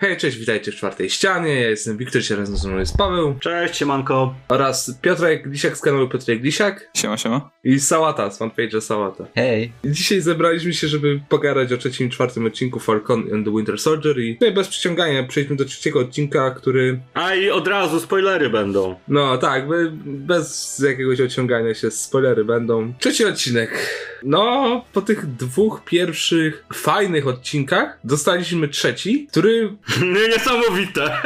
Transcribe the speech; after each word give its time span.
Hej, 0.00 0.16
cześć, 0.16 0.38
witajcie 0.38 0.72
w 0.72 0.74
czwartej 0.74 1.10
ścianie. 1.10 1.54
Ja 1.60 1.68
jestem 1.70 1.96
Wiktor, 1.96 2.24
się 2.24 2.36
razem 2.36 2.56
ze 2.56 2.68
mną 2.68 2.78
jest 2.78 2.96
Paweł 2.96 3.34
Cześć, 3.40 3.76
siemanko. 3.76 4.34
oraz 4.48 4.98
Piotrek 5.02 5.48
Glisiak 5.48 5.76
z 5.76 5.80
kanału 5.80 6.08
Piotrek 6.08 6.40
Glisiak 6.40 6.88
Siema, 6.96 7.16
siema. 7.16 7.50
i 7.64 7.80
Sałata 7.80 8.30
z 8.30 8.38
fanpage'a 8.40 8.80
Sałata. 8.80 9.26
Hej. 9.34 9.72
I 9.84 9.90
dzisiaj 9.90 10.20
zebraliśmy 10.20 10.74
się, 10.74 10.88
żeby 10.88 11.20
pogadać 11.28 11.72
o 11.72 11.76
trzecim 11.76 12.06
i 12.06 12.10
czwartym 12.10 12.46
odcinku 12.46 12.80
Falcon 12.80 13.24
and 13.34 13.44
the 13.46 13.50
Winter 13.52 13.78
Soldier 13.78 14.18
i 14.18 14.34
tutaj 14.34 14.52
bez 14.54 14.68
przyciągania 14.68 15.22
przejdźmy 15.24 15.56
do 15.56 15.64
trzeciego 15.64 16.00
odcinka, 16.00 16.50
który, 16.50 17.00
A 17.14 17.34
i 17.34 17.50
od 17.50 17.68
razu 17.68 18.00
spoilery 18.00 18.50
będą. 18.50 18.94
no 19.08 19.38
tak, 19.38 19.68
be- 19.68 19.92
bez 20.04 20.78
jakiegoś 20.88 21.20
ociągania 21.20 21.74
się, 21.74 21.90
spoilery 21.90 22.44
będą. 22.44 22.92
Trzeci 22.98 23.24
odcinek. 23.24 23.70
No, 24.28 24.84
po 24.92 25.02
tych 25.02 25.26
dwóch 25.26 25.84
pierwszych 25.84 26.64
fajnych 26.74 27.26
odcinkach 27.26 27.98
dostaliśmy 28.04 28.68
trzeci, 28.68 29.26
który 29.30 29.76
Niesamowite. 30.28 31.18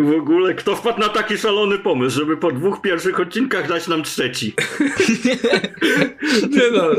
W 0.00 0.12
ogóle 0.20 0.54
kto 0.54 0.76
wpadł 0.76 1.00
na 1.00 1.08
taki 1.08 1.38
szalony 1.38 1.78
pomysł, 1.78 2.16
żeby 2.18 2.36
po 2.36 2.52
dwóch 2.52 2.80
pierwszych 2.80 3.20
odcinkach 3.20 3.68
dać 3.68 3.88
nam 3.88 4.02
trzeci? 4.02 4.54
Nie 6.50 6.70
no, 6.72 6.90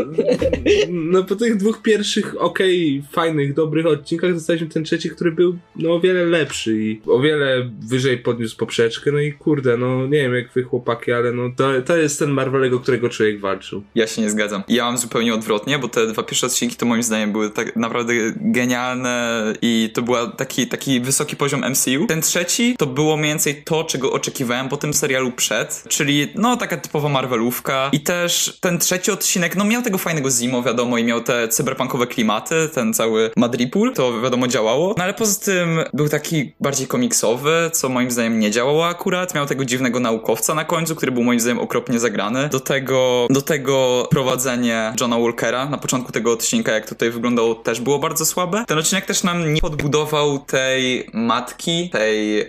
no 0.89 1.23
po 1.23 1.35
tych 1.35 1.57
dwóch 1.57 1.81
pierwszych 1.81 2.41
okej, 2.41 3.03
fajnych, 3.11 3.53
dobrych 3.53 3.85
odcinkach 3.85 4.33
dostaliśmy 4.33 4.67
ten 4.67 4.83
trzeci, 4.83 5.09
który 5.09 5.31
był 5.31 5.57
no 5.75 5.93
o 5.93 5.99
wiele 5.99 6.25
lepszy 6.25 6.77
i 6.77 7.01
o 7.07 7.19
wiele 7.19 7.69
wyżej 7.89 8.17
podniósł 8.17 8.57
poprzeczkę, 8.57 9.11
no 9.11 9.19
i 9.19 9.33
kurde, 9.33 9.77
no 9.77 10.07
nie 10.07 10.21
wiem 10.21 10.35
jak 10.35 10.51
wy 10.51 10.63
chłopaki, 10.63 11.11
ale 11.11 11.31
no 11.31 11.49
to, 11.55 11.81
to 11.81 11.97
jest 11.97 12.19
ten 12.19 12.29
Marvelego, 12.29 12.77
o 12.77 12.79
którego 12.79 13.09
człowiek 13.09 13.39
walczył. 13.39 13.83
Ja 13.95 14.07
się 14.07 14.21
nie 14.21 14.29
zgadzam. 14.29 14.63
Ja 14.67 14.85
mam 14.85 14.97
zupełnie 14.97 15.33
odwrotnie, 15.33 15.79
bo 15.79 15.87
te 15.87 16.07
dwa 16.07 16.23
pierwsze 16.23 16.47
odcinki 16.47 16.75
to 16.75 16.85
moim 16.85 17.03
zdaniem 17.03 17.31
były 17.31 17.49
tak 17.49 17.75
naprawdę 17.75 18.13
genialne 18.35 19.43
i 19.61 19.89
to 19.93 20.01
był 20.01 20.15
taki, 20.37 20.67
taki 20.67 21.01
wysoki 21.01 21.35
poziom 21.35 21.63
MCU. 21.69 22.07
Ten 22.07 22.18
trzeci 22.21 22.75
to 22.77 22.85
było 22.85 23.17
mniej 23.17 23.31
więcej 23.31 23.63
to, 23.63 23.83
czego 23.83 24.11
oczekiwałem 24.11 24.69
po 24.69 24.77
tym 24.77 24.93
serialu 24.93 25.31
przed, 25.31 25.83
czyli 25.87 26.27
no 26.35 26.57
taka 26.57 26.77
typowa 26.77 27.09
Marvelówka. 27.09 27.89
I 27.91 27.99
też 27.99 28.57
ten 28.61 28.79
trzeci 28.79 29.11
odcinek, 29.11 29.55
no 29.55 29.65
miał 29.65 29.81
tego 29.81 29.97
fajnego 29.97 30.31
Zimo, 30.31 30.63
wiadomo, 30.63 30.97
i 30.97 31.03
miał 31.03 31.21
te 31.21 31.47
cyberpunkowe 31.47 32.07
klimaty, 32.07 32.69
ten 32.73 32.93
cały 32.93 33.31
Madripoor, 33.37 33.93
to 33.93 34.21
wiadomo 34.21 34.47
działało, 34.47 34.95
no 34.97 35.03
ale 35.03 35.13
poza 35.13 35.45
tym 35.45 35.79
był 35.93 36.09
taki 36.09 36.51
bardziej 36.59 36.87
komiksowy, 36.87 37.69
co 37.73 37.89
moim 37.89 38.11
zdaniem 38.11 38.39
nie 38.39 38.51
działało 38.51 38.87
akurat, 38.87 39.35
miał 39.35 39.45
tego 39.45 39.65
dziwnego 39.65 39.99
naukowca 39.99 40.55
na 40.55 40.65
końcu, 40.65 40.95
który 40.95 41.11
był 41.11 41.23
moim 41.23 41.39
zdaniem 41.39 41.59
okropnie 41.59 41.99
zagrany, 41.99 42.49
do 42.49 42.59
tego, 42.59 43.27
do 43.29 43.41
tego 43.41 44.07
prowadzenie 44.11 44.93
Johna 45.01 45.19
Walkera 45.19 45.69
na 45.69 45.77
początku 45.77 46.11
tego 46.11 46.31
odcinka, 46.31 46.71
jak 46.71 46.89
tutaj 46.89 47.11
wyglądało, 47.11 47.55
też 47.55 47.81
było 47.81 47.99
bardzo 47.99 48.25
słabe. 48.25 48.65
Ten 48.67 48.77
odcinek 48.77 49.05
też 49.05 49.23
nam 49.23 49.53
nie 49.53 49.61
podbudował 49.61 50.39
tej 50.39 51.09
matki, 51.13 51.89
tej... 51.89 52.08
e, 52.11 52.47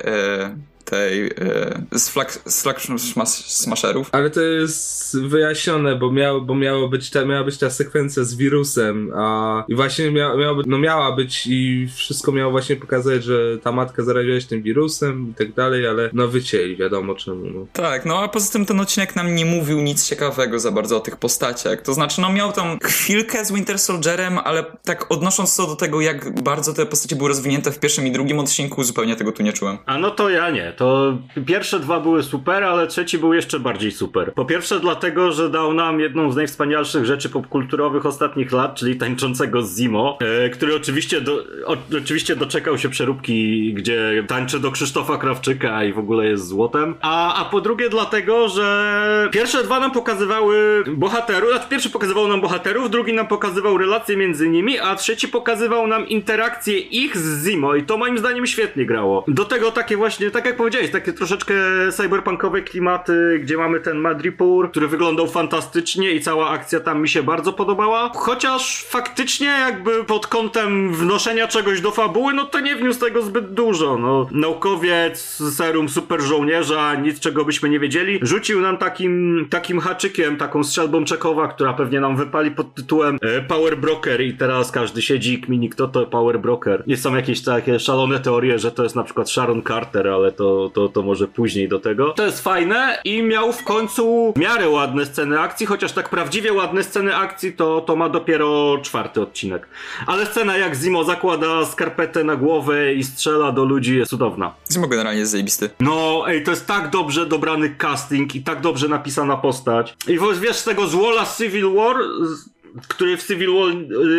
tej 0.90 1.26
e, 1.26 1.98
z 1.98 2.08
flag, 2.08 2.32
z 2.32 2.62
flag 2.62 2.80
smash- 2.80 3.48
smasherów. 3.48 4.08
Ale 4.12 4.30
to 4.30 4.40
jest 4.40 5.20
wyjaśnione, 5.20 5.96
bo, 5.96 6.12
miał, 6.12 6.42
bo 6.42 6.54
miało 6.54 6.88
być 6.88 7.10
ta, 7.10 7.24
miała 7.24 7.44
być 7.44 7.58
ta 7.58 7.70
sekwencja 7.70 8.24
z 8.24 8.34
wirusem, 8.34 9.12
a 9.16 9.64
i 9.68 9.74
właśnie 9.74 10.10
mia, 10.10 10.36
miała, 10.36 10.54
być, 10.54 10.66
no 10.66 10.78
miała 10.78 11.12
być 11.12 11.46
i 11.46 11.88
wszystko 11.94 12.32
miało 12.32 12.50
właśnie 12.50 12.76
pokazać, 12.76 13.24
że 13.24 13.58
ta 13.58 13.72
matka 13.72 14.02
zaraziła 14.02 14.40
się 14.40 14.46
tym 14.46 14.62
wirusem 14.62 15.30
i 15.30 15.34
tak 15.34 15.52
dalej, 15.52 15.86
ale 15.86 16.10
no 16.12 16.28
wycięli, 16.28 16.76
wiadomo 16.76 17.14
czemu. 17.14 17.44
No. 17.50 17.66
Tak, 17.72 18.06
no 18.06 18.18
a 18.18 18.28
poza 18.28 18.52
tym 18.52 18.66
ten 18.66 18.80
odcinek 18.80 19.16
nam 19.16 19.34
nie 19.34 19.44
mówił 19.44 19.80
nic 19.80 20.08
ciekawego 20.08 20.58
za 20.58 20.70
bardzo 20.70 20.96
o 20.96 21.00
tych 21.00 21.16
postaciach. 21.16 21.82
To 21.82 21.94
znaczy, 21.94 22.20
no 22.20 22.32
miał 22.32 22.52
tam 22.52 22.78
chwilkę 22.82 23.44
z 23.44 23.52
Winter 23.52 23.78
Soldierem, 23.78 24.38
ale 24.38 24.64
tak 24.84 25.12
odnosząc 25.12 25.56
to 25.56 25.66
do 25.66 25.76
tego, 25.76 26.00
jak 26.00 26.42
bardzo 26.42 26.72
te 26.72 26.86
postacie 26.86 27.16
były 27.16 27.28
rozwinięte 27.28 27.72
w 27.72 27.78
pierwszym 27.78 28.06
i 28.06 28.12
drugim 28.12 28.38
odcinku, 28.38 28.84
zupełnie 28.84 29.16
tego 29.16 29.32
tu 29.32 29.42
nie 29.42 29.52
czułem. 29.52 29.78
A 29.86 29.98
no 29.98 30.10
to 30.10 30.30
ja 30.30 30.50
nie. 30.50 30.72
To 30.80 31.18
pierwsze 31.46 31.80
dwa 31.80 32.00
były 32.00 32.22
super, 32.22 32.64
ale 32.64 32.86
trzeci 32.86 33.18
był 33.18 33.34
jeszcze 33.34 33.60
bardziej 33.60 33.92
super. 33.92 34.34
Po 34.34 34.44
pierwsze 34.44 34.80
dlatego, 34.80 35.32
że 35.32 35.50
dał 35.50 35.74
nam 35.74 36.00
jedną 36.00 36.32
z 36.32 36.36
najwspanialszych 36.36 37.04
rzeczy 37.04 37.28
popkulturowych 37.28 38.06
ostatnich 38.06 38.52
lat, 38.52 38.74
czyli 38.74 38.96
tańczącego 38.96 39.62
z 39.62 39.76
Zimo, 39.78 40.18
e, 40.20 40.50
który 40.50 40.74
oczywiście, 40.74 41.20
do, 41.20 41.44
o, 41.66 41.76
oczywiście 42.02 42.36
doczekał 42.36 42.78
się 42.78 42.88
przeróbki, 42.88 43.74
gdzie 43.74 44.24
tańczy 44.28 44.60
do 44.60 44.70
Krzysztofa 44.70 45.18
Krawczyka 45.18 45.84
i 45.84 45.92
w 45.92 45.98
ogóle 45.98 46.26
jest 46.26 46.46
złotem. 46.46 46.94
A, 47.00 47.34
a 47.34 47.44
po 47.44 47.60
drugie 47.60 47.88
dlatego, 47.88 48.48
że 48.48 49.28
pierwsze 49.32 49.64
dwa 49.64 49.80
nam 49.80 49.90
pokazywały 49.90 50.84
bohaterów, 50.88 51.50
znaczy 51.50 51.68
pierwszy 51.68 51.90
pokazywał 51.90 52.28
nam 52.28 52.40
bohaterów, 52.40 52.90
drugi 52.90 53.12
nam 53.12 53.26
pokazywał 53.26 53.78
relacje 53.78 54.16
między 54.16 54.48
nimi, 54.48 54.78
a 54.78 54.94
trzeci 54.94 55.28
pokazywał 55.28 55.86
nam 55.86 56.08
interakcje 56.08 56.78
ich 56.78 57.16
z 57.16 57.46
Zimo 57.46 57.74
i 57.74 57.82
to 57.82 57.96
moim 57.96 58.18
zdaniem 58.18 58.46
świetnie 58.46 58.86
grało. 58.86 59.24
Do 59.28 59.44
tego 59.44 59.72
takie 59.72 59.96
właśnie, 59.96 60.30
tak 60.30 60.46
jak 60.46 60.60
powiedziałeś, 60.70 60.92
takie 60.92 61.12
troszeczkę 61.12 61.54
cyberpunkowe 61.92 62.62
klimaty, 62.62 63.38
gdzie 63.42 63.56
mamy 63.56 63.80
ten 63.80 63.98
Madripoor, 63.98 64.70
który 64.70 64.88
wyglądał 64.88 65.28
fantastycznie 65.28 66.12
i 66.12 66.20
cała 66.20 66.50
akcja 66.50 66.80
tam 66.80 67.02
mi 67.02 67.08
się 67.08 67.22
bardzo 67.22 67.52
podobała. 67.52 68.10
Chociaż 68.14 68.84
faktycznie 68.84 69.46
jakby 69.46 70.04
pod 70.04 70.26
kątem 70.26 70.94
wnoszenia 70.94 71.48
czegoś 71.48 71.80
do 71.80 71.90
fabuły, 71.90 72.34
no 72.34 72.44
to 72.44 72.60
nie 72.60 72.76
wniósł 72.76 73.00
tego 73.00 73.22
zbyt 73.22 73.54
dużo. 73.54 73.98
No, 73.98 74.28
naukowiec, 74.30 75.42
serum 75.56 75.88
super 75.88 76.20
żołnierza, 76.20 76.94
nic 76.94 77.20
czego 77.20 77.44
byśmy 77.44 77.68
nie 77.68 77.80
wiedzieli, 77.80 78.18
rzucił 78.22 78.60
nam 78.60 78.76
takim, 78.76 79.46
takim 79.50 79.80
haczykiem, 79.80 80.36
taką 80.36 80.64
strzelbą 80.64 81.04
Czekowa, 81.04 81.48
która 81.48 81.72
pewnie 81.72 82.00
nam 82.00 82.16
wypali 82.16 82.50
pod 82.50 82.74
tytułem 82.74 83.18
e, 83.22 83.42
Power 83.42 83.78
Broker 83.78 84.20
i 84.20 84.34
teraz 84.34 84.70
każdy 84.70 85.02
siedzi 85.02 85.34
i 85.34 85.40
kmini, 85.40 85.70
kto 85.70 85.88
to 85.88 86.06
Power 86.06 86.40
Broker. 86.40 86.84
Nie 86.86 86.96
są 86.96 87.16
jakieś 87.16 87.42
takie 87.42 87.78
szalone 87.78 88.20
teorie, 88.20 88.58
że 88.58 88.72
to 88.72 88.82
jest 88.82 88.96
na 88.96 89.04
przykład 89.04 89.30
Sharon 89.30 89.62
Carter, 89.62 90.08
ale 90.08 90.32
to, 90.32 90.59
to, 90.68 90.88
to 90.88 91.02
może 91.02 91.28
później 91.28 91.68
do 91.68 91.78
tego. 91.80 92.10
To 92.12 92.26
jest 92.26 92.40
fajne 92.44 92.98
i 93.04 93.22
miał 93.22 93.52
w 93.52 93.64
końcu 93.64 94.32
w 94.36 94.38
miarę 94.38 94.68
ładne 94.68 95.06
sceny 95.06 95.40
akcji, 95.40 95.66
chociaż 95.66 95.92
tak 95.92 96.08
prawdziwie 96.08 96.52
ładne 96.52 96.84
sceny 96.84 97.16
akcji 97.16 97.52
to, 97.52 97.80
to 97.80 97.96
ma 97.96 98.08
dopiero 98.08 98.78
czwarty 98.82 99.20
odcinek. 99.22 99.66
Ale 100.06 100.26
scena 100.26 100.56
jak 100.56 100.74
Zimo 100.74 101.04
zakłada 101.04 101.66
skarpetę 101.66 102.24
na 102.24 102.36
głowę 102.36 102.94
i 102.94 103.04
strzela 103.04 103.52
do 103.52 103.64
ludzi 103.64 103.96
jest 103.98 104.10
cudowna. 104.10 104.54
Zimo 104.72 104.88
generalnie 104.88 105.20
jest 105.20 105.32
zajebisty. 105.32 105.70
No, 105.80 106.24
ej, 106.28 106.44
to 106.44 106.50
jest 106.50 106.66
tak 106.66 106.90
dobrze 106.90 107.26
dobrany 107.26 107.74
casting 107.78 108.34
i 108.34 108.42
tak 108.42 108.60
dobrze 108.60 108.88
napisana 108.88 109.36
postać. 109.36 109.96
I 110.08 110.18
wiesz, 110.40 110.56
z 110.56 110.64
tego 110.64 110.86
złola 110.86 111.26
Civil 111.38 111.74
War, 111.74 111.96
z- 112.22 112.59
który 112.88 113.16
w 113.16 113.26
Civil 113.26 113.50
War, 113.54 113.68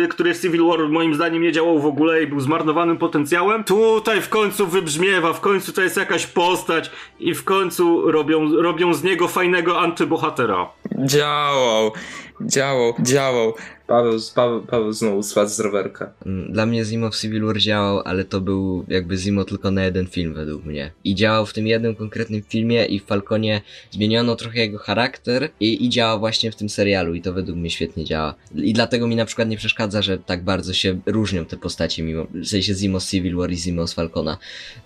y, 0.04 0.08
który 0.08 0.34
w 0.34 0.40
Civil 0.40 0.66
War 0.66 0.88
moim 0.88 1.14
zdaniem 1.14 1.42
nie 1.42 1.52
działał 1.52 1.78
w 1.78 1.86
ogóle 1.86 2.22
i 2.22 2.26
był 2.26 2.40
zmarnowanym 2.40 2.98
potencjałem, 2.98 3.64
tutaj 3.64 4.20
w 4.20 4.28
końcu 4.28 4.66
wybrzmiewa, 4.66 5.32
w 5.32 5.40
końcu 5.40 5.72
to 5.72 5.82
jest 5.82 5.96
jakaś 5.96 6.26
postać 6.26 6.90
i 7.20 7.34
w 7.34 7.44
końcu 7.44 8.10
robią, 8.10 8.62
robią 8.62 8.94
z 8.94 9.02
niego 9.02 9.28
fajnego 9.28 9.80
antybohatera. 9.80 10.68
Działał, 10.98 11.92
działał, 12.40 12.94
działał. 13.00 13.54
Paweł, 13.86 14.18
Paweł, 14.34 14.62
Paweł 14.62 14.92
znowu 14.92 15.22
spadł 15.22 15.50
z 15.50 15.60
rowerka. 15.60 16.12
Mm, 16.26 16.52
Dla 16.52 16.66
mnie 16.66 16.84
Zimo 16.84 17.10
w 17.10 17.16
Civil 17.16 17.44
War 17.46 17.58
działał, 17.58 18.02
ale 18.04 18.24
to 18.24 18.40
był 18.40 18.84
jakby 18.88 19.16
Zimo 19.16 19.44
tylko 19.44 19.70
na 19.70 19.84
jeden 19.84 20.06
film 20.06 20.34
według 20.34 20.64
mnie. 20.64 20.92
I 21.04 21.14
działał 21.14 21.46
w 21.46 21.52
tym 21.52 21.66
jednym 21.66 21.94
konkretnym 21.94 22.42
filmie 22.42 22.84
i 22.84 23.00
w 23.00 23.04
Falconie 23.04 23.60
zmieniono 23.90 24.36
trochę 24.36 24.58
jego 24.58 24.78
charakter 24.78 25.50
i, 25.60 25.86
i 25.86 25.88
działa 25.88 26.18
właśnie 26.18 26.52
w 26.52 26.56
tym 26.56 26.68
serialu 26.68 27.14
i 27.14 27.22
to 27.22 27.32
według 27.32 27.58
mnie 27.58 27.70
świetnie 27.70 28.04
działa. 28.04 28.34
I 28.54 28.72
dlatego 28.72 29.06
mi 29.06 29.16
na 29.16 29.24
przykład 29.24 29.48
nie 29.48 29.56
przeszkadza, 29.56 30.02
że 30.02 30.18
tak 30.18 30.44
bardzo 30.44 30.72
się 30.72 31.00
różnią 31.06 31.44
te 31.44 31.56
postacie, 31.56 32.02
mimo 32.02 32.26
w 32.34 32.46
sensie 32.46 32.74
Zimo 32.74 33.00
z 33.00 33.10
Civil 33.10 33.36
War 33.36 33.50
i 33.50 33.56
Zimo 33.56 33.86
z 33.86 33.92
Falcona. 33.94 34.38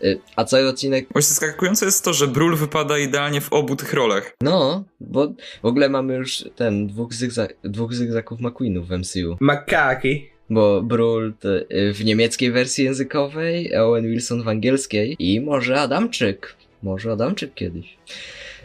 Y, 0.04 0.18
A 0.36 0.44
cały 0.44 0.68
odcinek, 0.68 1.06
Właśnie 1.12 1.28
zaskakujące 1.28 1.84
jest 1.86 2.04
to, 2.04 2.12
że 2.12 2.26
Brul 2.28 2.56
wypada 2.56 2.98
idealnie 2.98 3.40
w 3.40 3.52
obu 3.52 3.76
tych 3.76 3.92
rolach. 3.92 4.32
no, 4.40 4.84
bo 5.00 5.32
w 5.62 5.66
ogóle 5.66 5.88
mamy 5.88 6.14
już 6.14 6.44
ten 6.56 6.86
dwóch, 6.86 7.14
zygza, 7.14 7.46
dwóch 7.64 7.94
zygzaków 7.94 8.40
McQueenów 8.40 8.85
w 8.86 8.98
MCU. 8.98 9.36
Makaki. 9.40 10.28
Bo 10.50 10.82
Brul 10.82 11.34
to, 11.40 11.58
y, 11.58 11.92
w 11.94 12.04
niemieckiej 12.04 12.52
wersji 12.52 12.84
językowej, 12.84 13.76
Owen 13.76 14.06
Wilson 14.06 14.42
w 14.42 14.48
angielskiej 14.48 15.16
i 15.18 15.40
może 15.40 15.80
Adamczyk. 15.80 16.56
Może 16.82 17.12
Adamczyk 17.12 17.54
kiedyś. 17.54 17.96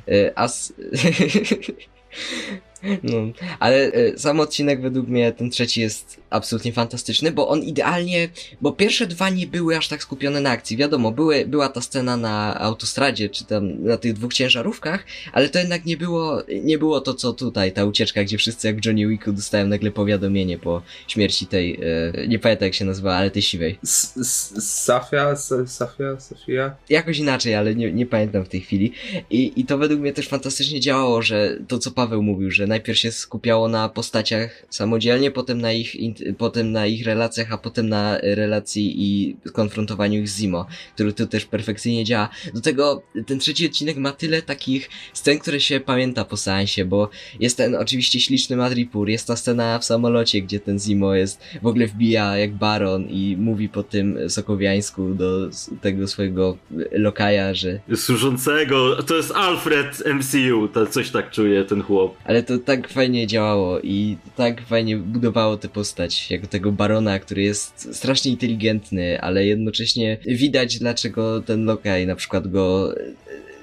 Y, 0.10 0.32
A. 0.36 0.48
No, 3.04 3.18
ale 3.60 3.92
y, 3.96 4.14
sam 4.18 4.40
odcinek 4.40 4.82
według 4.82 5.08
mnie, 5.08 5.32
ten 5.32 5.50
trzeci 5.50 5.82
jest 5.82 6.22
absolutnie 6.30 6.74
fantastyczny, 6.74 7.32
bo 7.32 7.48
on 7.48 7.64
idealnie, 7.64 8.30
bo 8.62 8.72
pierwsze 8.72 9.08
dwa 9.08 9.30
nie 9.30 9.48
były 9.48 9.78
aż 9.78 9.88
tak 9.88 10.04
skupione 10.04 10.42
na 10.42 10.50
akcji. 10.50 10.78
Wiadomo, 10.78 11.12
były, 11.12 11.46
była 11.46 11.70
ta 11.70 11.82
scena 11.82 12.18
na 12.18 12.60
autostradzie, 12.60 13.30
czy 13.30 13.46
tam 13.46 13.84
na 13.84 13.98
tych 13.98 14.14
dwóch 14.14 14.34
ciężarówkach, 14.34 15.06
ale 15.34 15.50
to 15.50 15.60
jednak 15.60 15.86
nie 15.86 15.98
było, 15.98 16.44
nie 16.64 16.78
było 16.78 17.02
to, 17.02 17.14
co 17.14 17.34
tutaj, 17.34 17.72
ta 17.72 17.86
ucieczka, 17.86 18.24
gdzie 18.24 18.38
wszyscy 18.38 18.68
jak 18.68 18.82
w 18.82 18.86
Johnny 18.86 19.08
Wicku 19.08 19.34
dostają 19.34 19.68
nagle 19.68 19.92
powiadomienie 19.92 20.58
po 20.58 20.82
śmierci 21.08 21.48
tej, 21.48 21.80
e, 22.16 22.28
nie 22.28 22.40
pamiętam 22.40 22.66
jak 22.66 22.74
się 22.74 22.86
nazywa, 22.86 23.16
ale 23.16 23.32
tej 23.32 23.42
siwej. 23.42 23.80
Safia? 23.84 25.36
Safia? 25.36 26.20
Sofia? 26.20 26.76
Jakoś 26.90 27.18
inaczej, 27.18 27.56
ale 27.56 27.76
nie, 27.76 27.92
nie 27.92 28.06
pamiętam 28.06 28.46
w 28.46 28.50
tej 28.50 28.62
chwili. 28.62 28.94
I, 29.30 29.54
I 29.56 29.66
to 29.66 29.78
według 29.78 30.02
mnie 30.02 30.14
też 30.14 30.28
fantastycznie 30.28 30.80
działało, 30.80 31.22
że 31.22 31.58
to 31.68 31.80
co 31.80 31.92
Paweł 31.92 32.24
mówił, 32.24 32.52
że 32.52 32.68
najpierw 32.72 33.00
się 33.00 33.12
skupiało 33.12 33.68
na 33.68 33.90
postaciach 33.90 34.66
samodzielnie, 34.70 35.32
potem 35.32 35.62
na 35.62 35.72
ich, 35.72 35.96
potem 36.38 36.72
na 36.72 36.86
ich 36.86 37.06
relacjach, 37.06 37.54
a 37.54 37.58
potem 37.58 37.90
na 37.90 38.18
relacji 38.18 38.94
i 38.98 39.36
konfrontowaniu 39.54 40.20
ich 40.22 40.30
z 40.30 40.38
Zimo, 40.40 40.66
który 40.94 41.14
tu 41.14 41.28
też 41.28 41.46
perfekcyjnie 41.46 42.04
działa. 42.06 42.30
Do 42.54 42.62
tego 42.62 43.04
ten 43.28 43.40
trzeci 43.40 43.66
odcinek 43.66 43.98
ma 43.98 44.12
tyle 44.12 44.42
takich 44.42 44.90
scen, 45.14 45.40
które 45.40 45.60
się 45.60 45.80
pamięta 45.80 46.26
po 46.26 46.38
seansie, 46.38 46.86
bo 46.86 47.10
jest 47.40 47.58
ten 47.58 47.76
oczywiście 47.76 48.20
śliczny 48.20 48.56
Madripur, 48.56 49.10
jest 49.10 49.28
ta 49.28 49.36
scena 49.36 49.80
w 49.80 49.86
samolocie, 49.86 50.42
gdzie 50.42 50.60
ten 50.60 50.80
Zimo 50.80 51.16
jest, 51.16 51.42
w 51.62 51.68
ogóle 51.68 51.88
wbija 51.88 52.38
jak 52.38 52.54
baron 52.54 53.08
i 53.10 53.36
mówi 53.40 53.70
po 53.70 53.84
tym 53.84 54.30
sokowiańsku 54.30 55.14
do 55.14 55.50
tego 55.82 56.08
swojego 56.08 56.58
lokaja, 56.92 57.54
że 57.54 57.80
Służącego, 57.96 59.04
to 59.04 59.16
jest 59.16 59.32
Alfred 59.32 60.04
MCU, 60.06 60.68
to 60.68 60.86
coś 60.86 61.10
tak 61.10 61.32
czuje 61.32 61.66
ten 61.66 61.84
chłop. 61.84 62.18
Ale 62.26 62.44
to 62.44 62.58
tak 62.66 62.88
fajnie 62.90 63.28
działało 63.28 63.80
i 63.80 64.18
tak 64.36 64.62
fajnie 64.62 64.98
budowało 64.98 65.58
tę 65.58 65.70
postać, 65.70 66.32
jako 66.32 66.48
tego 66.48 66.72
barona, 66.72 67.20
który 67.20 67.42
jest 67.42 67.96
strasznie 67.96 68.32
inteligentny, 68.32 69.22
ale 69.22 69.46
jednocześnie 69.46 70.18
widać, 70.26 70.80
dlaczego 70.80 71.42
ten 71.42 71.66
lokaj 71.66 72.08
na 72.08 72.16
przykład 72.16 72.48
go 72.48 72.96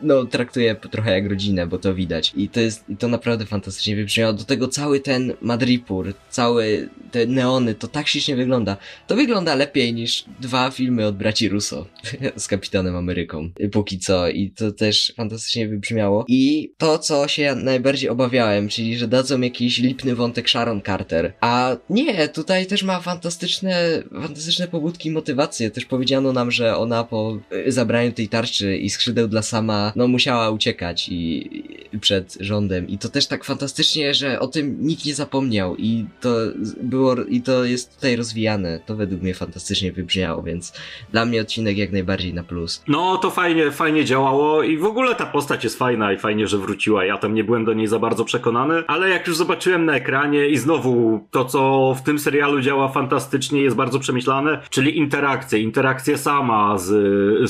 no, 0.02 0.24
traktuje 0.24 0.74
trochę 0.74 1.12
jak 1.12 1.30
rodzinę, 1.30 1.66
bo 1.66 1.78
to 1.78 1.94
widać. 1.94 2.32
I 2.36 2.48
to 2.48 2.60
jest, 2.60 2.84
i 2.88 2.96
to 2.96 3.08
naprawdę 3.08 3.46
fantastycznie 3.46 3.96
wybrzmiało. 3.96 4.32
Do 4.32 4.44
tego 4.44 4.68
cały 4.68 5.00
ten 5.00 5.32
Madripur, 5.40 6.14
całe 6.30 6.64
te 7.10 7.26
neony, 7.26 7.74
to 7.74 7.88
tak 7.88 8.08
ślicznie 8.08 8.36
wygląda. 8.36 8.76
To 9.06 9.16
wygląda 9.16 9.54
lepiej 9.54 9.94
niż 9.94 10.24
dwa 10.40 10.70
filmy 10.70 11.06
od 11.06 11.16
braci 11.16 11.48
Russo 11.48 11.86
z 12.36 12.46
Kapitanem 12.46 12.96
Ameryką. 12.96 13.50
Póki 13.72 13.98
co. 13.98 14.28
I 14.28 14.50
to 14.50 14.72
też 14.72 15.12
fantastycznie 15.16 15.68
wybrzmiało. 15.68 16.24
I 16.28 16.72
to, 16.78 16.98
co 16.98 17.28
się 17.28 17.54
najbardziej 17.54 18.10
obawiałem, 18.10 18.68
czyli, 18.68 18.98
że 18.98 19.08
dadzą 19.08 19.40
jakiś 19.40 19.78
lipny 19.78 20.14
wątek 20.14 20.50
Sharon 20.50 20.82
Carter. 20.82 21.32
A 21.40 21.76
nie, 21.90 22.28
tutaj 22.28 22.66
też 22.66 22.82
ma 22.82 23.00
fantastyczne, 23.00 24.02
fantastyczne 24.12 24.68
pobudki 24.68 25.08
i 25.08 25.12
motywacje. 25.12 25.70
Też 25.70 25.84
powiedziano 25.84 26.32
nam, 26.32 26.50
że 26.50 26.76
ona 26.76 27.04
po 27.04 27.38
y, 27.66 27.72
zabraniu 27.72 28.12
tej 28.12 28.28
tarczy 28.28 28.76
i 28.76 28.90
skrzydeł 28.90 29.28
dla 29.28 29.42
sama, 29.42 29.87
no 29.96 30.08
musiała 30.08 30.50
uciekać 30.50 31.08
i, 31.08 31.48
i 31.92 31.98
przed 31.98 32.36
rządem. 32.40 32.88
I 32.88 32.98
to 32.98 33.08
też 33.08 33.26
tak 33.26 33.44
fantastycznie, 33.44 34.14
że 34.14 34.40
o 34.40 34.46
tym 34.46 34.76
nikt 34.80 35.04
nie 35.06 35.14
zapomniał 35.14 35.76
i 35.76 36.04
to 36.20 36.28
z- 36.62 36.74
było, 36.82 37.14
i 37.28 37.42
to 37.42 37.64
jest 37.64 37.94
tutaj 37.94 38.16
rozwijane. 38.16 38.80
To 38.86 38.96
według 38.96 39.22
mnie 39.22 39.34
fantastycznie 39.34 39.92
wybrzmiało, 39.92 40.42
więc 40.42 40.72
dla 41.12 41.24
mnie 41.24 41.40
odcinek 41.40 41.78
jak 41.78 41.92
najbardziej 41.92 42.34
na 42.34 42.42
plus. 42.44 42.82
No, 42.88 43.16
to 43.16 43.30
fajnie, 43.30 43.70
fajnie 43.70 44.04
działało 44.04 44.62
i 44.62 44.76
w 44.78 44.84
ogóle 44.84 45.14
ta 45.14 45.26
postać 45.26 45.64
jest 45.64 45.78
fajna 45.78 46.12
i 46.12 46.18
fajnie, 46.18 46.46
że 46.46 46.58
wróciła. 46.58 47.04
Ja 47.04 47.18
tam 47.18 47.34
nie 47.34 47.44
byłem 47.44 47.64
do 47.64 47.72
niej 47.74 47.86
za 47.86 47.98
bardzo 47.98 48.24
przekonany, 48.24 48.82
ale 48.86 49.08
jak 49.08 49.26
już 49.26 49.36
zobaczyłem 49.36 49.84
na 49.84 49.94
ekranie 49.94 50.48
i 50.48 50.58
znowu 50.58 51.20
to, 51.30 51.44
co 51.44 51.94
w 51.98 52.02
tym 52.02 52.18
serialu 52.18 52.60
działa 52.60 52.88
fantastycznie, 52.88 53.62
jest 53.62 53.76
bardzo 53.76 53.98
przemyślane, 53.98 54.60
czyli 54.70 54.98
interakcje, 54.98 55.58
interakcje 55.58 56.18
sama 56.18 56.78
z, 56.78 56.86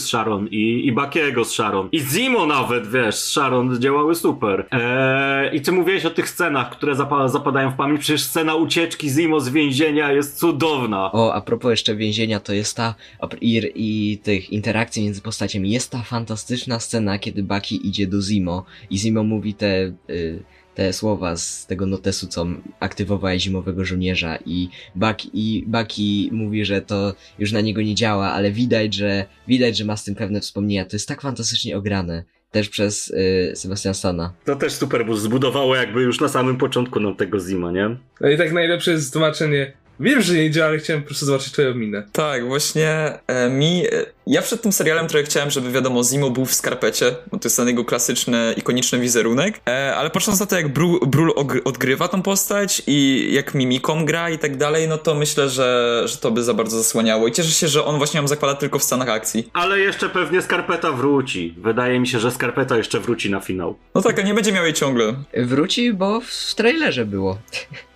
z 0.00 0.06
Sharon 0.06 0.48
i, 0.50 0.86
i 0.86 0.92
Bakiego 0.92 1.44
z 1.44 1.50
Sharon. 1.52 1.88
I 1.92 2.00
Zimo 2.28 2.46
nawet, 2.46 2.90
wiesz, 2.90 3.14
Sharon 3.14 3.80
działały 3.80 4.14
super. 4.14 4.66
Eee, 4.70 5.56
I 5.56 5.60
ty 5.60 5.72
mówiłeś 5.72 6.04
o 6.04 6.10
tych 6.10 6.28
scenach, 6.28 6.70
które 6.70 6.94
zapa- 6.94 7.28
zapadają 7.28 7.70
w 7.70 7.76
pamięć, 7.76 8.00
przecież 8.00 8.22
scena 8.22 8.54
ucieczki 8.54 9.08
Zimo 9.10 9.40
z 9.40 9.48
więzienia 9.48 10.12
jest 10.12 10.38
cudowna. 10.38 11.12
O, 11.12 11.34
a 11.34 11.40
propos 11.40 11.70
jeszcze 11.70 11.96
więzienia, 11.96 12.40
to 12.40 12.52
jest 12.52 12.76
ta 12.76 12.94
i, 13.40 13.72
i 13.74 14.18
tych 14.18 14.50
interakcji 14.50 15.04
między 15.04 15.20
postaciami. 15.22 15.70
Jest 15.70 15.90
ta 15.90 16.02
fantastyczna 16.02 16.80
scena, 16.80 17.18
kiedy 17.18 17.42
Baki 17.42 17.88
idzie 17.88 18.06
do 18.06 18.22
Zimo 18.22 18.64
i 18.90 18.98
Zimo 18.98 19.22
mówi 19.22 19.54
te, 19.54 19.92
y, 20.10 20.42
te 20.78 20.92
słowa 20.92 21.36
z 21.36 21.66
tego 21.66 21.86
notesu, 21.86 22.26
co 22.26 22.46
aktywowała 22.80 23.38
zimowego 23.38 23.84
żołnierza 23.84 24.38
i 24.46 24.68
Baki, 24.94 25.30
i 25.32 25.64
Baki 25.66 26.30
mówi, 26.32 26.64
że 26.64 26.82
to 26.82 27.14
już 27.38 27.52
na 27.52 27.60
niego 27.60 27.82
nie 27.82 27.94
działa, 27.94 28.32
ale 28.32 28.50
widać, 28.50 28.94
że 28.94 29.24
widać, 29.48 29.76
że 29.76 29.84
ma 29.84 29.96
z 29.96 30.04
tym 30.04 30.14
pewne 30.14 30.40
wspomnienia. 30.40 30.84
To 30.84 30.96
jest 30.96 31.08
tak 31.08 31.20
fantastycznie 31.20 31.76
ograne. 31.76 32.24
Też 32.50 32.68
przez 32.68 33.10
y, 33.10 33.52
Sebastian 33.54 33.94
Stana. 33.94 34.32
To 34.44 34.56
też 34.56 34.72
super, 34.72 35.06
bo 35.06 35.16
zbudowało 35.16 35.76
jakby 35.76 36.02
już 36.02 36.20
na 36.20 36.28
samym 36.28 36.56
początku 36.56 37.00
nam 37.00 37.16
tego 37.16 37.40
Zima, 37.40 37.72
nie? 37.72 37.96
No 38.20 38.28
i 38.28 38.38
tak 38.38 38.52
najlepsze 38.52 38.90
jest 38.90 39.12
tłumaczenie. 39.12 39.72
Wiem, 40.00 40.22
że 40.22 40.34
nie 40.34 40.50
działa, 40.50 40.68
ale 40.68 40.78
chciałem 40.78 41.02
po 41.02 41.06
prostu 41.06 41.26
zobaczyć 41.26 41.52
twoją 41.52 41.74
minę. 41.74 42.02
Tak, 42.12 42.46
właśnie 42.46 43.18
e, 43.26 43.50
mi. 43.50 43.86
E, 43.86 44.06
ja 44.26 44.42
przed 44.42 44.62
tym 44.62 44.72
serialem 44.72 45.08
trochę 45.08 45.24
chciałem, 45.24 45.50
żeby 45.50 45.72
wiadomo, 45.72 46.04
Zimo 46.04 46.30
był 46.30 46.44
w 46.46 46.54
skarpecie, 46.54 47.14
bo 47.30 47.38
to 47.38 47.46
jest 47.46 47.56
ten 47.56 47.68
jego 47.68 47.84
klasyczny, 47.84 48.54
ikoniczny 48.56 48.98
wizerunek. 48.98 49.60
E, 49.68 49.96
ale 49.96 50.10
patrząc 50.10 50.40
na 50.40 50.46
to, 50.46 50.56
jak 50.56 50.68
Brul, 50.68 51.00
Brul 51.06 51.32
odgrywa 51.64 52.08
tą 52.08 52.22
postać 52.22 52.82
i 52.86 53.28
jak 53.32 53.54
mimiką 53.54 54.04
gra 54.04 54.30
i 54.30 54.38
tak 54.38 54.56
dalej, 54.56 54.88
no 54.88 54.98
to 54.98 55.14
myślę, 55.14 55.48
że, 55.48 56.02
że 56.06 56.16
to 56.16 56.30
by 56.30 56.42
za 56.42 56.54
bardzo 56.54 56.78
zasłaniało. 56.78 57.28
I 57.28 57.32
cieszę 57.32 57.50
się, 57.50 57.68
że 57.68 57.84
on 57.84 57.98
właśnie 57.98 58.20
ją 58.20 58.28
zakłada 58.28 58.54
tylko 58.54 58.78
w 58.78 58.84
scenach 58.84 59.08
akcji. 59.08 59.50
Ale 59.52 59.78
jeszcze 59.78 60.08
pewnie 60.08 60.42
Skarpeta 60.42 60.92
wróci. 60.92 61.54
Wydaje 61.58 62.00
mi 62.00 62.06
się, 62.06 62.18
że 62.18 62.30
Skarpeta 62.30 62.76
jeszcze 62.76 63.00
wróci 63.00 63.30
na 63.30 63.40
finał. 63.40 63.78
No 63.94 64.02
tak, 64.02 64.18
a 64.18 64.22
nie 64.22 64.34
będzie 64.34 64.52
miał 64.52 64.64
jej 64.64 64.74
ciągle. 64.74 65.14
Wróci, 65.36 65.92
bo 65.92 66.20
w 66.20 66.54
trailerze 66.54 67.04
było. 67.04 67.38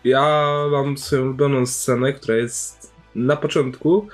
Ja 0.04 0.54
mam 0.70 0.98
swoją 0.98 1.22
ulubioną 1.22 1.66
scenę, 1.66 2.12
która 2.12 2.36
jest 2.36 2.92
na 3.14 3.36
początku, 3.36 4.08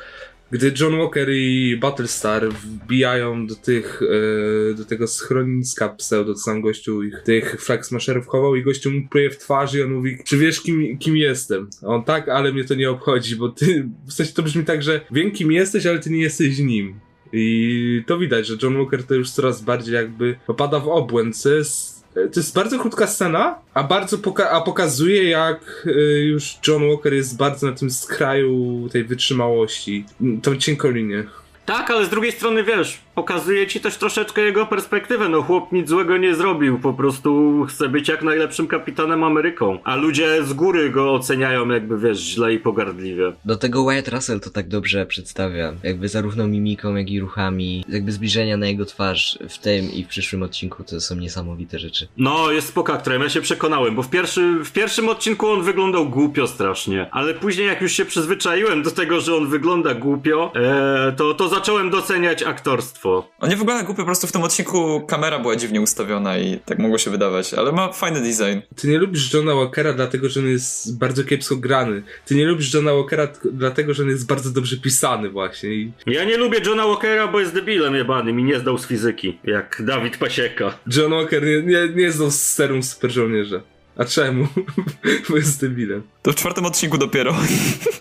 gdy 0.50 0.73
John 0.81 0.99
Walker 0.99 1.29
i 1.31 1.76
Battlestar 1.81 2.49
wbijają 2.49 3.46
do 3.46 3.55
tych, 3.55 4.02
e, 4.02 4.75
do 4.75 4.85
tego 4.85 5.06
schroniska 5.06 5.88
pseudo, 5.88 6.35
co 6.35 6.40
sam 6.40 6.61
gościu 6.61 7.02
ich, 7.02 7.23
tych 7.25 7.62
flag 7.62 7.87
smasherów 7.87 8.26
chował 8.26 8.56
i 8.56 8.62
gościu 8.62 8.90
mu 8.90 9.08
pluje 9.08 9.31
w 9.31 9.38
twarz 9.38 9.75
i 9.75 9.82
on 9.82 9.93
mówi, 9.93 10.19
czy 10.25 10.38
wiesz 10.38 10.61
kim, 10.61 10.99
kim 10.99 11.17
jestem? 11.17 11.70
A 11.82 11.87
on 11.87 12.05
tak, 12.05 12.29
ale 12.29 12.52
mnie 12.52 12.64
to 12.64 12.75
nie 12.75 12.90
obchodzi, 12.90 13.37
bo 13.37 13.49
ty, 13.49 13.88
w 14.06 14.12
sensie 14.12 14.32
to 14.32 14.43
brzmi 14.43 14.64
tak, 14.64 14.82
że 14.82 15.00
wiem 15.11 15.31
kim 15.31 15.52
jesteś, 15.52 15.87
ale 15.87 15.99
ty 15.99 16.11
nie 16.11 16.20
jesteś 16.20 16.58
nim. 16.58 17.00
I 17.32 18.02
to 18.06 18.19
widać, 18.19 18.46
że 18.46 18.55
John 18.62 18.76
Walker 18.76 19.05
to 19.05 19.14
już 19.14 19.31
coraz 19.31 19.62
bardziej 19.62 19.94
jakby 19.94 20.37
popada 20.46 20.81
w 20.81 20.88
obłęd, 20.88 21.37
co 21.37 21.55
jest 21.55 21.98
to 22.32 22.41
jest 22.41 22.55
bardzo 22.55 22.79
krótka 22.79 23.06
scena, 23.06 23.59
a 23.75 23.82
bardzo 23.85 24.19
poka- 24.19 24.49
a 24.50 24.61
pokazuje, 24.61 25.25
jak 25.31 25.82
y, 25.87 26.25
już 26.25 26.59
John 26.69 26.88
Walker 26.88 27.15
jest 27.15 27.37
bardzo 27.37 27.67
na 27.67 27.73
tym 27.76 27.91
skraju 27.91 28.88
tej 28.93 29.05
wytrzymałości. 29.05 30.05
Tą 30.43 30.56
cienką 30.56 30.91
linię. 30.91 31.25
Tak, 31.67 31.91
ale 31.91 32.06
z 32.06 32.09
drugiej 32.09 32.32
strony 32.32 32.65
wiesz, 32.65 33.00
pokazuje 33.19 33.67
ci 33.67 33.81
też 33.81 33.97
troszeczkę 33.97 34.41
jego 34.41 34.67
perspektywę. 34.67 35.29
No 35.29 35.43
chłop 35.43 35.73
nic 35.73 35.88
złego 35.88 36.17
nie 36.17 36.35
zrobił, 36.35 36.79
po 36.79 36.93
prostu 36.93 37.65
chce 37.69 37.88
być 37.88 38.09
jak 38.09 38.23
najlepszym 38.23 38.67
kapitanem 38.67 39.25
Ameryką. 39.25 39.79
A 39.85 39.97
ludzie 39.97 40.44
z 40.44 40.53
góry 40.53 40.91
go 40.91 41.12
oceniają 41.12 41.69
jakby 41.69 41.99
wiesz, 41.99 42.19
źle 42.19 42.55
i 42.55 42.59
pogardliwie. 42.59 43.32
Do 43.44 43.56
tego 43.56 43.85
Wyatt 43.85 44.09
Russell 44.09 44.41
to 44.41 44.50
tak 44.50 44.69
dobrze 44.69 45.06
przedstawia. 45.06 45.73
Jakby 45.83 46.09
zarówno 46.09 46.47
mimiką, 46.47 46.97
jak 46.97 47.11
i 47.11 47.21
ruchami. 47.21 47.85
Jakby 47.88 48.12
zbliżenia 48.12 48.57
na 48.57 48.66
jego 48.66 48.85
twarz 48.85 49.38
w 49.49 49.59
tym 49.59 49.92
i 49.92 50.04
w 50.04 50.09
przyszłym 50.09 50.42
odcinku 50.42 50.85
to 50.85 51.00
są 51.00 51.14
niesamowite 51.14 51.78
rzeczy. 51.78 52.09
No, 52.16 52.50
jest 52.50 52.69
spoko 52.69 52.92
aktorem, 52.92 53.23
ja 53.23 53.28
się 53.28 53.40
przekonałem, 53.40 53.95
bo 53.95 54.02
w, 54.02 54.11
pierwszy, 54.11 54.64
w 54.64 54.73
pierwszym 54.73 55.09
odcinku 55.09 55.47
on 55.47 55.62
wyglądał 55.62 56.09
głupio 56.09 56.47
strasznie, 56.47 57.09
ale 57.11 57.35
później 57.35 57.66
jak 57.66 57.83
już 57.83 57.92
się 57.92 58.04
przyzwyczaiłem 58.04 58.83
do 58.83 58.90
tego, 58.90 59.21
że 59.21 59.37
on 59.37 59.49
wygląda 59.49 59.95
głupio, 59.95 60.52
e, 60.57 61.12
to, 61.16 61.35
to 61.35 61.49
zacząłem 61.49 61.90
doceniać 61.90 62.42
aktorstwo. 62.42 63.08
On 63.41 63.50
nie 63.50 63.57
wygląda 63.57 63.85
głupio, 63.85 64.03
po 64.03 64.07
prostu 64.07 64.27
w 64.27 64.33
tym 64.33 64.43
odcinku 64.43 65.00
kamera 65.00 65.38
była 65.38 65.57
dziwnie 65.57 65.81
ustawiona 65.81 66.38
i 66.38 66.59
tak 66.59 66.79
mogło 66.79 66.99
się 66.99 67.11
wydawać, 67.11 67.55
ale 67.55 67.73
ma 67.73 67.93
fajny 67.93 68.21
design. 68.21 68.61
Ty 68.77 68.88
nie 68.88 68.99
lubisz 68.99 69.35
Johna 69.35 69.55
Walkera 69.55 69.93
dlatego, 69.93 70.29
że 70.29 70.41
on 70.41 70.47
jest 70.47 70.99
bardzo 70.99 71.25
kiepsko 71.25 71.57
grany. 71.57 72.03
Ty 72.27 72.35
nie 72.35 72.47
lubisz 72.47 72.75
Johna 72.75 72.95
Walkera 72.95 73.29
dlatego, 73.53 73.95
że 73.95 74.03
on 74.03 74.09
jest 74.09 74.27
bardzo 74.27 74.50
dobrze 74.50 74.77
pisany 74.77 75.31
właśnie. 75.31 75.75
I 75.75 75.93
Ja 76.07 76.25
nie 76.25 76.37
lubię 76.37 76.59
Johna 76.67 76.87
Walkera, 76.87 77.29
bo 77.29 77.41
jest 77.41 77.55
debilem 77.55 77.95
jebanym 77.95 78.41
i 78.41 78.43
nie 78.45 78.59
zdał 78.61 78.79
z 78.79 78.87
fizyki, 78.87 79.38
jak 79.45 79.83
Dawid 79.85 80.17
Pasieka. 80.17 80.79
John 80.97 81.11
Walker 81.11 81.45
nie, 81.45 81.62
nie, 81.62 81.88
nie 81.95 82.12
znał 82.12 82.31
z 82.31 82.41
serum 82.41 82.83
super 82.83 83.11
żołnierza. 83.11 83.61
A 83.97 84.05
czemu? 84.05 84.47
Bo 85.31 85.37
jest 85.37 85.61
debilem. 85.61 86.03
To 86.23 86.33
w 86.33 86.35
czwartym 86.35 86.67
odcinku 86.67 86.99
dopiero. 86.99 87.37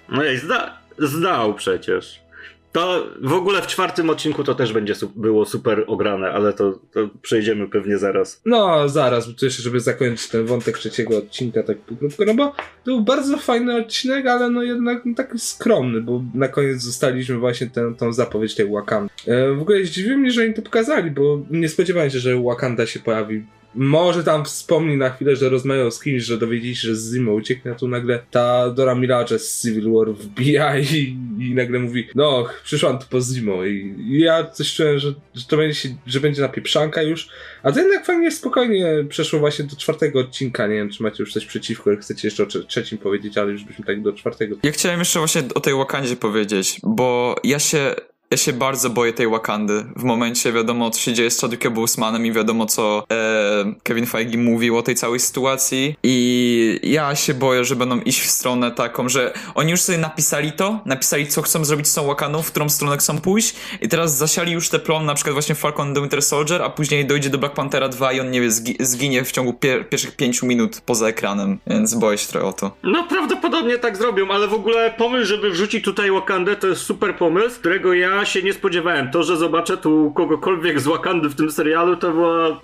No 0.09 0.25
ej, 0.25 0.37
zda, 0.37 0.77
zdał 0.99 1.53
przecież. 1.53 2.26
To 2.71 3.07
w 3.21 3.33
ogóle 3.33 3.61
w 3.61 3.67
czwartym 3.67 4.09
odcinku 4.09 4.43
to 4.43 4.55
też 4.55 4.73
będzie 4.73 4.95
su- 4.95 5.11
było 5.15 5.45
super 5.45 5.83
ograne, 5.87 6.31
ale 6.31 6.53
to, 6.53 6.79
to 6.93 7.09
przejdziemy 7.21 7.69
pewnie 7.69 7.97
zaraz. 7.97 8.41
No, 8.45 8.89
zaraz, 8.89 9.27
bo 9.31 9.39
to 9.39 9.45
jeszcze, 9.45 9.61
żeby 9.63 9.79
zakończyć 9.79 10.27
ten 10.29 10.45
wątek 10.45 10.77
trzeciego 10.77 11.17
odcinka 11.17 11.63
tak 11.63 11.77
krótko, 11.99 12.25
no 12.25 12.33
bo 12.33 12.45
to 12.47 12.55
był 12.85 13.01
bardzo 13.01 13.37
fajny 13.37 13.75
odcinek, 13.75 14.27
ale 14.27 14.49
no 14.49 14.63
jednak 14.63 15.05
no, 15.05 15.15
taki 15.15 15.39
skromny, 15.39 16.01
bo 16.01 16.23
na 16.33 16.47
koniec 16.47 16.81
zostaliśmy 16.81 17.37
właśnie 17.37 17.67
tę, 17.67 17.93
tą 17.97 18.13
zapowiedź 18.13 18.55
tej 18.55 18.71
Wakandy. 18.71 19.13
E, 19.27 19.53
w 19.53 19.61
ogóle 19.61 19.85
zdziwiło 19.85 20.17
mnie, 20.17 20.31
że 20.31 20.41
oni 20.41 20.53
to 20.53 20.61
pokazali, 20.61 21.11
bo 21.11 21.41
nie 21.51 21.69
spodziewałem 21.69 22.09
się, 22.09 22.19
że 22.19 22.43
Wakanda 22.43 22.85
się 22.85 22.99
pojawi 22.99 23.45
może 23.77 24.23
tam 24.23 24.45
wspomni 24.45 24.97
na 24.97 25.09
chwilę, 25.09 25.35
że 25.35 25.49
rozmawiał 25.49 25.91
z 25.91 26.03
kimś, 26.03 26.23
że 26.23 26.37
dowiedzieli 26.37 26.75
się, 26.75 26.87
że 26.87 26.95
z 26.95 27.13
Zimo 27.13 27.33
ucieknie, 27.33 27.71
a 27.71 27.75
tu 27.75 27.87
nagle 27.87 28.19
ta 28.31 28.69
Dora 28.69 28.95
Milaje 28.95 29.39
z 29.39 29.61
Civil 29.61 29.93
War 29.93 30.13
wbija 30.13 30.79
i, 30.79 31.17
i 31.39 31.55
nagle 31.55 31.79
mówi, 31.79 32.07
no, 32.15 32.45
przyszłam 32.63 32.99
tu 32.99 33.05
po 33.09 33.21
Zimo 33.21 33.65
i, 33.65 33.95
i 33.99 34.19
ja 34.19 34.43
coś 34.43 34.73
czułem, 34.73 34.99
że, 34.99 35.13
że 35.33 35.45
to 35.47 35.57
będzie, 35.57 35.75
się, 35.75 35.89
że 36.05 36.19
będzie 36.19 36.41
napieprzanka 36.41 37.01
już, 37.01 37.29
a 37.63 37.71
to 37.71 37.79
jednak 37.79 38.05
fajnie 38.05 38.31
spokojnie 38.31 39.05
przeszło 39.09 39.39
właśnie 39.39 39.65
do 39.65 39.75
czwartego 39.75 40.19
odcinka, 40.19 40.67
nie 40.67 40.75
wiem, 40.75 40.89
czy 40.89 41.03
macie 41.03 41.23
już 41.23 41.33
coś 41.33 41.45
przeciwko, 41.45 41.91
jak 41.91 41.99
chcecie 42.01 42.27
jeszcze 42.27 42.43
o 42.43 42.45
trze- 42.45 42.65
trzecim 42.65 42.97
powiedzieć, 42.97 43.37
ale 43.37 43.51
już 43.51 43.63
byśmy 43.63 43.85
tak 43.85 44.01
do 44.01 44.13
czwartego. 44.13 44.55
Ja 44.63 44.71
chciałem 44.71 44.99
jeszcze 44.99 45.19
właśnie 45.19 45.41
o 45.55 45.59
tej 45.59 45.73
Wakandzie 45.73 46.15
powiedzieć, 46.15 46.79
bo 46.83 47.35
ja 47.43 47.59
się, 47.59 47.95
ja 48.31 48.37
się 48.37 48.53
bardzo 48.53 48.89
boję 48.89 49.13
tej 49.13 49.27
Wakandy. 49.29 49.85
W 49.95 50.03
momencie 50.03 50.53
wiadomo, 50.53 50.89
co 50.89 50.99
się 51.01 51.13
dzieje 51.13 51.31
z 51.31 51.41
Chadwickiem 51.41 51.73
Bosemanem 51.73 52.25
i 52.25 52.31
wiadomo, 52.31 52.65
co 52.65 53.03
e, 53.11 53.73
Kevin 53.83 54.05
Feige 54.05 54.37
mówił 54.37 54.77
o 54.77 54.81
tej 54.81 54.95
całej 54.95 55.19
sytuacji 55.19 55.95
i 56.03 56.79
ja 56.83 57.15
się 57.15 57.33
boję, 57.33 57.65
że 57.65 57.75
będą 57.75 57.99
iść 57.99 58.21
w 58.21 58.29
stronę 58.29 58.71
taką, 58.71 59.09
że 59.09 59.33
oni 59.55 59.71
już 59.71 59.81
sobie 59.81 59.97
napisali 59.97 60.51
to, 60.51 60.79
napisali, 60.85 61.27
co 61.27 61.41
chcą 61.41 61.65
zrobić 61.65 61.87
z 61.87 61.93
tą 61.93 62.07
Wakandą, 62.07 62.41
w 62.41 62.51
którą 62.51 62.69
stronę 62.69 62.97
chcą 62.97 63.17
pójść 63.21 63.55
i 63.81 63.87
teraz 63.89 64.17
zasiali 64.17 64.51
już 64.51 64.69
te 64.69 64.79
plon, 64.79 65.05
na 65.05 65.13
przykład 65.13 65.33
właśnie 65.33 65.55
Falcon 65.55 65.93
the 65.93 66.01
Winter 66.01 66.21
Soldier, 66.21 66.61
a 66.61 66.69
później 66.69 67.05
dojdzie 67.05 67.29
do 67.29 67.37
Black 67.37 67.55
Panthera 67.55 67.89
2 67.89 68.13
i 68.13 68.19
on, 68.19 68.31
nie 68.31 68.41
zgi- 68.41 68.75
zginie 68.79 69.23
w 69.23 69.31
ciągu 69.31 69.51
pier- 69.53 69.89
pierwszych 69.89 70.15
pięciu 70.15 70.45
minut 70.45 70.81
poza 70.85 71.07
ekranem, 71.07 71.57
więc 71.67 71.93
boję 71.95 72.17
się 72.17 72.27
trochę 72.27 72.47
o 72.47 72.53
to. 72.53 72.71
No 72.83 73.03
prawdopodobnie 73.07 73.77
tak 73.77 73.97
zrobią, 73.97 74.31
ale 74.31 74.47
w 74.47 74.53
ogóle 74.53 74.93
pomysł, 74.97 75.25
żeby 75.25 75.49
wrzucić 75.51 75.85
tutaj 75.85 76.11
Wakandę 76.11 76.55
to 76.55 76.67
jest 76.67 76.81
super 76.81 77.15
pomysł, 77.15 77.59
którego 77.59 77.93
ja 77.93 78.16
się 78.25 78.43
nie 78.43 78.53
spodziewałem. 78.53 79.11
To, 79.11 79.23
że 79.23 79.37
zobaczę 79.37 79.77
tu 79.77 80.11
kogokolwiek 80.15 80.79
z 80.79 80.87
Wakandy 80.87 81.29
w 81.29 81.35
tym 81.35 81.51
serialu, 81.51 81.95
to 81.95 82.11
była 82.11 82.61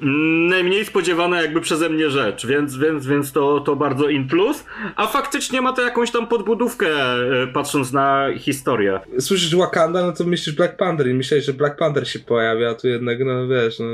najmniej 0.50 0.86
spodziewana 0.86 1.41
jakby 1.41 1.62
przeze 1.62 1.89
mnie 1.89 2.10
rzecz, 2.10 2.48
więc, 2.48 2.77
więc, 2.77 3.07
więc 3.07 3.31
to, 3.31 3.60
to 3.60 3.75
bardzo 3.75 4.10
in 4.10 4.27
plus. 4.27 4.65
A 4.95 5.07
faktycznie 5.07 5.62
ma 5.62 5.74
to 5.74 5.81
jakąś 5.81 6.12
tam 6.12 6.27
podbudówkę, 6.27 6.88
e, 6.88 7.48
patrząc 7.48 7.93
na 7.93 8.27
historię. 8.38 9.00
Słyszysz 9.19 9.55
Wakanda, 9.55 10.01
no 10.01 10.12
to 10.12 10.24
myślisz 10.24 10.55
Black 10.55 10.77
Panther 10.77 11.07
i 11.07 11.13
myślałeś, 11.13 11.45
że 11.45 11.53
Black 11.53 11.77
Panther 11.77 12.07
się 12.07 12.19
pojawia, 12.19 12.75
tu 12.75 12.88
jednak, 12.88 13.19
no 13.25 13.48
wiesz, 13.48 13.79
no... 13.79 13.86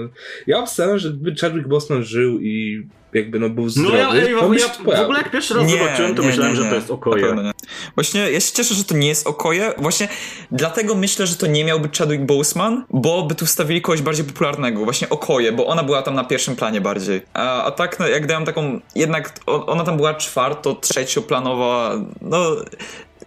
Ja 0.47 0.59
obstawiam, 0.59 0.99
że 0.99 1.09
gdyby 1.09 1.35
Chadwick 1.35 1.67
Boseman 1.67 2.03
żył 2.03 2.39
i 2.41 2.87
jakby 3.13 3.39
no 3.39 3.49
był 3.49 3.63
No 3.63 3.69
zdrowy, 3.69 3.97
ja, 3.97 4.11
ej, 4.13 4.21
to 4.21 4.29
ja, 4.29 4.47
by 4.49 4.59
się 4.59 4.67
w 4.67 4.99
ogóle 4.99 5.17
jak 5.17 5.31
pierwszy 5.31 5.53
raz 5.53 5.69
zobaczyłem, 5.69 6.15
to 6.15 6.23
myślałem, 6.23 6.55
że 6.55 6.65
to 6.65 6.75
jest 6.75 6.91
okoje. 6.91 7.35
nie. 7.43 7.51
Właśnie 7.95 8.31
ja 8.31 8.39
się 8.39 8.53
cieszę, 8.53 8.75
że 8.75 8.83
to 8.83 8.95
nie 8.95 9.07
jest 9.07 9.27
okoje. 9.27 9.73
Właśnie 9.77 10.07
dlatego 10.51 10.95
myślę, 10.95 11.27
że 11.27 11.35
to 11.35 11.47
nie 11.47 11.65
miałby 11.65 11.89
Chadwick 11.97 12.23
Boseman, 12.23 12.85
bo 12.89 13.23
by 13.23 13.35
tu 13.35 13.45
wstawili 13.45 13.81
kogoś 13.81 14.01
bardziej 14.01 14.25
popularnego. 14.25 14.83
Właśnie 14.83 15.09
okoje, 15.09 15.51
bo 15.51 15.67
ona 15.67 15.83
była 15.83 16.01
tam 16.01 16.15
na 16.15 16.23
pierwszym 16.23 16.55
planie 16.55 16.81
bardziej. 16.81 17.21
A, 17.33 17.63
a 17.63 17.71
tak, 17.71 17.99
no, 17.99 18.07
jak 18.07 18.27
dają 18.27 18.45
taką, 18.45 18.79
jednak 18.95 19.39
ona 19.45 19.83
tam 19.83 19.97
była 19.97 20.13
czwarto, 20.13 20.75
trzecioplanowa, 20.75 21.95
no... 22.21 22.55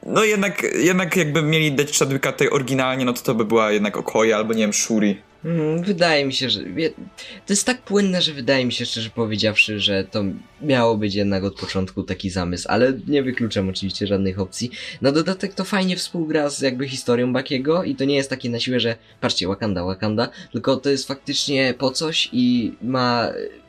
No 0.07 0.25
jednak, 0.25 0.63
jednak 0.75 1.17
jakby 1.17 1.43
mieli 1.43 1.73
dać 1.73 1.99
Chadwicka 1.99 2.33
tej 2.33 2.51
oryginalnie, 2.51 3.05
no 3.05 3.13
to 3.13 3.23
to 3.23 3.35
by 3.35 3.45
była 3.45 3.71
jednak 3.71 3.97
okoje 3.97 4.37
albo 4.37 4.53
nie 4.53 4.61
wiem, 4.61 4.73
Shuri. 4.73 5.21
Mm, 5.45 5.83
Wydaje 5.83 6.27
mi 6.27 6.33
się, 6.33 6.51
że. 6.51 6.61
To 7.47 7.53
jest 7.53 7.67
tak 7.67 7.83
płynne, 7.83 8.23
że 8.23 8.33
wydaje 8.33 8.67
mi 8.67 8.73
się 8.73 8.87
szczerze 8.87 9.11
powiedziawszy, 9.11 9.81
że 9.81 10.05
to 10.05 10.25
miało 10.63 10.97
być 10.97 11.15
jednak 11.15 11.45
od 11.45 11.61
początku 11.61 12.03
taki 12.03 12.31
zamysł, 12.31 12.69
ale 12.71 12.93
nie 13.09 13.23
wykluczam 13.23 13.69
oczywiście 13.69 14.07
żadnych 14.07 14.41
opcji. 14.41 14.71
Na 15.01 15.13
dodatek 15.13 15.55
to 15.55 15.65
fajnie 15.65 15.97
współgra 15.97 16.51
z 16.51 16.61
jakby 16.61 16.89
historią 16.89 17.33
Bakiego 17.33 17.85
i 17.85 17.95
to 17.95 18.05
nie 18.05 18.17
jest 18.17 18.31
takie 18.31 18.51
na 18.51 18.61
siłę, 18.61 18.81
że 18.81 18.97
patrzcie, 19.21 19.49
Wakanda, 19.49 19.85
Wakanda, 19.85 20.29
tylko 20.53 20.77
to 20.77 20.91
jest 20.91 21.09
faktycznie 21.09 21.75
po 21.79 21.91
coś 21.91 22.29
i 22.33 22.73
ma, 22.83 23.29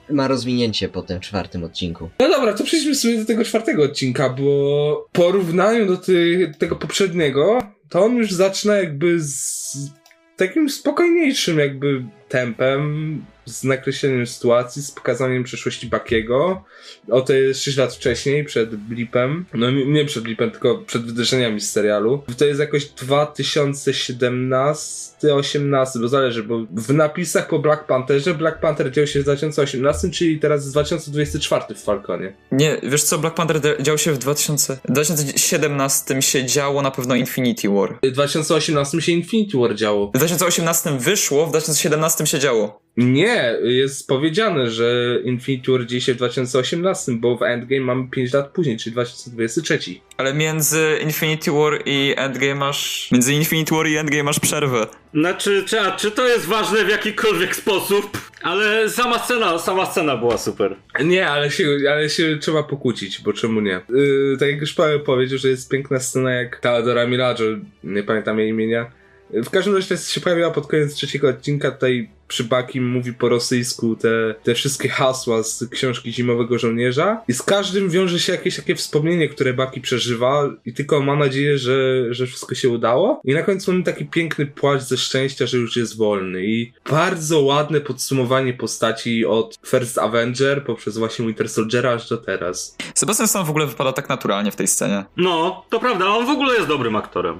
ma 0.09 0.27
rozwinięcie 0.27 0.89
po 0.89 1.01
tym 1.01 1.19
czwartym 1.19 1.63
odcinku. 1.63 2.09
No 2.19 2.29
dobra, 2.29 2.53
to 2.53 2.63
przejdźmy 2.63 2.95
sobie 2.95 3.17
do 3.17 3.25
tego 3.25 3.45
czwartego 3.45 3.83
odcinka, 3.83 4.29
bo 4.29 5.07
w 5.09 5.11
porównaniu 5.11 5.85
do 5.85 5.97
ty, 5.97 6.51
tego 6.59 6.75
poprzedniego, 6.75 7.59
to 7.89 8.03
on 8.03 8.15
już 8.15 8.31
zaczyna 8.31 8.75
jakby 8.75 9.19
z 9.19 10.02
takim 10.37 10.69
spokojniejszym 10.69 11.59
jakby 11.59 12.03
tempem, 12.29 13.25
z 13.45 13.63
nakreśleniem 13.63 14.27
sytuacji, 14.27 14.81
z 14.81 14.91
pokazaniem 14.91 15.43
przeszłości 15.43 15.87
Bakiego. 15.87 16.63
O 17.11 17.21
to 17.21 17.33
jest 17.33 17.63
6 17.63 17.77
lat 17.77 17.95
wcześniej, 17.95 18.43
przed 18.43 18.75
blipem. 18.75 19.45
No 19.53 19.71
nie 19.71 20.05
przed 20.05 20.23
blipem, 20.23 20.51
tylko 20.51 20.77
przed 20.77 21.05
wydarzeniami 21.05 21.61
z 21.61 21.71
serialu. 21.71 22.23
To 22.37 22.45
jest 22.45 22.59
jakoś 22.59 22.85
2017, 22.85 25.35
18, 25.35 25.99
bo 25.99 26.07
zależy, 26.07 26.43
bo 26.43 26.65
w 26.71 26.93
napisach 26.93 27.47
po 27.47 27.59
Black 27.59 27.83
Pantherze 27.83 28.33
Black 28.33 28.59
Panther 28.59 28.91
dział 28.91 29.07
się 29.07 29.19
w 29.19 29.23
2018, 29.23 30.09
czyli 30.09 30.39
teraz 30.39 30.61
jest 30.61 30.73
2024 30.73 31.75
w 31.75 31.83
Falconie. 31.83 32.33
Nie, 32.51 32.77
wiesz 32.83 33.03
co, 33.03 33.17
Black 33.17 33.35
Panther 33.35 33.61
dział 33.81 33.97
się 33.97 34.11
w 34.11 34.17
2000, 34.17 34.77
2017 34.89 36.21
się 36.21 36.45
działo 36.45 36.81
na 36.81 36.91
pewno 36.91 37.15
Infinity 37.15 37.69
War. 37.69 37.99
W 38.03 38.11
2018 38.11 39.01
się 39.01 39.11
Infinity 39.11 39.57
War 39.57 39.75
działo. 39.75 40.07
W 40.07 40.17
2018 40.17 40.97
wyszło, 40.99 41.45
w 41.45 41.49
2017 41.49 42.25
się 42.25 42.39
działo. 42.39 42.83
Nie, 42.97 43.57
jest 43.63 44.07
powiedziane, 44.07 44.71
że 44.71 45.19
Infinity 45.23 45.71
War 45.71 45.85
dzieje 45.85 46.01
się 46.01 46.13
w 46.13 46.17
2018, 46.17 47.11
bo 47.11 47.37
w 47.37 47.41
Endgame 47.41 47.81
mamy 47.81 48.07
5 48.09 48.33
lat 48.33 48.49
później, 48.49 48.77
czyli 48.77 48.93
2023. 48.93 49.79
Ale 50.17 50.33
między 50.33 50.97
Infinity 51.03 51.51
War 51.51 51.81
i 51.85 52.13
Endgame 52.17 52.55
masz... 52.55 53.09
Między 53.11 53.33
Infinity 53.33 53.75
War 53.75 53.87
i 53.87 53.97
Endgame 53.97 54.23
masz 54.23 54.39
przerwę. 54.39 54.87
Znaczy, 55.13 55.63
czy, 55.67 55.81
a, 55.81 55.91
czy 55.91 56.11
to 56.11 56.27
jest 56.27 56.45
ważne 56.45 56.85
w 56.85 56.89
jakikolwiek 56.89 57.55
sposób? 57.55 58.17
Ale 58.41 58.89
sama 58.89 59.19
scena, 59.19 59.59
sama 59.59 59.85
scena 59.85 60.17
była 60.17 60.37
super. 60.37 60.75
Nie, 61.03 61.27
ale 61.27 61.51
się, 61.51 61.67
ale 61.91 62.09
się 62.09 62.37
trzeba 62.37 62.63
pokłócić, 62.63 63.21
bo 63.21 63.33
czemu 63.33 63.61
nie? 63.61 63.81
Yy, 63.89 64.37
tak 64.39 64.49
jak 64.49 64.61
już 64.61 64.73
Paweł 64.73 64.99
powiedział, 64.99 65.37
że 65.37 65.49
jest 65.49 65.69
piękna 65.69 65.99
scena 65.99 66.33
jak 66.33 66.59
ta 66.59 66.81
Dora 66.81 67.07
Milaje, 67.07 67.59
nie 67.83 68.03
pamiętam 68.03 68.39
jej 68.39 68.49
imienia. 68.49 68.91
W 69.29 69.49
każdym 69.49 69.75
razie 69.75 69.97
się 69.97 70.21
pojawiła 70.21 70.51
pod 70.51 70.67
koniec 70.67 70.93
trzeciego 70.93 71.29
odcinka, 71.29 71.71
tutaj 71.71 72.09
przy 72.33 72.43
Bakim 72.43 72.89
mówi 72.89 73.13
po 73.13 73.29
rosyjsku 73.29 73.95
te, 73.95 74.35
te 74.43 74.55
wszystkie 74.55 74.89
hasła 74.89 75.43
z 75.43 75.69
książki 75.69 76.13
Zimowego 76.13 76.59
Żołnierza 76.59 77.21
i 77.27 77.33
z 77.33 77.41
każdym 77.41 77.89
wiąże 77.89 78.19
się 78.19 78.31
jakieś 78.31 78.55
takie 78.55 78.75
wspomnienie, 78.75 79.29
które 79.29 79.53
Baki 79.53 79.81
przeżywa 79.81 80.49
i 80.65 80.73
tylko 80.73 81.01
ma 81.01 81.15
nadzieję, 81.15 81.57
że, 81.57 82.05
że 82.13 82.27
wszystko 82.27 82.55
się 82.55 82.69
udało. 82.69 83.21
I 83.25 83.33
na 83.33 83.41
końcu 83.41 83.71
mamy 83.71 83.83
taki 83.83 84.05
piękny 84.05 84.45
płacz 84.45 84.81
ze 84.81 84.97
szczęścia, 84.97 85.45
że 85.45 85.57
już 85.57 85.75
jest 85.75 85.97
wolny 85.97 86.45
i 86.45 86.73
bardzo 86.91 87.41
ładne 87.41 87.81
podsumowanie 87.81 88.53
postaci 88.53 89.25
od 89.25 89.59
First 89.65 89.97
Avenger 89.97 90.65
poprzez 90.65 90.97
właśnie 90.97 91.25
Winter 91.25 91.49
Soldiera 91.49 91.91
aż 91.93 92.09
do 92.09 92.17
teraz. 92.17 92.77
Sebastian 92.95 93.27
Stan 93.27 93.45
w 93.45 93.49
ogóle 93.49 93.65
wypada 93.67 93.91
tak 93.93 94.09
naturalnie 94.09 94.51
w 94.51 94.55
tej 94.55 94.67
scenie. 94.67 95.05
No, 95.17 95.65
to 95.69 95.79
prawda, 95.79 96.05
on 96.07 96.25
w 96.25 96.29
ogóle 96.29 96.55
jest 96.55 96.67
dobrym 96.67 96.95
aktorem. 96.95 97.39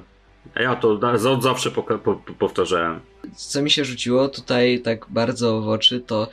Ja 0.60 0.76
to 0.76 0.98
od 1.32 1.42
zawsze 1.42 1.70
poka- 1.70 1.98
po, 1.98 2.14
po, 2.14 2.32
powtarzałem. 2.32 3.00
Co 3.36 3.62
mi 3.62 3.70
się 3.70 3.84
rzuciło 3.84 4.28
tutaj 4.28 4.80
tak 4.80 5.06
bardzo 5.10 5.60
w 5.60 5.68
oczy, 5.68 6.00
to 6.00 6.28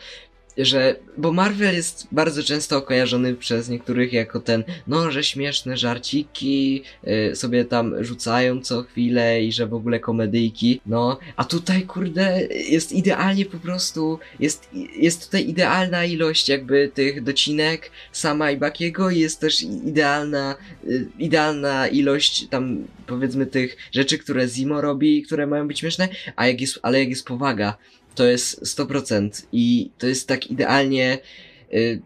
że, 0.58 0.96
bo 1.18 1.32
Marvel 1.32 1.76
jest 1.76 2.08
bardzo 2.12 2.44
często 2.44 2.82
kojarzony 2.82 3.36
przez 3.36 3.70
niektórych 3.70 4.14
jako 4.14 4.40
ten, 4.40 4.64
no, 4.88 5.12
że 5.12 5.24
śmieszne 5.24 5.78
żarciki 5.78 6.84
y, 7.32 7.36
sobie 7.36 7.66
tam 7.66 8.04
rzucają 8.04 8.62
co 8.62 8.84
chwilę 8.84 9.44
i 9.44 9.52
że 9.52 9.68
w 9.68 9.74
ogóle 9.74 10.00
komedyjki, 10.00 10.82
no, 10.86 11.20
a 11.36 11.44
tutaj 11.44 11.82
kurde 11.82 12.48
jest 12.70 12.92
idealnie 12.92 13.46
po 13.46 13.58
prostu, 13.58 14.20
jest, 14.40 14.70
jest 14.96 15.26
tutaj 15.26 15.50
idealna 15.50 16.06
ilość 16.06 16.50
jakby 16.50 16.92
tych 16.94 17.24
docinek 17.24 17.92
sama 18.12 18.52
i 18.52 18.58
Bakiego 18.58 19.10
i 19.10 19.20
jest 19.20 19.40
też 19.40 19.62
idealna, 19.62 20.56
y, 20.88 21.08
idealna 21.20 21.88
ilość 21.88 22.48
tam 22.48 22.88
powiedzmy 23.08 23.46
tych 23.46 23.78
rzeczy, 23.92 24.18
które 24.18 24.48
Zimo 24.48 24.82
robi, 24.82 25.24
które 25.24 25.48
mają 25.48 25.68
być 25.68 25.80
śmieszne, 25.80 26.10
a 26.36 26.48
jak 26.48 26.62
jest, 26.62 26.80
ale 26.82 27.00
jak 27.00 27.10
jest 27.10 27.26
powaga, 27.26 27.78
to 28.16 28.26
jest 28.26 28.62
100% 28.64 29.46
i 29.52 29.92
to 29.98 30.08
jest 30.08 30.28
tak 30.28 30.48
idealnie 30.48 31.20
y, 31.74 32.02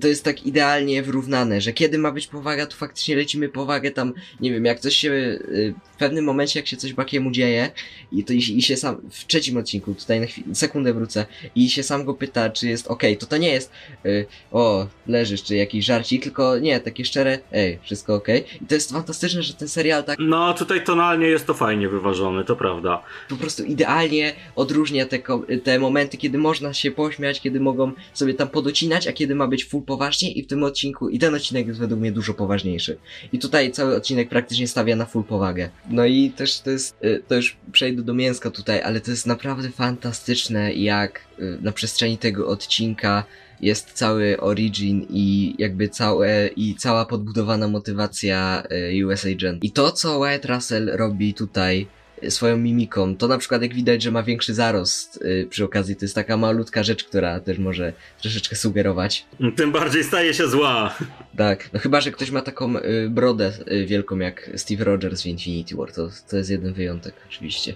to 0.00 0.08
jest 0.08 0.24
tak 0.24 0.46
idealnie 0.46 1.02
wyrównane, 1.02 1.60
że 1.60 1.72
kiedy 1.72 1.98
ma 1.98 2.12
być 2.12 2.26
powaga, 2.26 2.66
to 2.66 2.76
faktycznie 2.76 3.16
lecimy 3.16 3.48
powagę 3.48 3.90
tam, 3.90 4.12
nie 4.40 4.50
wiem, 4.52 4.64
jak 4.64 4.80
coś 4.80 4.96
się 4.96 5.10
y, 5.10 5.74
w 5.94 5.98
pewnym 5.98 6.24
momencie, 6.24 6.60
jak 6.60 6.66
się 6.66 6.76
coś 6.76 6.92
Bakiemu 6.92 7.30
dzieje 7.30 7.70
i 8.12 8.24
to 8.24 8.32
i, 8.32 8.38
i 8.38 8.62
się 8.62 8.76
sam, 8.76 8.96
w 9.10 9.26
trzecim 9.26 9.56
odcinku, 9.56 9.94
tutaj 9.94 10.20
na 10.20 10.26
chwilę, 10.26 10.54
sekundę 10.54 10.94
wrócę 10.94 11.26
i 11.54 11.70
się 11.70 11.82
sam 11.82 12.04
go 12.04 12.14
pyta, 12.14 12.50
czy 12.50 12.68
jest 12.68 12.86
okej, 12.86 13.16
to 13.16 13.26
to 13.26 13.36
nie 13.36 13.48
jest 13.48 13.70
y, 14.06 14.26
o, 14.52 14.86
leżysz, 15.06 15.42
czy 15.42 15.56
jakiś 15.56 15.84
żarcik, 15.84 16.22
tylko 16.22 16.58
nie, 16.58 16.80
takie 16.80 17.04
szczere, 17.04 17.38
ej, 17.52 17.78
wszystko 17.82 18.14
okej 18.14 18.44
i 18.62 18.66
to 18.66 18.74
jest 18.74 18.92
fantastyczne, 18.92 19.42
że 19.42 19.54
ten 19.54 19.68
serial 19.68 20.04
tak 20.04 20.18
No, 20.18 20.54
tutaj 20.54 20.84
tonalnie 20.84 21.26
jest 21.26 21.46
to 21.46 21.54
fajnie 21.54 21.88
wyważone, 21.88 22.44
to 22.44 22.56
prawda. 22.56 23.02
po 23.28 23.36
prostu 23.36 23.64
idealnie 23.64 24.32
odróżnia 24.56 25.06
te, 25.06 25.18
te 25.64 25.78
momenty, 25.78 26.16
kiedy 26.16 26.38
można 26.38 26.74
się 26.74 26.90
pośmiać, 26.90 27.40
kiedy 27.40 27.60
mogą 27.60 27.92
sobie 28.12 28.34
tam 28.34 28.48
podocinać, 28.48 29.06
a 29.06 29.12
kiedy 29.12 29.34
ma 29.40 29.48
być 29.48 29.64
full 29.64 29.82
poważnie 29.82 30.32
i 30.32 30.42
w 30.42 30.46
tym 30.46 30.62
odcinku, 30.64 31.08
i 31.08 31.18
ten 31.18 31.34
odcinek 31.34 31.66
jest 31.66 31.80
według 31.80 32.00
mnie 32.00 32.12
dużo 32.12 32.34
poważniejszy. 32.34 32.96
I 33.32 33.38
tutaj 33.38 33.72
cały 33.72 33.96
odcinek 33.96 34.28
praktycznie 34.28 34.68
stawia 34.68 34.96
na 34.96 35.06
full 35.06 35.24
powagę. 35.24 35.70
No 35.90 36.06
i 36.06 36.30
też 36.30 36.60
to 36.60 36.70
jest, 36.70 36.96
y, 37.04 37.22
to 37.28 37.34
już 37.34 37.56
przejdę 37.72 38.02
do 38.02 38.14
mięska 38.14 38.50
tutaj, 38.50 38.82
ale 38.82 39.00
to 39.00 39.10
jest 39.10 39.26
naprawdę 39.26 39.70
fantastyczne, 39.70 40.72
jak 40.74 41.20
y, 41.38 41.58
na 41.62 41.72
przestrzeni 41.72 42.18
tego 42.18 42.48
odcinka 42.48 43.24
jest 43.60 43.92
cały 43.92 44.40
origin 44.40 45.06
i 45.10 45.54
jakby 45.58 45.88
całe, 45.88 46.48
i 46.48 46.74
cała 46.74 47.06
podbudowana 47.06 47.68
motywacja 47.68 48.62
e, 48.70 49.06
US 49.06 49.26
Agent. 49.26 49.64
I 49.64 49.70
to, 49.70 49.92
co 49.92 50.20
Wyatt 50.20 50.44
Russell 50.44 50.90
robi 50.92 51.34
tutaj, 51.34 51.86
swoją 52.28 52.56
mimiką, 52.56 53.16
to 53.16 53.28
na 53.28 53.38
przykład 53.38 53.62
jak 53.62 53.74
widać, 53.74 54.02
że 54.02 54.10
ma 54.10 54.22
większy 54.22 54.54
zarost 54.54 55.22
y, 55.22 55.46
przy 55.50 55.64
okazji, 55.64 55.96
to 55.96 56.04
jest 56.04 56.14
taka 56.14 56.36
malutka 56.36 56.82
rzecz, 56.82 57.04
która 57.04 57.40
też 57.40 57.58
może 57.58 57.92
troszeczkę 58.22 58.56
sugerować. 58.56 59.26
Tym 59.56 59.72
bardziej 59.72 60.04
staje 60.04 60.34
się 60.34 60.48
zła. 60.48 60.94
Tak, 61.36 61.72
no 61.72 61.80
chyba, 61.80 62.00
że 62.00 62.10
ktoś 62.10 62.30
ma 62.30 62.42
taką 62.42 62.76
y, 62.76 63.08
brodę 63.10 63.52
y, 63.72 63.86
wielką 63.86 64.18
jak 64.18 64.50
Steve 64.56 64.84
Rogers 64.84 65.22
w 65.22 65.26
Infinity 65.26 65.76
War, 65.76 65.92
to, 65.92 66.08
to 66.30 66.36
jest 66.36 66.50
jeden 66.50 66.72
wyjątek 66.72 67.14
oczywiście. 67.28 67.74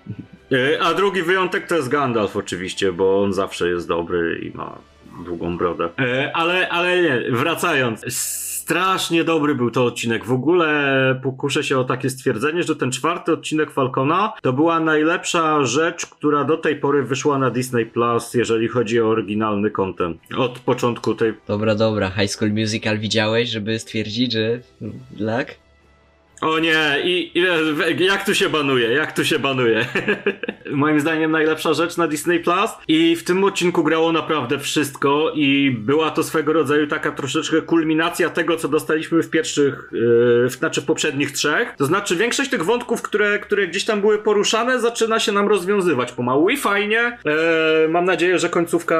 A 0.81 0.95
drugi 0.95 1.23
wyjątek 1.23 1.67
to 1.67 1.77
jest 1.77 1.89
Gandalf 1.89 2.37
oczywiście, 2.37 2.93
bo 2.93 3.23
on 3.23 3.33
zawsze 3.33 3.69
jest 3.69 3.89
dobry 3.89 4.39
i 4.43 4.57
ma 4.57 4.79
długą 5.25 5.59
brodę. 5.59 5.89
Ale, 6.33 6.69
ale 6.69 7.03
nie, 7.03 7.37
wracając. 7.37 8.05
Strasznie 8.65 9.25
dobry 9.25 9.55
był 9.55 9.71
to 9.71 9.85
odcinek. 9.85 10.25
W 10.25 10.33
ogóle 10.33 11.21
pokuszę 11.23 11.65
się 11.65 11.79
o 11.79 11.85
takie 11.85 12.11
stwierdzenie, 12.11 12.63
że 12.63 12.77
ten 12.77 12.93
czwarty 12.93 13.33
odcinek 13.33 13.71
Falcona 13.71 14.33
to 14.43 14.53
była 14.53 14.81
najlepsza 14.81 15.65
rzecz, 15.65 16.07
która 16.07 16.45
do 16.45 16.57
tej 16.57 16.77
pory 16.77 17.03
wyszła 17.03 17.39
na 17.39 17.51
Disney 17.51 17.87
Plus, 17.87 18.35
jeżeli 18.35 18.69
chodzi 18.69 19.01
o 19.01 19.09
oryginalny 19.09 19.71
content. 19.71 20.19
Od 20.37 20.59
początku 20.59 21.15
tej 21.15 21.33
Dobra, 21.49 21.75
dobra, 21.75 22.11
High 22.11 22.31
School 22.31 22.53
Musical 22.53 22.99
widziałeś, 22.99 23.51
żeby 23.51 23.79
stwierdzić, 23.79 24.33
że... 24.33 24.61
Tak? 25.27 25.64
O 26.45 26.59
nie, 26.59 26.97
i, 27.05 27.39
i 27.39 28.05
jak 28.05 28.27
tu 28.27 28.35
się 28.35 28.49
banuje, 28.49 28.93
jak 28.93 29.13
tu 29.13 29.25
się 29.25 29.39
banuje. 29.39 29.87
Moim 30.71 31.01
zdaniem 31.01 31.31
najlepsza 31.31 31.75
rzecz 31.75 31.97
na 31.97 32.09
Disney 32.09 32.41
Plus 32.41 32.71
i 32.89 33.17
w 33.17 33.25
tym 33.25 33.45
odcinku 33.45 33.85
grało 33.85 34.13
naprawdę 34.13 34.59
wszystko 34.59 35.33
i 35.35 35.71
była 35.71 36.11
to 36.11 36.23
swego 36.23 36.53
rodzaju 36.53 36.87
taka 36.87 37.13
troszeczkę 37.13 37.63
kulminacja 37.63 38.31
tego, 38.31 38.57
co 38.57 38.69
dostaliśmy 38.69 39.23
w 39.23 39.31
pierwszych, 39.31 39.89
yy, 39.93 40.49
znaczy 40.51 40.81
w 40.81 40.85
poprzednich 40.85 41.33
trzech. 41.33 41.75
To 41.77 41.87
znaczy 41.87 42.17
większość 42.17 42.51
tych 42.51 42.65
wątków, 42.65 43.03
które, 43.03 43.39
które 43.39 43.69
gdzieś 43.69 43.85
tam 43.85 44.01
były 44.01 44.19
poruszane, 44.19 44.81
zaczyna 44.81 45.21
się 45.21 45.33
nam 45.33 45.49
rozwiązywać 45.49 46.13
pomału 46.13 46.51
i 46.51 46.57
fajnie. 46.57 47.19
E, 47.27 47.89
mam 47.89 48.05
nadzieję, 48.05 48.39
że 48.39 48.49
końcówka 48.49 48.97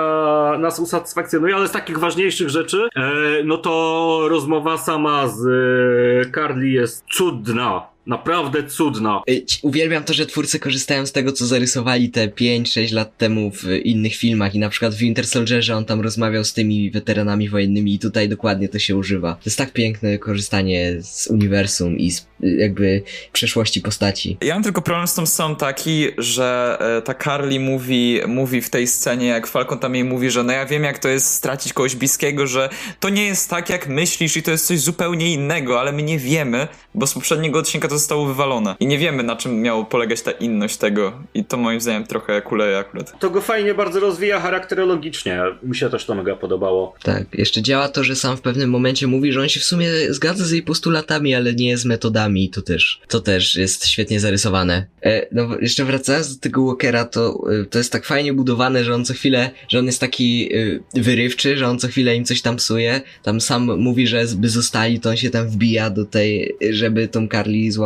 nas 0.59 0.81
usatysfakcjonuje, 0.81 1.57
ale 1.57 1.69
z 1.69 1.73
takich 1.73 1.99
ważniejszych 1.99 2.51
rzeczy, 2.51 2.89
e, 2.97 3.13
no 3.45 3.57
to 3.59 4.27
rozmowa 4.29 4.79
sama 4.79 5.29
z 5.29 5.47
e, 5.47 6.31
Carly 6.31 6.69
jest 6.69 7.05
cudna. 7.43 7.94
Naprawdę 8.07 8.65
cudna. 8.65 9.23
Y, 9.31 9.45
Uwielbiam 9.63 10.05
to, 10.05 10.15
że 10.15 10.27
twórcy 10.27 10.59
korzystają 10.59 11.07
z 11.07 11.13
tego, 11.13 11.33
co 11.33 11.47
zarysowali 11.47 12.11
te 12.11 12.29
5-6 12.29 12.93
lat 12.93 13.19
temu 13.19 13.51
w 13.51 13.65
innych 13.85 14.17
filmach 14.17 14.55
i 14.55 14.59
na 14.59 14.69
przykład 14.69 14.95
w 14.95 14.99
Winter 14.99 15.27
Soldierze 15.27 15.77
on 15.77 15.85
tam 15.85 16.01
rozmawiał 16.01 16.45
z 16.45 16.53
tymi 16.53 16.91
weteranami 16.91 17.49
wojennymi 17.49 17.95
i 17.95 17.99
tutaj 17.99 18.29
dokładnie 18.29 18.69
to 18.69 18.79
się 18.79 18.97
używa. 18.97 19.35
To 19.35 19.43
jest 19.45 19.59
tak 19.59 19.73
piękne 19.73 20.19
korzystanie 20.19 21.03
z 21.03 21.27
uniwersum 21.27 21.99
i 21.99 22.11
z 22.11 22.27
y, 22.45 22.57
jakby 22.57 23.03
przeszłości 23.33 23.81
postaci. 23.81 24.37
Ja 24.41 24.55
mam 24.55 24.63
tylko 24.63 24.83
problem 24.83 25.09
z 25.09 25.15
tą 25.15 25.27
sceną 25.27 25.57
taki, 25.57 26.07
że 26.19 26.77
e, 26.81 27.03
ta 27.03 27.15
Carly 27.15 27.61
mówi, 27.61 28.21
mówi 28.27 28.61
w 28.61 28.71
tej 28.71 28.87
scenie, 28.87 29.27
jak 29.27 29.47
Falcon 29.47 29.79
tam 29.79 29.95
jej 29.95 30.05
mówi, 30.05 30.31
że 30.31 30.43
no 30.43 30.53
ja 30.53 30.67
wiem 30.67 30.85
jak 30.85 30.99
to 30.99 31.09
jest 31.09 31.27
stracić 31.27 31.73
kogoś 31.73 31.97
bliskiego, 31.97 32.47
że 32.47 32.69
to 33.01 33.09
nie 33.09 33.27
jest 33.27 33.51
tak 33.51 33.71
jak 33.71 33.89
myślisz 33.89 34.37
i 34.37 34.43
to 34.43 34.51
jest 34.51 34.67
coś 34.67 34.81
zupełnie 34.81 35.33
innego, 35.33 35.81
ale 35.81 35.93
my 35.93 36.03
nie 36.03 36.19
wiemy, 36.19 36.69
bo 36.95 37.07
z 37.07 37.15
poprzedniego 37.15 37.59
odcinka 37.59 37.89
to 37.89 37.94
zostało 37.99 38.27
wywalone. 38.27 38.75
I 38.81 38.87
nie 38.87 38.99
wiemy 38.99 39.23
na 39.23 39.37
czym 39.37 39.63
miało 39.63 39.85
polegać 39.85 40.23
ta 40.23 40.31
inność 40.31 40.77
tego. 40.77 41.13
I 41.35 41.45
to 41.45 41.57
moim 41.57 41.81
zdaniem 41.81 42.07
trochę 42.07 42.43
kuleje 42.43 42.79
akurat. 42.79 43.19
To 43.19 43.31
go 43.31 43.41
fajnie 43.41 43.75
bardzo 43.75 44.01
rozwija 44.01 44.41
charakterologicznie. 44.41 45.43
Mi 45.63 45.77
się 45.77 45.91
też 45.91 46.05
to 46.05 46.15
mega 46.15 46.37
podobało. 46.37 46.95
Tak, 47.03 47.25
jeszcze 47.33 47.63
działa 47.63 47.89
to, 47.89 48.05
że 48.05 48.17
sam 48.17 48.37
w 48.37 48.41
pewnym 48.41 48.71
momencie 48.71 49.07
mówi, 49.07 49.33
że 49.33 49.41
on 49.41 49.49
się 49.49 49.61
w 49.61 49.65
sumie 49.65 49.89
zgadza 50.09 50.45
z 50.45 50.51
jej 50.51 50.63
postulatami, 50.63 51.35
ale 51.35 51.55
nie 51.55 51.77
z 51.77 51.85
metodami 51.85 52.45
i 52.45 52.51
to 52.51 52.63
też, 52.63 53.01
to 53.09 53.21
też 53.21 53.57
jest 53.57 53.87
świetnie 53.87 54.21
zarysowane. 54.21 54.87
E, 55.03 55.27
no 55.33 55.49
jeszcze 55.61 55.85
wracając 55.85 56.35
do 56.35 56.41
tego 56.41 56.67
Walkera, 56.67 57.05
to, 57.05 57.45
e, 57.61 57.65
to 57.65 57.79
jest 57.79 57.93
tak 57.93 58.05
fajnie 58.05 58.33
budowane, 58.33 58.85
że 58.85 58.95
on 58.95 59.05
co 59.05 59.15
chwilę, 59.15 59.51
że 59.69 59.79
on 59.79 59.87
jest 59.87 60.01
taki 60.01 60.51
e, 60.55 61.01
wyrywczy, 61.01 61.57
że 61.57 61.69
on 61.69 61.79
co 61.79 61.89
chwilę 61.89 62.17
im 62.17 62.25
coś 62.25 62.43
tam 62.43 62.57
psuje, 62.57 63.01
tam 63.23 63.41
sam 63.41 63.81
mówi, 63.81 64.07
że 64.07 64.25
by 64.37 64.49
zostali, 64.49 65.01
to 65.01 65.11
on 65.11 65.17
się 65.17 65.31
tam 65.31 65.49
wbija 65.49 65.91
do 65.91 66.05
tej, 66.05 66.55
żeby 66.71 67.09
tą 67.09 67.29
Carly 67.29 67.73
złapać 67.73 67.84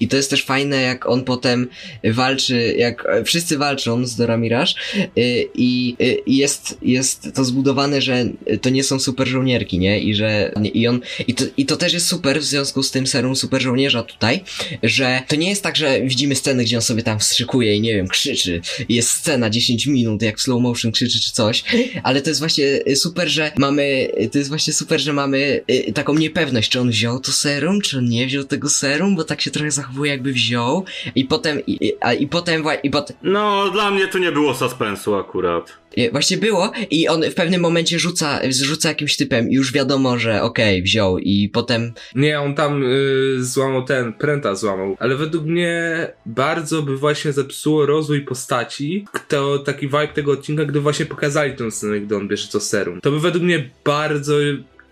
i 0.00 0.08
to 0.08 0.16
jest 0.16 0.30
też 0.30 0.44
fajne, 0.44 0.82
jak 0.82 1.08
on 1.08 1.24
potem 1.24 1.68
walczy, 2.04 2.74
jak 2.78 3.06
e, 3.06 3.24
wszyscy 3.24 3.58
walczą 3.58 4.06
z 4.06 4.16
Dora 4.16 4.36
Mirage 4.36 4.72
y, 5.18 5.48
i 5.54 5.96
jest, 6.26 6.78
jest 6.82 7.28
to 7.34 7.44
zbudowane, 7.44 8.02
że 8.02 8.24
to 8.60 8.70
nie 8.70 8.84
są 8.84 8.98
super 8.98 9.28
żołnierki, 9.28 9.78
nie? 9.78 10.00
I 10.00 10.14
że 10.14 10.52
i 10.74 10.88
on 10.88 11.00
i 11.28 11.34
to, 11.34 11.44
i 11.56 11.66
to 11.66 11.76
też 11.76 11.92
jest 11.92 12.06
super 12.06 12.40
w 12.40 12.44
związku 12.44 12.82
z 12.82 12.90
tym 12.90 13.06
serum 13.06 13.36
super 13.36 13.62
żołnierza 13.62 14.02
tutaj, 14.02 14.40
że 14.82 15.22
to 15.28 15.36
nie 15.36 15.48
jest 15.48 15.62
tak, 15.62 15.76
że 15.76 16.00
widzimy 16.00 16.34
sceny, 16.34 16.64
gdzie 16.64 16.76
on 16.76 16.82
sobie 16.82 17.02
tam 17.02 17.18
wstrzykuje 17.18 17.76
i 17.76 17.80
nie 17.80 17.94
wiem, 17.94 18.08
krzyczy. 18.08 18.60
Jest 18.88 19.10
scena 19.10 19.50
10 19.50 19.86
minut, 19.86 20.22
jak 20.22 20.38
w 20.38 20.42
slow 20.42 20.62
motion 20.62 20.92
krzyczy 20.92 21.20
czy 21.20 21.32
coś, 21.32 21.64
ale 22.02 22.22
to 22.22 22.30
jest 22.30 22.40
właśnie 22.40 22.96
super, 22.96 23.28
że 23.28 23.52
mamy, 23.58 24.08
to 24.32 24.38
jest 24.38 24.50
właśnie 24.50 24.72
super, 24.72 25.00
że 25.00 25.12
mamy 25.12 25.60
y, 25.70 25.92
taką 25.92 26.14
niepewność, 26.14 26.70
czy 26.70 26.80
on 26.80 26.90
wziął 26.90 27.20
to 27.20 27.32
serum, 27.32 27.80
czy 27.80 27.98
on 27.98 28.08
nie 28.08 28.26
wziął 28.26 28.44
tego 28.44 28.68
serum, 28.68 29.15
bo 29.16 29.24
tak 29.24 29.40
się 29.40 29.50
trochę 29.50 29.70
zachowuje 29.70 30.10
jakby 30.10 30.32
wziął 30.32 30.84
i 31.14 31.24
potem, 31.24 31.60
i, 31.66 31.86
i, 31.86 31.92
a, 32.00 32.12
i 32.12 32.26
potem, 32.26 32.64
i 32.82 32.90
potem, 32.90 33.16
No, 33.22 33.70
dla 33.70 33.90
mnie 33.90 34.08
to 34.08 34.18
nie 34.18 34.32
było 34.32 34.54
suspensu 34.54 35.14
akurat. 35.14 35.72
nie, 35.96 36.10
Właśnie 36.10 36.36
było 36.36 36.72
i 36.90 37.08
on 37.08 37.22
w 37.30 37.34
pewnym 37.34 37.60
momencie 37.60 37.98
rzuca, 37.98 38.40
rzuca 38.50 38.88
jakimś 38.88 39.16
typem 39.16 39.50
i 39.50 39.54
już 39.54 39.72
wiadomo, 39.72 40.18
że 40.18 40.42
okej, 40.42 40.82
wziął 40.82 41.18
i 41.18 41.48
potem 41.48 41.92
Nie, 42.14 42.40
on 42.40 42.54
tam 42.54 42.82
y, 42.82 43.44
złamał 43.44 43.84
ten, 43.84 44.12
pręta 44.12 44.54
złamał. 44.54 44.96
Ale 44.98 45.16
według 45.16 45.44
mnie 45.44 46.06
bardzo 46.26 46.82
by 46.82 46.96
właśnie 46.96 47.32
zepsuło 47.32 47.86
rozwój 47.86 48.20
postaci, 48.24 49.04
to 49.28 49.58
taki 49.58 49.86
vibe 49.86 50.08
tego 50.08 50.32
odcinka, 50.32 50.64
gdy 50.64 50.80
właśnie 50.80 51.06
pokazali 51.06 51.52
tę 51.56 51.70
scenę, 51.70 52.00
gdy 52.00 52.16
on 52.16 52.28
bierze 52.28 52.48
to 52.48 52.60
serum. 52.60 53.00
To 53.00 53.10
by 53.10 53.20
według 53.20 53.44
mnie 53.44 53.70
bardzo 53.84 54.34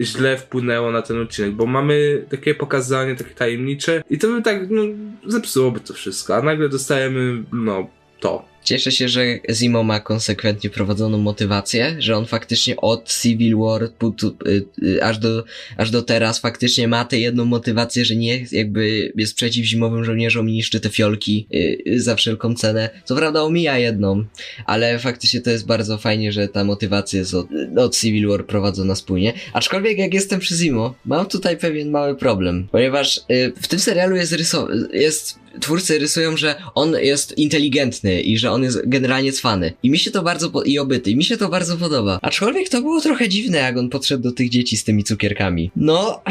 źle 0.00 0.36
wpłynęło 0.36 0.90
na 0.90 1.02
ten 1.02 1.20
odcinek, 1.20 1.52
bo 1.52 1.66
mamy 1.66 2.26
takie 2.30 2.54
pokazanie, 2.54 3.16
takie 3.16 3.34
tajemnicze 3.34 4.02
i 4.10 4.18
to 4.18 4.28
by 4.28 4.42
tak, 4.42 4.70
no, 4.70 4.82
zepsułoby 5.26 5.80
to 5.80 5.94
wszystko, 5.94 6.36
a 6.36 6.42
nagle 6.42 6.68
dostajemy, 6.68 7.44
no, 7.52 7.86
to. 8.20 8.53
Cieszę 8.64 8.92
się, 8.92 9.08
że 9.08 9.24
Zimo 9.52 9.82
ma 9.82 10.00
konsekwentnie 10.00 10.70
prowadzoną 10.70 11.18
motywację, 11.18 11.96
że 11.98 12.16
on 12.16 12.26
faktycznie 12.26 12.76
od 12.76 13.08
Civil 13.22 13.56
War 13.56 13.82
pu- 13.98 14.14
tu- 14.14 14.36
y, 14.46 14.64
y, 14.82 15.04
aż, 15.04 15.18
do, 15.18 15.44
aż 15.76 15.90
do 15.90 16.02
teraz 16.02 16.38
faktycznie 16.38 16.88
ma 16.88 17.04
tę 17.04 17.18
jedną 17.18 17.44
motywację, 17.44 18.04
że 18.04 18.16
nie 18.16 18.46
jakby 18.52 19.12
jest 19.16 19.34
przeciw 19.36 19.64
zimowym 19.66 20.04
żołnierzom 20.04 20.48
i 20.48 20.52
niszczy 20.52 20.80
te 20.80 20.88
fiolki 20.90 21.46
y, 21.86 22.00
za 22.00 22.16
wszelką 22.16 22.54
cenę. 22.54 22.90
Co 23.04 23.16
prawda 23.16 23.42
omija 23.42 23.78
jedną, 23.78 24.24
ale 24.66 24.98
faktycznie 24.98 25.40
to 25.40 25.50
jest 25.50 25.66
bardzo 25.66 25.98
fajnie, 25.98 26.32
że 26.32 26.48
ta 26.48 26.64
motywacja 26.64 27.18
jest 27.18 27.34
od, 27.34 27.46
od 27.76 27.96
Civil 27.96 28.28
War 28.28 28.46
prowadzona 28.46 28.94
spójnie. 28.94 29.32
Aczkolwiek 29.52 29.98
jak 29.98 30.14
jestem 30.14 30.40
przy 30.40 30.56
Zimo, 30.56 30.94
mam 31.04 31.26
tutaj 31.26 31.56
pewien 31.56 31.90
mały 31.90 32.16
problem, 32.16 32.68
ponieważ 32.72 33.20
w 33.62 33.68
tym 33.68 33.78
serialu 33.78 34.16
jest 34.16 34.32
ryso- 34.32 34.68
jest 34.92 35.44
twórcy 35.60 35.98
rysują, 35.98 36.36
że 36.36 36.54
on 36.74 36.94
jest 37.02 37.38
inteligentny 37.38 38.20
i 38.20 38.38
że 38.38 38.50
on 38.54 38.62
jest 38.62 38.88
generalnie 38.88 39.32
cwany. 39.32 39.72
I 39.82 39.90
mi 39.90 39.98
się 39.98 40.10
to 40.10 40.22
bardzo 40.22 40.50
po- 40.50 40.62
i 40.62 40.78
obyty. 40.78 41.10
I 41.10 41.16
mi 41.16 41.24
się 41.24 41.36
to 41.36 41.48
bardzo 41.48 41.76
podoba. 41.76 42.18
Aczkolwiek 42.22 42.68
to 42.68 42.80
było 42.82 43.00
trochę 43.00 43.28
dziwne, 43.28 43.58
jak 43.58 43.76
on 43.76 43.88
podszedł 43.90 44.22
do 44.22 44.32
tych 44.32 44.48
dzieci 44.50 44.76
z 44.76 44.84
tymi 44.84 45.04
cukierkami. 45.04 45.70
No, 45.76 46.22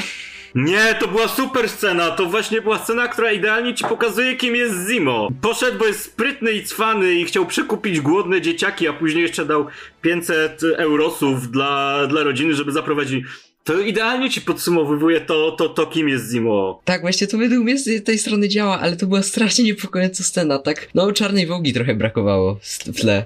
Nie, 0.56 0.96
to 1.00 1.08
była 1.08 1.28
super 1.28 1.70
scena. 1.70 2.12
To 2.12 2.26
właśnie 2.26 2.62
była 2.62 2.80
scena, 2.84 3.08
która 3.08 3.32
idealnie 3.32 3.74
ci 3.74 3.84
pokazuje, 3.84 4.36
kim 4.36 4.56
jest 4.56 4.76
Zimo. 4.90 5.30
Poszedł, 5.42 5.78
bo 5.80 5.86
jest 5.86 6.02
sprytny 6.02 6.52
i 6.52 6.64
cwany 6.64 7.14
i 7.16 7.26
chciał 7.26 7.46
przekupić 7.46 8.00
głodne 8.02 8.42
dzieciaki, 8.42 8.88
a 8.88 8.94
później 8.94 9.22
jeszcze 9.22 9.46
dał 9.46 9.66
500 10.02 10.62
eurosów 10.78 11.52
dla, 11.52 12.08
dla 12.08 12.24
rodziny, 12.24 12.54
żeby 12.54 12.72
zaprowadzić. 12.72 13.26
To 13.64 13.80
idealnie 13.80 14.30
ci 14.30 14.42
podsumowuje 14.42 15.22
to, 15.22 15.52
to, 15.52 15.70
to 15.70 15.88
kim 15.88 16.10
jest 16.10 16.32
Zimo. 16.32 16.82
tak, 16.86 17.02
właśnie 17.02 17.28
to 17.28 17.38
według 17.38 17.64
mnie 17.64 17.78
z 17.78 18.04
tej 18.04 18.18
strony 18.18 18.50
działa, 18.50 18.80
ale 18.80 18.96
to 18.96 19.08
była 19.08 19.22
strasznie 19.22 19.64
niepokojąca 19.64 20.24
scena, 20.24 20.60
tak? 20.60 20.88
No, 20.96 21.12
czarnej 21.12 21.48
wołgi 21.48 21.74
trochę 21.74 21.96
brakowało 21.96 22.60
w 22.62 23.02
tle. 23.02 23.26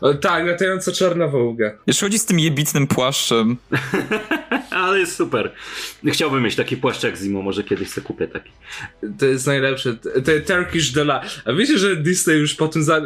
O, 0.00 0.14
tak, 0.14 0.46
latająca 0.46 0.92
czarna 0.92 1.26
wołga. 1.28 1.72
Jeszcze 1.86 2.06
chodzi 2.06 2.18
z 2.18 2.24
tym 2.24 2.40
jebitnym 2.40 2.86
płaszczem. 2.86 3.56
Ale 4.70 4.98
jest 4.98 5.16
super. 5.16 5.52
Chciałbym 6.06 6.42
mieć 6.42 6.56
taki 6.56 6.76
płaszcz 6.76 7.02
jak 7.02 7.16
Zimo, 7.16 7.42
może 7.42 7.64
kiedyś 7.64 7.88
sobie 7.88 8.06
kupię 8.06 8.28
taki. 8.28 8.50
To 9.18 9.26
jest 9.26 9.46
najlepsze. 9.46 9.96
Te 10.24 10.40
Turkish 10.40 10.90
Delight. 10.90 11.42
A 11.44 11.52
wiecie, 11.52 11.78
że 11.78 11.96
Disney 11.96 12.38
już 12.38 12.54
po 12.54 12.68
tym 12.68 12.82
za... 12.82 13.02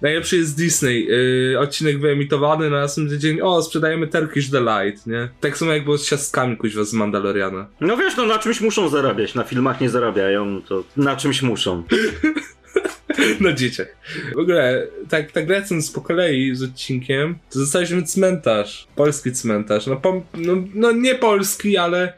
Najlepszy 0.00 0.36
jest 0.36 0.56
Disney. 0.56 1.06
Yy, 1.06 1.58
odcinek 1.58 2.00
wyemitowany, 2.00 2.70
na 2.70 2.80
następny 2.80 3.18
dzień 3.18 3.40
o, 3.40 3.62
sprzedajemy 3.62 4.06
Turkish 4.06 4.48
Delight, 4.48 5.06
nie? 5.06 5.28
Tak 5.40 5.58
samo 5.58 5.72
jak 5.72 5.84
było 5.84 5.98
z 5.98 6.06
ciastkami 6.20 6.56
kuźwa 6.56 6.84
z 6.84 6.92
Mandaloriana. 6.92 7.66
No 7.80 7.96
wiesz, 7.96 8.16
no 8.16 8.26
na 8.26 8.38
czymś 8.38 8.60
muszą 8.60 8.88
zarabiać. 8.88 9.34
Na 9.34 9.44
filmach 9.44 9.80
nie 9.80 9.90
zarabiają, 9.90 10.62
to 10.62 10.84
na 10.96 11.16
czymś 11.16 11.42
muszą. 11.42 11.82
na 13.40 13.52
dzieciach. 13.52 13.96
W 14.34 14.38
ogóle, 14.38 14.86
tak, 15.08 15.32
tak 15.32 15.48
lecąc 15.48 15.90
po 15.90 16.00
kolei 16.00 16.54
z 16.54 16.62
odcinkiem, 16.62 17.38
to 17.50 17.58
zostaliśmy 17.58 18.02
cmentarz. 18.02 18.86
Polski 18.96 19.32
cmentarz. 19.32 19.86
No, 19.86 19.96
pom- 19.96 20.22
no, 20.34 20.52
no 20.74 20.92
nie 20.92 21.14
polski, 21.14 21.76
ale, 21.76 22.12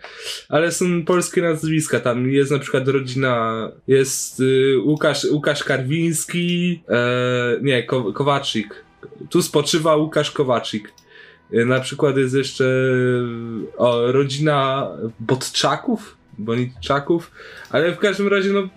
ale 0.48 0.72
są 0.72 1.04
polskie 1.04 1.42
nazwiska. 1.42 2.00
Tam 2.00 2.30
jest 2.30 2.50
na 2.50 2.58
przykład 2.58 2.88
rodzina, 2.88 3.68
jest 3.88 4.40
y, 4.40 4.78
Łukasz, 4.84 5.24
Łukasz 5.24 5.64
Karwiński, 5.64 6.82
e, 6.88 7.58
nie, 7.62 7.82
Ko- 7.82 8.12
Kowaczyk. 8.12 8.84
Tu 9.30 9.42
spoczywa 9.42 9.96
Łukasz 9.96 10.30
Kowaczyk. 10.30 10.92
Y, 11.54 11.66
Na 11.66 11.80
przykład 11.80 12.16
jest 12.16 12.34
jeszcze 12.34 12.64
o, 13.76 14.12
rodzina 14.12 14.88
Botczaków, 15.20 16.16
Bonitczaków, 16.38 17.30
ale 17.70 17.92
w 17.92 17.98
każdym 17.98 18.28
razie 18.28 18.50
no 18.50 18.68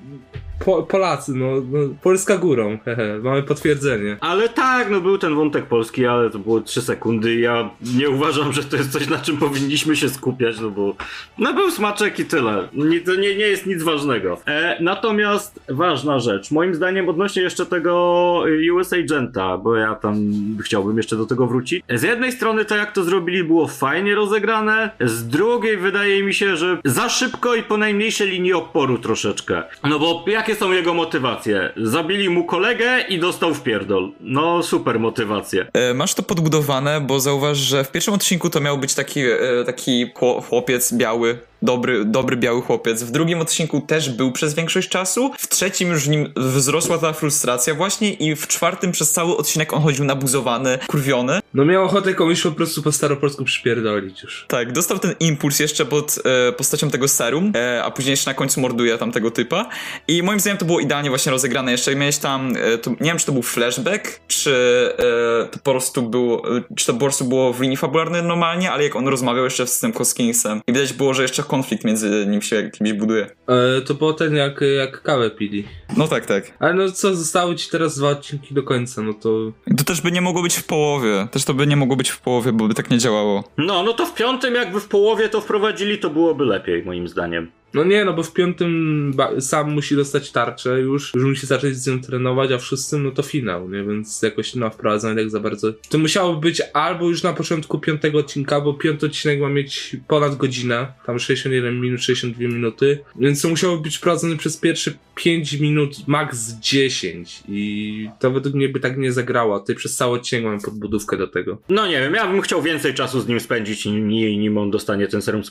po, 0.60 0.84
Polacy, 0.84 1.32
no, 1.36 1.46
no 1.72 1.80
Polska 2.02 2.38
górą, 2.38 2.78
hehe, 2.86 3.20
mamy 3.24 3.44
potwierdzenie. 3.44 4.18
Ale 4.20 4.50
tak, 4.50 4.90
no 4.90 5.02
był 5.02 5.18
ten 5.18 5.36
wątek 5.36 5.66
polski, 5.66 6.06
ale 6.06 6.30
to 6.30 6.40
było 6.40 6.62
3 6.62 6.82
sekundy 6.82 7.36
ja 7.36 7.70
nie 7.98 8.10
uważam, 8.10 8.54
że 8.54 8.64
to 8.64 8.78
jest 8.78 8.92
coś, 8.92 9.10
na 9.10 9.18
czym 9.18 9.38
powinniśmy 9.38 9.96
się 9.96 10.10
skupiać, 10.10 10.60
no 10.60 10.70
bo 10.70 10.96
no 11.38 11.54
był 11.54 11.72
smaczek 11.72 12.20
i 12.20 12.26
tyle. 12.26 12.68
Nie, 12.74 13.02
to 13.02 13.16
nie, 13.16 13.36
nie 13.36 13.48
jest 13.48 13.66
nic 13.66 13.84
ważnego. 13.84 14.38
E, 14.48 14.78
natomiast 14.84 15.60
ważna 15.70 16.20
rzecz, 16.20 16.52
moim 16.52 16.76
zdaniem 16.76 17.10
odnośnie 17.10 17.42
jeszcze 17.42 17.66
tego 17.66 18.44
US 18.74 18.94
Agenta, 18.94 19.58
bo 19.58 19.76
ja 19.76 19.96
tam 19.96 20.16
chciałbym 20.64 20.98
jeszcze 20.98 21.18
do 21.18 21.26
tego 21.26 21.48
wrócić. 21.48 21.84
Z 21.90 22.04
jednej 22.04 22.32
strony 22.32 22.66
to 22.66 22.76
jak 22.76 22.92
to 22.92 23.04
zrobili 23.04 23.44
było 23.44 23.68
fajnie 23.68 24.16
rozegrane, 24.16 24.90
z 25.00 25.28
drugiej 25.28 25.78
wydaje 25.78 26.24
mi 26.24 26.34
się, 26.34 26.58
że 26.58 26.78
za 26.86 27.10
szybko 27.10 27.56
i 27.56 27.64
po 27.64 27.78
najmniejszej 27.78 28.30
linii 28.30 28.54
oporu 28.54 28.98
troszeczkę. 28.98 29.64
No 29.84 30.00
bo 30.00 30.24
jakie 30.48 30.60
są 30.60 30.72
jego 30.72 30.94
motywacje? 30.94 31.74
Zabili 31.78 32.30
mu 32.30 32.44
kolegę 32.44 33.02
i 33.10 33.20
dostał 33.20 33.54
w 33.54 33.64
pierdol. 33.64 34.12
No 34.20 34.64
super 34.64 35.00
motywacje. 35.00 35.68
E, 35.74 35.94
Masz 35.94 36.14
to 36.14 36.24
podbudowane, 36.24 37.02
bo 37.02 37.20
zauważ, 37.20 37.58
że 37.58 37.84
w 37.84 37.92
pierwszym 37.92 38.14
odcinku 38.14 38.50
to 38.50 38.60
miał 38.62 38.78
być 38.78 38.94
taki, 38.96 39.20
e, 39.22 39.38
taki 39.66 40.14
chło- 40.14 40.42
chłopiec 40.44 40.94
biały, 40.94 41.38
dobry, 41.66 42.06
dobry 42.06 42.38
biały 42.38 42.62
chłopiec. 42.62 43.04
W 43.04 43.12
drugim 43.12 43.42
odcinku 43.42 43.82
też 43.82 44.10
był 44.10 44.32
przez 44.32 44.54
większość 44.54 44.90
czasu. 44.90 45.32
W 45.38 45.48
trzecim 45.48 45.90
już 45.90 46.06
w 46.06 46.10
nim 46.10 46.34
wzrosła 46.36 46.98
ta 46.98 47.14
frustracja 47.14 47.76
właśnie 47.76 48.14
i 48.14 48.36
w 48.36 48.48
czwartym 48.48 48.92
przez 48.92 49.12
cały 49.12 49.38
odcinek 49.38 49.74
on 49.74 49.82
chodził 49.82 50.06
nabuzowany, 50.06 50.78
kurwiony. 50.88 51.40
No 51.54 51.66
miał 51.66 51.84
ochotę 51.84 52.14
komuś 52.14 52.42
po 52.42 52.52
prostu 52.52 52.84
po 52.84 52.92
staropolsku 52.92 53.44
przypierdolić 53.44 54.24
już. 54.24 54.46
Tak, 54.48 54.72
dostał 54.72 55.00
ten 55.00 55.16
impuls 55.20 55.60
jeszcze 55.60 55.86
pod 55.86 56.20
e, 56.26 56.52
postacią 56.52 56.90
tego 56.90 57.08
serum, 57.08 57.52
e, 57.56 57.84
a 57.84 57.92
później 57.92 58.12
jeszcze 58.12 58.30
na 58.30 58.34
końcu 58.34 58.62
morduje 58.62 58.98
tam 58.98 59.12
tego 59.12 59.32
typa. 59.32 59.70
I 60.08 60.24
moim 60.24 60.40
zdaniem 60.40 60.58
to 60.58 60.66
było 60.66 60.80
idealnie 60.80 61.10
właśnie 61.10 61.32
rozegrane. 61.32 61.72
Jeszcze 61.72 61.96
miałeś 61.96 62.18
tam, 62.18 62.54
e, 62.58 62.78
to, 62.78 62.90
nie 62.90 62.98
wiem 63.00 63.18
czy 63.18 63.26
to 63.26 63.32
był 63.32 63.42
flashback, 63.42 64.20
czy 64.28 64.54
e, 64.98 65.46
to 65.46 65.60
po 65.64 65.72
prostu 65.72 66.02
było, 66.02 66.58
e, 66.58 66.62
czy 66.76 66.86
to 66.86 66.94
po 66.94 67.00
prostu 67.00 67.26
było 67.26 67.54
w 67.54 67.62
linii 67.62 67.78
fabularnej 67.78 68.24
normalnie, 68.24 68.72
ale 68.72 68.84
jak 68.84 68.96
on 68.96 69.08
rozmawiał 69.08 69.44
jeszcze 69.44 69.68
z 69.68 69.80
tym 69.80 69.94
Hoskinsem 69.94 70.62
i 70.68 70.74
widać 70.74 70.94
było, 70.94 71.14
że 71.14 71.22
jeszcze 71.22 71.44
konflikt 71.56 71.84
między 71.84 72.26
nim 72.28 72.42
się 72.42 72.70
kimś 72.70 72.94
buduje. 72.94 73.28
E, 73.48 73.82
to 73.82 73.94
było 73.94 74.14
ten 74.14 74.36
jak, 74.36 74.62
jak 74.78 75.02
kawę 75.02 75.30
pili. 75.30 75.64
No 75.98 76.08
tak, 76.08 76.26
tak. 76.26 76.54
Ale 76.60 76.74
no 76.74 76.92
co, 76.92 77.16
zostały 77.16 77.56
ci 77.56 77.70
teraz 77.70 77.98
dwa 77.98 78.10
odcinki 78.10 78.54
do 78.54 78.64
końca, 78.64 79.02
no 79.02 79.14
to... 79.14 79.52
To 79.78 79.84
też 79.84 80.02
by 80.02 80.12
nie 80.12 80.22
mogło 80.22 80.42
być 80.42 80.56
w 80.56 80.66
połowie. 80.66 81.28
Też 81.32 81.46
to 81.46 81.54
by 81.54 81.68
nie 81.68 81.76
mogło 81.76 81.96
być 81.96 82.10
w 82.10 82.22
połowie, 82.22 82.52
bo 82.52 82.68
by 82.68 82.74
tak 82.74 82.90
nie 82.90 82.98
działało. 82.98 83.44
No, 83.58 83.84
no 83.84 83.94
to 83.94 84.06
w 84.06 84.14
piątym 84.14 84.56
jakby 84.56 84.80
w 84.80 84.88
połowie 84.88 85.30
to 85.30 85.42
wprowadzili, 85.42 85.98
to 85.98 86.10
byłoby 86.10 86.46
lepiej 86.46 86.86
moim 86.86 87.08
zdaniem. 87.08 87.52
No 87.76 87.84
nie, 87.84 88.06
no 88.06 88.14
bo 88.14 88.24
w 88.24 88.34
piątym 88.34 89.14
sam 89.40 89.72
musi 89.72 89.96
dostać 89.96 90.32
tarczę 90.32 90.80
już, 90.80 91.14
już 91.16 91.24
musi 91.24 91.48
zacząć 91.48 91.76
z 91.76 91.88
nią 91.88 92.02
trenować, 92.02 92.52
a 92.52 92.58
w 92.58 92.66
szóstym 92.66 93.04
no 93.04 93.12
to 93.12 93.24
finał, 93.24 93.70
nie? 93.70 93.84
Więc 93.84 94.22
jakoś 94.22 94.56
nie 94.56 94.62
ma 94.62 94.70
wprowadzenia 94.70 95.16
tak 95.16 95.30
za 95.30 95.40
bardzo. 95.40 95.74
To 95.90 95.98
musiało 95.98 96.36
być 96.36 96.62
albo 96.74 97.10
już 97.10 97.24
na 97.24 97.34
początku 97.34 97.80
piątego 97.80 98.20
odcinka, 98.20 98.62
bo 98.62 98.74
piąty 98.74 99.06
odcinek 99.06 99.40
ma 99.40 99.50
mieć 99.50 99.96
ponad 100.08 100.36
godzinę, 100.36 100.88
tam 101.06 101.20
61 101.20 101.82
minut, 101.82 102.02
62 102.02 102.48
minuty, 102.48 103.00
więc 103.20 103.42
to 103.42 103.50
musiało 103.50 103.78
być 103.78 103.98
wprowadzone 103.98 104.38
przez 104.38 104.58
pierwsze 104.58 104.92
5 105.16 105.54
minut, 105.54 106.08
max 106.08 106.54
10 106.60 107.44
i 107.50 108.10
to 108.20 108.32
według 108.32 108.56
mnie 108.56 108.70
by 108.70 108.80
tak 108.80 108.98
nie 108.98 109.12
zagrało, 109.12 109.60
ty 109.60 109.76
przez 109.76 109.96
cały 109.96 110.18
odcinek 110.18 110.46
mam 110.46 110.62
podbudówkę 110.62 111.18
do 111.18 111.28
tego. 111.28 111.58
No 111.70 111.88
nie 111.88 112.00
wiem, 112.00 112.14
ja 112.14 112.28
bym 112.28 112.42
chciał 112.42 112.62
więcej 112.62 112.94
czasu 112.94 113.22
z 113.22 113.28
nim 113.28 113.40
spędzić, 113.40 113.86
nim, 113.86 114.08
nim 114.10 114.58
on 114.58 114.72
dostanie 114.72 115.08
ten 115.08 115.22
serum 115.22 115.44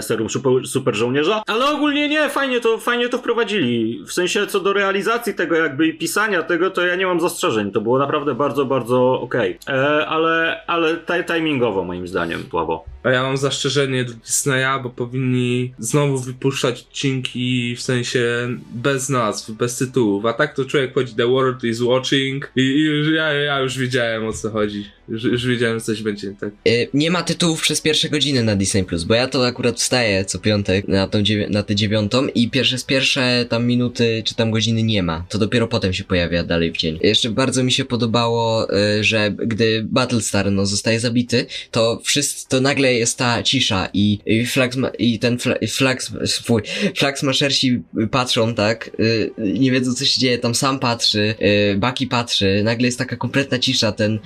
serum 0.00 0.28
super 0.64 0.94
żołnierza. 0.94 1.42
Ale 1.48 1.66
ogólnie 1.70 2.08
nie, 2.08 2.28
fajnie 2.28 2.60
to, 2.60 2.78
fajnie 2.78 3.08
to 3.08 3.18
wprowadzili. 3.18 4.04
W 4.06 4.12
sensie 4.12 4.46
co 4.46 4.60
do 4.60 4.72
realizacji 4.72 5.34
tego 5.34 5.56
jakby 5.56 5.86
i 5.88 5.94
pisania 5.98 6.42
tego, 6.42 6.70
to 6.70 6.86
ja 6.86 6.96
nie 6.96 7.06
mam 7.06 7.20
zastrzeżeń. 7.20 7.72
To 7.72 7.80
było 7.80 7.98
naprawdę 7.98 8.34
bardzo, 8.34 8.64
bardzo 8.64 9.20
okej. 9.20 9.58
E, 9.68 10.06
Ale, 10.06 10.60
ale 10.66 10.96
taj, 10.96 11.24
timingowo 11.24 11.84
moim 11.84 12.08
zdaniem 12.08 12.42
słabo. 12.50 12.84
A 13.02 13.10
ja 13.10 13.22
mam 13.22 13.36
zastrzeżenie 13.36 14.04
do 14.04 14.12
Disneya, 14.12 14.82
bo 14.82 14.90
powinni 14.90 15.74
znowu 15.78 16.18
wypuszczać 16.18 16.80
odcinki 16.82 17.76
w 17.76 17.82
sensie 17.82 18.48
bez 18.70 19.08
nazw, 19.08 19.50
bez 19.50 19.76
tytułów. 19.78 20.26
A 20.26 20.32
tak 20.32 20.54
to 20.54 20.64
człowiek 20.64 20.94
chodzi 20.94 21.14
The 21.14 21.26
World 21.26 21.64
is 21.64 21.80
Watching 21.80 22.52
i, 22.56 22.60
i 22.60 22.84
już, 22.84 23.08
ja, 23.16 23.32
ja 23.32 23.60
już 23.60 23.78
wiedziałem 23.78 24.26
o 24.26 24.32
co 24.32 24.50
chodzi. 24.50 24.84
Już, 25.08 25.24
już 25.24 25.46
wiedziałem, 25.46 25.78
że 25.78 25.84
coś 25.84 26.02
będzie 26.02 26.28
nie 26.28 26.34
tak. 26.36 26.50
Y, 26.68 26.88
Nie 26.94 27.10
ma 27.10 27.22
tytułów 27.22 27.60
przez 27.62 27.80
pierwsze 27.80 28.08
godziny 28.08 28.42
na 28.42 28.56
Disney+, 28.56 28.84
bo 29.06 29.14
ja 29.14 29.28
to 29.28 29.46
akurat 29.46 29.76
wstaję 29.76 30.24
co 30.24 30.38
piątek 30.38 30.88
na, 30.88 31.08
tą 31.08 31.18
dziewię- 31.22 31.37
na 31.50 31.62
tę 31.62 31.74
dziewiątą 31.74 32.26
i 32.26 32.50
pierwsze 32.50 32.78
z 32.78 32.84
pierwsze 32.84 33.46
tam 33.48 33.66
minuty 33.66 34.22
czy 34.24 34.34
tam 34.34 34.50
godziny 34.50 34.82
nie 34.82 35.02
ma. 35.02 35.26
To 35.28 35.38
dopiero 35.38 35.68
potem 35.68 35.92
się 35.92 36.04
pojawia 36.04 36.44
dalej 36.44 36.72
w 36.72 36.76
dzień. 36.76 36.98
Jeszcze 37.02 37.30
bardzo 37.30 37.64
mi 37.64 37.72
się 37.72 37.84
podobało, 37.84 38.74
y, 38.98 39.04
że 39.04 39.30
gdy 39.30 39.86
Battlestar 39.90 40.52
no, 40.52 40.66
zostaje 40.66 41.00
zabity, 41.00 41.46
to 41.70 42.00
wszyscy, 42.04 42.48
to 42.48 42.60
nagle 42.60 42.94
jest 42.94 43.18
ta 43.18 43.42
cisza 43.42 43.88
i, 43.94 44.18
i, 44.26 44.46
flag, 44.46 44.72
i 44.98 45.18
ten 45.18 45.38
fla, 45.38 45.54
flag, 45.68 46.02
fuj, 46.42 46.62
flag 46.96 47.18
smashersi 47.18 47.82
patrzą, 48.10 48.54
tak, 48.54 48.90
y, 49.00 49.30
nie 49.38 49.70
wiedzą 49.70 49.94
co 49.94 50.04
się 50.04 50.20
dzieje, 50.20 50.38
tam 50.38 50.54
sam 50.54 50.78
patrzy, 50.78 51.34
y, 51.72 51.76
Bucky 51.78 52.06
patrzy, 52.06 52.62
nagle 52.64 52.86
jest 52.86 52.98
taka 52.98 53.16
kompletna 53.16 53.58
cisza, 53.58 53.92
ten 53.92 54.18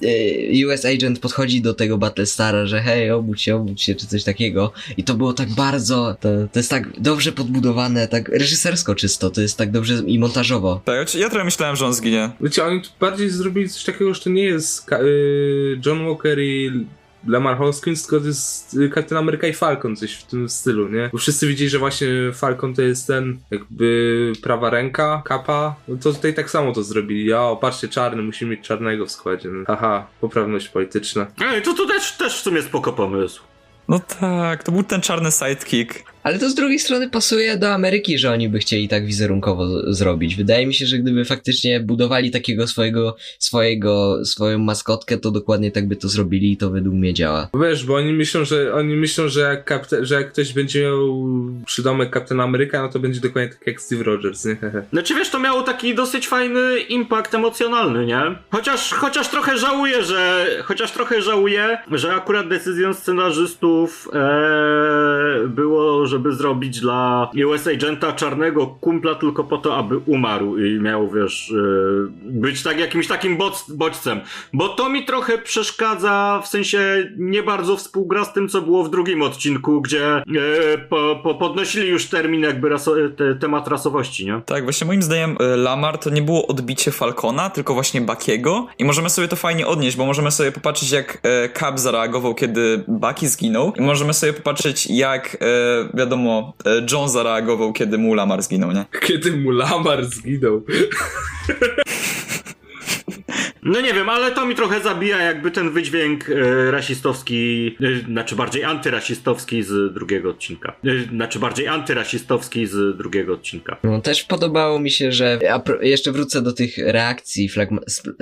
US 0.67 0.85
Agent 0.85 1.19
podchodzi 1.19 1.61
do 1.61 1.75
tego 1.75 1.99
Battlestara, 1.99 2.67
że 2.67 2.81
hej, 2.81 3.11
obudź 3.11 3.43
się, 3.43 3.57
obudź 3.57 3.83
się, 3.83 3.95
czy 3.95 4.07
coś 4.07 4.25
takiego 4.25 4.73
i 4.97 5.05
to 5.05 5.15
było 5.15 5.33
tak 5.33 5.51
bardzo, 5.51 6.17
to, 6.21 6.29
to 6.53 6.59
jest 6.59 6.71
tak 6.71 6.92
dobrze 6.99 7.33
podbudowane, 7.33 8.09
tak 8.09 8.29
reżysersko 8.29 8.95
czysto, 8.95 9.31
to 9.31 9.41
jest 9.41 9.59
tak 9.59 9.71
dobrze 9.71 9.95
i 10.07 10.19
montażowo. 10.19 10.81
Tak, 10.85 11.15
ja 11.15 11.29
trochę 11.31 11.45
myślałem, 11.45 11.77
że 11.77 11.87
on 11.87 11.95
zginie. 11.95 12.31
Wiecie, 12.41 12.65
oni 12.65 12.83
tu 12.83 12.89
bardziej 13.01 13.31
zrobili 13.31 13.69
coś 13.69 13.85
takiego, 13.85 14.15
że 14.15 14.21
to 14.21 14.31
nie 14.31 14.43
jest 14.45 14.87
ka- 14.87 15.01
y, 15.03 15.81
John 15.87 16.07
Walker 16.07 16.41
i 16.41 16.87
Lamar 17.27 17.57
Hoskins, 17.59 18.03
tylko 18.03 18.21
to 18.21 18.27
jest 18.27 18.75
y, 18.75 18.91
Captain 18.95 19.19
America 19.19 19.47
i 19.47 19.53
Falcon, 19.53 19.97
coś 19.97 20.13
w 20.15 20.23
tym 20.27 20.49
stylu, 20.49 20.89
nie? 20.89 21.09
Bo 21.13 21.19
wszyscy 21.19 21.47
widzieli, 21.47 21.71
że 21.71 21.79
właśnie 21.79 22.09
Falcon 22.35 22.75
to 22.75 22.83
jest 22.83 23.07
ten 23.07 23.39
jakby 23.51 24.33
prawa 24.43 24.71
ręka, 24.71 25.23
kapa, 25.25 25.75
no 25.89 25.97
to 25.97 26.13
tutaj 26.13 26.35
tak 26.35 26.51
samo 26.51 26.73
to 26.73 26.83
zrobili. 26.83 27.33
O, 27.33 27.59
patrzcie, 27.61 27.89
czarny, 27.89 28.23
musimy 28.23 28.51
mieć 28.57 28.67
czarnego 28.67 29.07
w 29.07 29.11
składzie. 29.11 29.49
No. 29.49 29.65
Haha, 29.67 30.07
poprawność 30.21 30.69
polityczna. 30.69 31.27
Ej, 31.45 31.63
to, 31.63 31.75
to 31.75 31.87
też, 31.87 32.13
też 32.13 32.39
w 32.39 32.43
sumie 32.43 32.63
spoko 32.63 32.93
pomysł. 32.93 33.43
No 33.89 34.01
tak, 34.21 34.65
to 34.65 34.73
był 34.73 34.83
ten 34.83 35.01
czarny 35.01 35.31
sidekick. 35.33 36.12
Ale 36.23 36.39
to 36.39 36.51
z 36.51 36.55
drugiej 36.55 36.79
strony 36.79 37.11
pasuje 37.11 37.57
do 37.57 37.73
Ameryki, 37.73 38.19
że 38.19 38.31
oni 38.33 38.49
by 38.49 38.59
chcieli 38.59 38.89
tak 38.89 39.07
wizerunkowo 39.07 39.93
zrobić. 39.93 40.37
Wydaje 40.37 40.67
mi 40.67 40.75
się, 40.75 40.87
że 40.87 40.99
gdyby 40.99 41.25
faktycznie 41.25 41.81
budowali 41.81 42.31
takiego 42.31 42.67
swojego, 42.67 43.17
swojego, 43.39 44.25
swoją 44.25 44.59
maskotkę, 44.59 45.19
to 45.19 45.31
dokładnie 45.31 45.71
tak 45.71 45.89
by 45.89 45.97
to 45.97 46.09
zrobili 46.09 46.53
i 46.53 46.57
to 46.57 46.71
według 46.71 46.95
mnie 46.95 47.15
działa. 47.15 47.49
Wiesz, 47.63 47.85
bo 47.85 47.95
oni 47.95 48.13
myślą, 48.13 48.45
że 48.45 48.75
oni 48.75 48.97
myślą, 48.97 49.29
że 49.29 49.41
jak, 49.41 49.71
kapte- 49.71 50.05
że 50.05 50.15
jak 50.15 50.33
ktoś 50.33 50.53
będzie 50.53 50.83
miał 50.83 51.25
przydomek 51.67 52.15
Captain 52.15 52.41
Ameryka, 52.41 52.83
no 52.83 52.89
to 52.89 52.99
będzie 52.99 53.21
dokładnie 53.21 53.51
tak 53.51 53.67
jak 53.67 53.81
Steve 53.81 54.03
Rogers, 54.03 54.45
nie? 54.45 54.57
Hehe. 54.63 54.83
Znaczy 54.93 55.15
wiesz, 55.15 55.31
to 55.31 55.39
miało 55.39 55.63
taki 55.63 55.95
dosyć 55.95 56.29
fajny 56.29 56.81
impact 56.89 57.35
emocjonalny, 57.35 58.07
nie? 58.07 58.23
Chociaż, 58.51 58.93
chociaż 58.93 59.29
trochę 59.29 59.59
żałuję, 59.59 60.03
że 60.03 60.47
chociaż 60.65 60.93
trochę 60.93 61.23
żałuję, 61.23 61.79
że 61.93 62.15
akurat 62.15 62.49
decyzją 62.49 62.95
scenarzystów 62.95 64.09
e, 64.13 65.49
było, 65.49 66.07
żeby 66.13 66.33
zrobić 66.33 66.81
dla 66.81 67.31
US 67.47 67.67
Agenta 67.67 68.13
czarnego 68.13 68.67
kumpla 68.67 69.15
tylko 69.15 69.45
po 69.45 69.59
to, 69.59 69.77
aby 69.77 69.99
umarł 69.99 70.59
i 70.59 70.81
miał, 70.81 71.11
wiesz, 71.11 71.53
e, 71.53 72.11
być 72.25 72.63
tak 72.63 72.81
jakimś 72.81 73.07
takim 73.07 73.37
boc, 73.37 73.71
bodźcem. 73.71 74.21
Bo 74.53 74.69
to 74.69 74.89
mi 74.89 75.05
trochę 75.05 75.39
przeszkadza, 75.39 76.41
w 76.45 76.49
sensie 76.49 77.11
nie 77.17 77.43
bardzo 77.43 77.77
współgra 77.77 78.25
z 78.25 78.33
tym, 78.33 78.49
co 78.49 78.63
było 78.63 78.85
w 78.85 78.91
drugim 78.91 79.23
odcinku, 79.23 79.81
gdzie 79.81 80.17
e, 80.17 80.23
po, 80.89 81.21
po, 81.23 81.35
podnosili 81.35 81.89
już 81.89 82.07
termin 82.07 82.43
jakby 82.43 82.69
raso, 82.69 82.95
te, 83.17 83.35
temat 83.35 83.69
rasowości, 83.69 84.27
nie? 84.27 84.41
Tak, 84.47 84.65
właśnie 84.65 84.87
moim 84.87 85.03
zdaniem 85.03 85.37
Lamar 85.57 85.99
to 85.99 86.11
nie 86.11 86.23
było 86.23 86.47
odbicie 86.47 86.91
Falcona, 86.91 87.51
tylko 87.51 87.75
właśnie 87.75 88.01
Bakiego 88.01 88.67
i 88.79 88.85
możemy 88.85 89.11
sobie 89.11 89.29
to 89.29 89.37
fajnie 89.37 89.67
odnieść, 89.67 89.97
bo 89.97 90.07
możemy 90.07 90.31
sobie 90.31 90.53
popatrzeć 90.53 90.91
jak 90.91 91.19
e, 91.23 91.49
Cap 91.49 91.79
zareagował, 91.79 92.35
kiedy 92.35 92.85
Bucky 92.89 93.29
zginął 93.29 93.73
i 93.77 93.81
możemy 93.81 94.15
sobie 94.15 94.33
popatrzeć 94.33 94.87
jak, 94.91 95.37
e, 95.41 95.97
wiadomo, 96.03 96.53
e, 96.67 96.87
John 96.93 97.09
zareagował, 97.09 97.73
kiedy 97.73 97.99
mu 97.99 98.15
Lamar 98.15 98.43
zginął, 98.43 98.73
nie? 98.73 98.85
Kiedy 99.01 99.33
mu 99.33 99.51
Lamar 99.51 100.05
zginął. 100.05 100.63
No 103.63 103.81
nie 103.81 103.95
wiem, 103.95 104.09
ale 104.09 104.31
to 104.31 104.47
mi 104.47 104.55
trochę 104.55 104.81
zabija 104.81 105.23
jakby 105.23 105.51
ten 105.51 105.71
wydźwięk 105.71 106.31
e, 106.31 106.71
rasistowski, 106.71 107.67
e, 107.81 108.05
znaczy 108.07 108.37
bardziej 108.37 108.65
antyrasistowski 108.65 109.63
z 109.63 109.95
drugiego 109.95 110.31
odcinka. 110.31 110.77
E, 110.85 111.09
znaczy 111.09 111.39
bardziej 111.39 111.69
antyrasistowski 111.69 112.67
z 112.67 112.97
drugiego 112.97 113.35
odcinka. 113.35 113.77
No, 113.85 114.01
też 114.01 114.25
podobało 114.25 114.81
mi 114.81 114.91
się, 114.91 115.13
że. 115.13 115.39
A 115.51 115.59
pro, 115.59 115.83
jeszcze 115.83 116.13
wrócę 116.13 116.43
do 116.43 116.53
tych 116.53 116.79
reakcji 116.79 117.49
flag, 117.49 117.69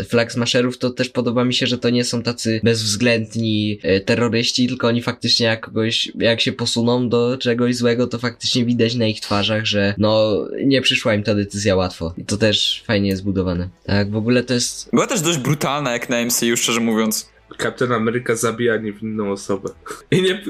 flag 0.09 0.33
smasherów, 0.33 0.79
to 0.79 0.91
też 0.91 1.09
podoba 1.09 1.45
mi 1.45 1.55
się, 1.55 1.67
że 1.67 1.79
to 1.79 1.91
nie 1.91 2.05
są 2.05 2.23
tacy 2.23 2.61
bezwzględni 2.65 3.79
e, 3.83 4.01
terroryści, 4.01 4.69
tylko 4.69 4.89
oni 4.89 5.03
faktycznie 5.03 5.47
jak 5.47 5.61
kogoś, 5.61 6.13
jak 6.15 6.41
się 6.41 6.53
posuną 6.53 7.09
do 7.09 7.39
czegoś 7.39 7.77
złego, 7.77 8.07
to 8.07 8.19
faktycznie 8.19 8.65
widać 8.65 8.95
na 8.95 9.07
ich 9.07 9.21
twarzach, 9.21 9.67
że 9.67 9.95
no 9.99 10.45
nie 10.65 10.83
przyszła 10.83 11.15
im 11.15 11.23
ta 11.23 11.35
decyzja 11.35 11.77
łatwo. 11.77 12.15
I 12.19 12.25
to 12.25 12.37
też 12.37 12.83
fajnie 12.87 13.09
jest 13.09 13.23
zbudowane. 13.23 13.69
Tak, 13.85 14.11
w 14.11 14.17
ogóle 14.17 14.43
to 14.43 14.55
jest. 14.55 14.91
Była 14.93 15.07
też 15.07 15.21
dość 15.31 15.43
brutalna 15.43 15.93
jak 15.93 16.09
na 16.09 16.25
MCU, 16.25 16.57
szczerze 16.57 16.81
mówiąc. 16.81 17.31
Kapitan 17.59 17.93
Ameryka 17.93 18.37
zabija 18.37 18.77
niewinną 18.77 19.33
osobę. 19.33 19.69
I 20.11 20.23
nie, 20.23 20.43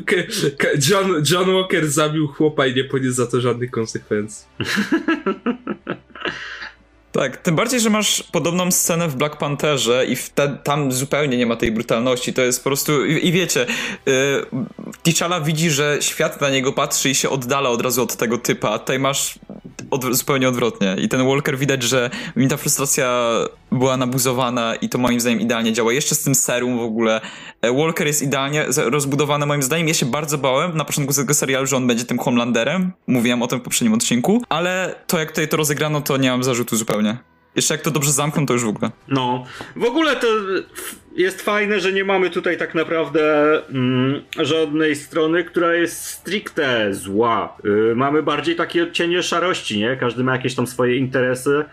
John, 0.90 1.22
John 1.30 1.54
Walker 1.54 1.90
zabił 1.90 2.28
chłopa 2.28 2.66
i 2.66 2.74
nie 2.74 2.84
poniósł 2.84 3.16
za 3.16 3.26
to 3.26 3.40
żadnych 3.40 3.70
konsekwencji. 3.70 4.46
Tak, 7.12 7.36
tym 7.36 7.56
bardziej, 7.56 7.80
że 7.80 7.90
masz 7.90 8.22
podobną 8.22 8.70
scenę 8.70 9.08
w 9.08 9.16
Black 9.16 9.36
Pantherze 9.36 10.06
i 10.06 10.16
te, 10.34 10.58
tam 10.64 10.92
zupełnie 10.92 11.36
nie 11.36 11.46
ma 11.46 11.56
tej 11.56 11.72
brutalności. 11.72 12.32
To 12.32 12.42
jest 12.42 12.64
po 12.64 12.70
prostu. 12.70 13.06
I, 13.06 13.26
i 13.26 13.32
wiecie, 13.32 13.66
yy, 14.06 14.46
T'Challa 15.04 15.44
widzi, 15.44 15.70
że 15.70 15.98
świat 16.00 16.40
na 16.40 16.50
niego 16.50 16.72
patrzy 16.72 17.10
i 17.10 17.14
się 17.14 17.30
oddala 17.30 17.70
od 17.70 17.80
razu 17.80 18.02
od 18.02 18.16
tego 18.16 18.38
typa. 18.38 18.78
Tutaj 18.78 18.98
masz 18.98 19.38
od, 19.90 20.14
zupełnie 20.16 20.48
odwrotnie. 20.48 20.96
I 20.98 21.08
ten 21.08 21.26
Walker 21.26 21.58
widać, 21.58 21.82
że 21.82 22.10
mi 22.36 22.48
ta 22.48 22.56
frustracja 22.56 23.30
była 23.72 23.96
nabuzowana 23.96 24.74
i 24.74 24.88
to 24.88 24.98
moim 24.98 25.20
zdaniem 25.20 25.40
idealnie 25.40 25.72
działa. 25.72 25.92
Jeszcze 25.92 26.14
z 26.14 26.22
tym 26.22 26.34
serum 26.34 26.78
w 26.78 26.82
ogóle. 26.82 27.20
E, 27.62 27.72
Walker 27.72 28.06
jest 28.06 28.22
idealnie 28.22 28.66
rozbudowany 28.76 29.46
moim 29.46 29.62
zdaniem. 29.62 29.88
Ja 29.88 29.94
się 29.94 30.06
bardzo 30.06 30.38
bałem 30.38 30.76
na 30.76 30.84
początku 30.84 31.14
tego 31.14 31.34
serialu, 31.34 31.66
że 31.66 31.76
on 31.76 31.86
będzie 31.86 32.04
tym 32.04 32.18
Homelanderem. 32.18 32.92
Mówiłem 33.06 33.42
o 33.42 33.46
tym 33.46 33.58
w 33.60 33.62
poprzednim 33.62 33.94
odcinku. 33.94 34.42
Ale 34.48 34.94
to 35.06 35.18
jak 35.18 35.28
tutaj 35.28 35.48
to 35.48 35.56
rozegrano, 35.56 36.00
to 36.00 36.16
nie 36.16 36.30
mam 36.30 36.44
zarzutu 36.44 36.76
zupełnie. 36.76 37.29
Jeszcze 37.56 37.74
jak 37.74 37.82
to 37.82 37.90
dobrze 37.90 38.12
zamkną, 38.12 38.46
to 38.46 38.52
już 38.52 38.64
w 38.64 38.68
ogóle. 38.68 38.90
No, 39.08 39.44
w 39.76 39.84
ogóle 39.84 40.16
to 40.16 40.26
jest 41.16 41.42
fajne, 41.42 41.80
że 41.80 41.92
nie 41.92 42.04
mamy 42.04 42.30
tutaj 42.30 42.58
tak 42.58 42.74
naprawdę 42.74 43.52
mm, 43.68 44.22
żadnej 44.38 44.96
strony, 44.96 45.44
która 45.44 45.74
jest 45.74 46.04
stricte 46.04 46.94
zła. 46.94 47.56
Yy, 47.64 47.92
mamy 47.96 48.22
bardziej 48.22 48.56
takie 48.56 48.82
odcienie 48.82 49.22
szarości, 49.22 49.78
nie? 49.78 49.96
Każdy 49.96 50.24
ma 50.24 50.32
jakieś 50.32 50.54
tam 50.54 50.66
swoje 50.66 50.96
interesy. 50.96 51.64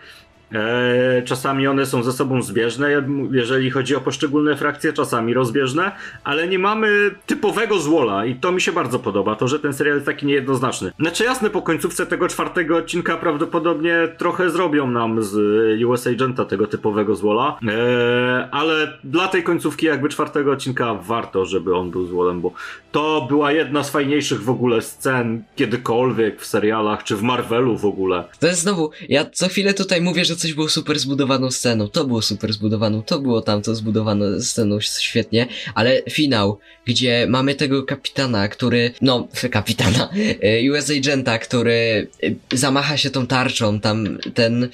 E, 0.54 1.22
czasami 1.24 1.66
one 1.66 1.86
są 1.86 2.02
ze 2.02 2.12
sobą 2.12 2.42
zbieżne, 2.42 2.90
jeżeli 3.32 3.70
chodzi 3.70 3.96
o 3.96 4.00
poszczególne 4.00 4.56
frakcje, 4.56 4.92
czasami 4.92 5.34
rozbieżne, 5.34 5.92
ale 6.24 6.48
nie 6.48 6.58
mamy 6.58 7.10
typowego 7.26 7.78
złola 7.78 8.26
i 8.26 8.34
to 8.34 8.52
mi 8.52 8.60
się 8.60 8.72
bardzo 8.72 8.98
podoba, 8.98 9.36
to, 9.36 9.48
że 9.48 9.58
ten 9.58 9.72
serial 9.72 9.96
jest 9.96 10.06
taki 10.06 10.26
niejednoznaczny. 10.26 10.92
Znaczy 11.00 11.24
jasne, 11.24 11.50
po 11.50 11.62
końcówce 11.62 12.06
tego 12.06 12.28
czwartego 12.28 12.76
odcinka 12.76 13.16
prawdopodobnie 13.16 14.08
trochę 14.18 14.50
zrobią 14.50 14.90
nam 14.90 15.22
z 15.22 15.36
US 15.82 16.06
Agenta 16.06 16.44
tego 16.44 16.66
typowego 16.66 17.16
złola, 17.16 17.58
e, 17.68 18.48
ale 18.50 18.98
dla 19.04 19.28
tej 19.28 19.42
końcówki 19.42 19.86
jakby 19.86 20.08
czwartego 20.08 20.52
odcinka 20.52 20.94
warto, 20.94 21.46
żeby 21.46 21.76
on 21.76 21.90
był 21.90 22.06
złolem, 22.06 22.40
bo 22.40 22.52
to 22.92 23.26
była 23.28 23.52
jedna 23.52 23.84
z 23.84 23.90
fajniejszych 23.90 24.42
w 24.42 24.50
ogóle 24.50 24.82
scen 24.82 25.42
kiedykolwiek 25.56 26.40
w 26.40 26.46
serialach, 26.46 27.04
czy 27.04 27.16
w 27.16 27.22
Marvelu 27.22 27.76
w 27.76 27.84
ogóle. 27.84 28.24
To 28.40 28.46
jest 28.46 28.60
znowu, 28.60 28.90
ja 29.08 29.24
co 29.32 29.48
chwilę 29.48 29.74
tutaj 29.74 30.00
mówię, 30.00 30.24
że 30.24 30.36
coś 30.38 30.52
było 30.54 30.68
super 30.68 30.98
zbudowaną 30.98 31.50
sceną, 31.50 31.88
to 31.88 32.04
było 32.04 32.22
super 32.22 32.52
zbudowaną, 32.52 33.02
to 33.02 33.18
było 33.18 33.42
tamto 33.42 33.74
zbudowane 33.74 34.40
sceną 34.40 34.80
świetnie, 34.80 35.46
ale 35.74 36.02
finał, 36.10 36.58
gdzie 36.86 37.26
mamy 37.28 37.54
tego 37.54 37.82
kapitana, 37.82 38.48
który, 38.48 38.90
no, 39.00 39.28
kapitana, 39.50 40.10
e, 40.42 40.72
US 40.72 40.90
Agenta, 40.90 41.38
który 41.38 42.08
e, 42.52 42.56
zamacha 42.56 42.96
się 42.96 43.10
tą 43.10 43.26
tarczą, 43.26 43.80
tam 43.80 44.18
ten 44.34 44.68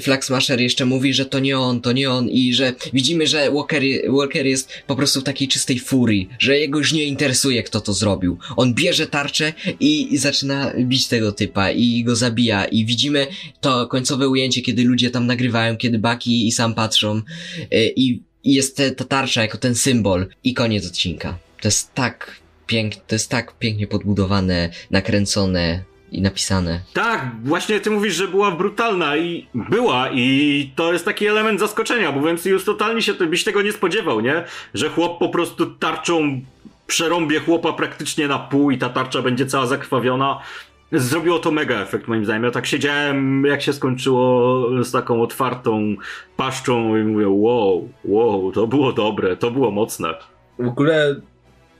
Flag 0.00 0.24
Smasher 0.24 0.60
jeszcze 0.60 0.84
mówi, 0.84 1.14
że 1.14 1.26
to 1.26 1.38
nie 1.38 1.58
on, 1.58 1.80
to 1.80 1.92
nie 1.92 2.10
on 2.10 2.28
i 2.28 2.54
że 2.54 2.72
widzimy, 2.92 3.26
że 3.26 3.50
Walker, 3.50 3.82
Walker 4.08 4.46
jest 4.46 4.68
po 4.86 4.96
prostu 4.96 5.20
w 5.20 5.24
takiej 5.24 5.48
czystej 5.48 5.78
furii, 5.78 6.28
że 6.38 6.58
jego 6.58 6.78
już 6.78 6.92
nie 6.92 7.04
interesuje, 7.04 7.62
kto 7.62 7.80
to 7.80 7.92
zrobił. 7.92 8.38
On 8.56 8.74
bierze 8.74 9.06
tarczę 9.06 9.52
i 9.80 10.18
zaczyna 10.18 10.72
bić 10.78 11.08
tego 11.08 11.32
typa 11.32 11.70
i 11.70 12.04
go 12.04 12.16
zabija 12.16 12.64
i 12.64 12.84
widzimy 12.84 13.26
to 13.60 13.86
końcowe 13.86 14.28
ujęcie, 14.28 14.62
kiedy 14.62 14.73
kiedy 14.74 14.88
ludzie 14.88 15.10
tam 15.10 15.26
nagrywają, 15.26 15.76
kiedy 15.76 15.98
Baki 15.98 16.48
i 16.48 16.52
sam 16.52 16.74
patrzą 16.74 17.22
y, 17.72 17.92
i, 17.96 18.22
jest 18.44 18.82
ta 18.96 19.04
tarcza 19.04 19.42
jako 19.42 19.58
ten 19.58 19.74
symbol 19.74 20.26
i 20.44 20.54
koniec 20.54 20.86
odcinka. 20.86 21.38
To 21.60 21.68
jest 21.68 21.94
tak 21.94 22.36
piękne, 22.66 23.02
to 23.06 23.14
jest 23.14 23.30
tak 23.30 23.58
pięknie 23.58 23.86
podbudowane, 23.86 24.70
nakręcone, 24.90 25.84
i 26.12 26.22
napisane. 26.22 26.80
Tak, 26.92 27.30
właśnie 27.44 27.80
ty 27.80 27.90
mówisz, 27.90 28.14
że 28.14 28.28
była 28.28 28.50
brutalna 28.50 29.16
i 29.16 29.46
była 29.54 30.10
i 30.12 30.70
to 30.76 30.92
jest 30.92 31.04
taki 31.04 31.26
element 31.26 31.60
zaskoczenia, 31.60 32.12
bo 32.12 32.22
więc 32.22 32.44
już 32.44 32.64
totalnie 32.64 33.02
się 33.02 33.14
byś 33.14 33.44
tego 33.44 33.62
nie 33.62 33.72
spodziewał, 33.72 34.20
nie? 34.20 34.44
Że 34.74 34.88
chłop 34.88 35.18
po 35.18 35.28
prostu 35.28 35.66
tarczą 35.66 36.40
przerąbie 36.86 37.40
chłopa 37.40 37.72
praktycznie 37.72 38.28
na 38.28 38.38
pół 38.38 38.70
i 38.70 38.78
ta 38.78 38.88
tarcza 38.88 39.22
będzie 39.22 39.46
cała 39.46 39.66
zakrwawiona. 39.66 40.40
Zrobiło 40.94 41.38
to 41.38 41.50
mega 41.50 41.82
efekt 41.82 42.08
moim 42.08 42.24
zdaniem. 42.24 42.44
Ja 42.44 42.50
tak 42.50 42.66
siedziałem, 42.66 43.44
jak 43.44 43.62
się 43.62 43.72
skończyło 43.72 44.84
z 44.84 44.92
taką 44.92 45.22
otwartą 45.22 45.94
paszczą 46.36 46.96
i 46.96 47.02
mówię, 47.02 47.28
wow, 47.28 47.88
wow, 48.04 48.52
to 48.52 48.66
było 48.66 48.92
dobre, 48.92 49.36
to 49.36 49.50
było 49.50 49.70
mocne. 49.70 50.14
W 50.58 50.68
ogóle 50.68 51.20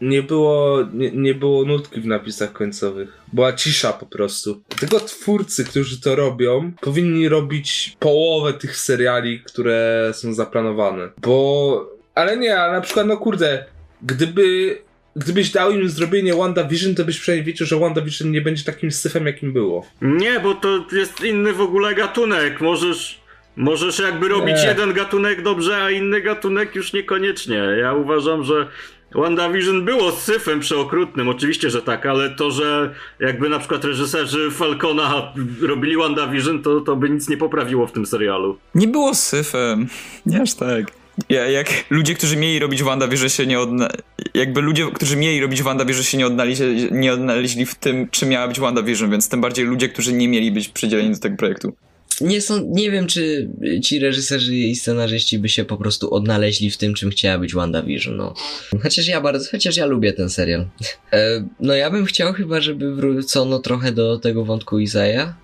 nie 0.01 0.23
było, 0.23 0.79
nie, 0.93 1.11
nie 1.11 1.35
było 1.35 1.65
nutki 1.65 2.01
w 2.01 2.07
napisach 2.07 2.53
końcowych. 2.53 3.21
Była 3.33 3.53
cisza 3.53 3.93
po 3.93 4.07
prostu. 4.07 4.63
Tylko 4.81 5.01
twórcy, 5.01 5.65
którzy 5.65 6.01
to 6.01 6.17
robią, 6.17 6.73
powinni 6.81 7.29
robić 7.29 7.97
połowę 7.99 8.53
tych 8.53 8.77
seriali, 8.77 9.41
które 9.41 10.11
są 10.15 10.35
zaplanowane. 10.35 11.09
Bo... 11.23 11.95
Ale 12.15 12.37
nie, 12.37 12.61
ale 12.61 12.73
na 12.73 12.81
przykład, 12.81 13.07
no 13.07 13.17
kurde, 13.17 13.65
gdyby 14.03 14.79
gdybyś 15.17 15.51
dał 15.51 15.71
im 15.71 15.89
zrobienie 15.89 16.35
WandaVision, 16.35 16.95
to 16.95 17.05
byś 17.05 17.21
przynajmniej 17.21 17.47
wiedział, 17.47 17.67
że 17.67 17.79
WandaVision 17.79 18.31
nie 18.31 18.41
będzie 18.41 18.65
takim 18.65 18.91
syfem, 18.91 19.27
jakim 19.27 19.53
było. 19.53 19.87
Nie, 20.03 20.41
bo 20.41 20.55
to 20.55 20.85
jest 20.93 21.25
inny 21.25 21.53
w 21.53 21.61
ogóle 21.61 21.95
gatunek. 21.95 22.61
Możesz. 22.61 23.25
Możesz 23.57 23.99
jakby 23.99 24.29
robić 24.29 24.57
nie. 24.63 24.69
jeden 24.69 24.93
gatunek 24.93 25.43
dobrze, 25.43 25.77
a 25.77 25.91
inny 25.91 26.21
gatunek 26.21 26.75
już 26.75 26.93
niekoniecznie. 26.93 27.57
Ja 27.57 27.93
uważam, 27.93 28.45
że 28.45 28.69
WandaVision 29.15 29.85
było 29.85 30.13
syfem 30.13 30.61
przeokrutnym, 30.61 31.29
oczywiście, 31.29 31.71
że 31.71 31.83
tak, 31.83 32.07
ale 32.07 32.31
to, 32.31 32.51
że 32.51 32.95
jakby 33.21 33.49
na 33.49 33.59
przykład 33.59 33.85
reżyserzy 33.85 34.51
Falcona 34.51 35.33
robili 35.63 35.97
WandaVision, 35.97 36.63
to, 36.63 36.81
to 36.81 36.97
by 36.97 37.11
nic 37.11 37.29
nie 37.29 37.37
poprawiło 37.37 37.87
w 37.87 37.93
tym 37.93 38.07
serialu. 38.07 38.59
Nie 38.75 38.89
było 38.89 39.15
syfem, 39.15 39.89
nie 40.27 40.43
aż 40.43 40.55
tak. 40.55 41.04
Ja, 41.29 41.51
jak 41.51 41.85
ludzie, 41.91 42.15
którzy 42.15 42.37
mieli 42.37 42.59
robić 42.59 42.83
WandaVision 42.83 43.29
się 43.29 43.47
nie 43.47 43.61
odna... 43.61 43.89
Jakby 44.35 44.61
ludzie, 44.61 44.87
którzy 44.95 45.17
mieli 45.17 45.41
robić 45.41 45.63
WandaVision 45.63 46.03
się 46.03 46.19
nie 46.19 46.27
odnaleźli, 46.27 46.89
nie 46.93 47.13
odnaleźli 47.13 47.67
w 47.67 47.75
tym, 47.75 48.09
czym 48.11 48.29
miała 48.29 48.49
być 48.49 48.61
WandaVision, 48.61 49.11
więc 49.11 49.29
tym 49.29 49.41
bardziej 49.41 49.65
ludzie, 49.65 49.89
którzy 49.89 50.13
nie 50.13 50.29
mieli 50.29 50.53
być 50.53 50.69
przydzieleni 50.69 51.15
do 51.15 51.19
tego 51.19 51.37
projektu. 51.37 51.73
Nie, 52.21 52.41
są, 52.41 52.71
nie 52.73 52.91
wiem, 52.91 53.07
czy 53.07 53.51
ci 53.83 53.99
reżyserzy 53.99 54.55
i 54.55 54.75
scenarzyści 54.75 55.39
by 55.39 55.49
się 55.49 55.65
po 55.65 55.77
prostu 55.77 56.15
odnaleźli 56.15 56.71
w 56.71 56.77
tym, 56.77 56.95
czym 56.95 57.11
chciała 57.11 57.39
być 57.39 57.55
WandaVision, 57.55 58.17
no. 58.17 58.35
Chociaż 58.83 59.07
ja 59.07 59.21
bardzo, 59.21 59.51
chociaż 59.51 59.77
ja 59.77 59.87
lubię 59.87 60.13
ten 60.13 60.31
serial. 60.31 60.67
E, 61.13 61.49
no 61.61 61.75
ja 61.75 61.91
bym 61.91 62.05
chciał 62.05 62.33
chyba, 62.33 62.61
żeby 62.61 62.95
wrócono 62.95 63.59
trochę 63.59 63.93
do 63.93 64.19
tego 64.19 64.45
wątku 64.45 64.79
Izaja, 64.79 65.35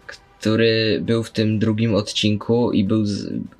który 0.41 1.01
był 1.03 1.23
w 1.23 1.31
tym 1.31 1.59
drugim 1.59 1.95
odcinku 1.95 2.73
i 2.73 2.85
był 2.85 3.05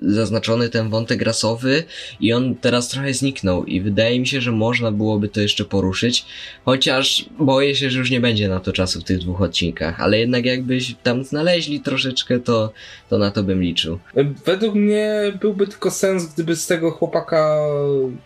zaznaczony 0.03 0.69
ten 0.69 0.89
wątek 0.89 1.23
rasowy 1.23 1.85
i 2.21 2.33
on 2.33 2.55
teraz 2.55 2.89
trochę 2.89 3.15
zniknął 3.15 3.65
i 3.65 3.81
wydaje 3.81 4.21
mi 4.21 4.27
się, 4.27 4.41
że 4.41 4.53
można 4.53 4.93
byłoby 4.93 5.29
to 5.29 5.41
jeszcze 5.41 5.65
poruszyć, 5.65 6.25
chociaż 6.65 7.27
boję 7.39 7.75
się, 7.75 7.91
że 7.91 7.99
już 7.99 8.11
nie 8.11 8.21
będzie 8.21 8.49
na 8.49 8.61
to 8.61 8.73
czasu 8.73 9.01
w 9.01 9.05
tych 9.05 9.19
dwóch 9.19 9.43
odcinkach, 9.43 10.01
ale 10.01 10.19
jednak 10.19 10.45
jakbyś 10.45 10.95
tam 11.03 11.25
znaleźli 11.25 11.81
troszeczkę, 11.81 12.39
to, 12.39 12.73
to 13.11 13.19
na 13.19 13.31
to 13.31 13.43
bym 13.43 13.63
liczył. 13.63 13.99
Według 14.45 14.75
mnie 14.75 15.33
byłby 15.41 15.67
tylko 15.67 15.91
sens, 15.91 16.35
gdyby 16.35 16.57
z 16.57 16.67
tego 16.67 16.91
chłopaka, 16.91 17.59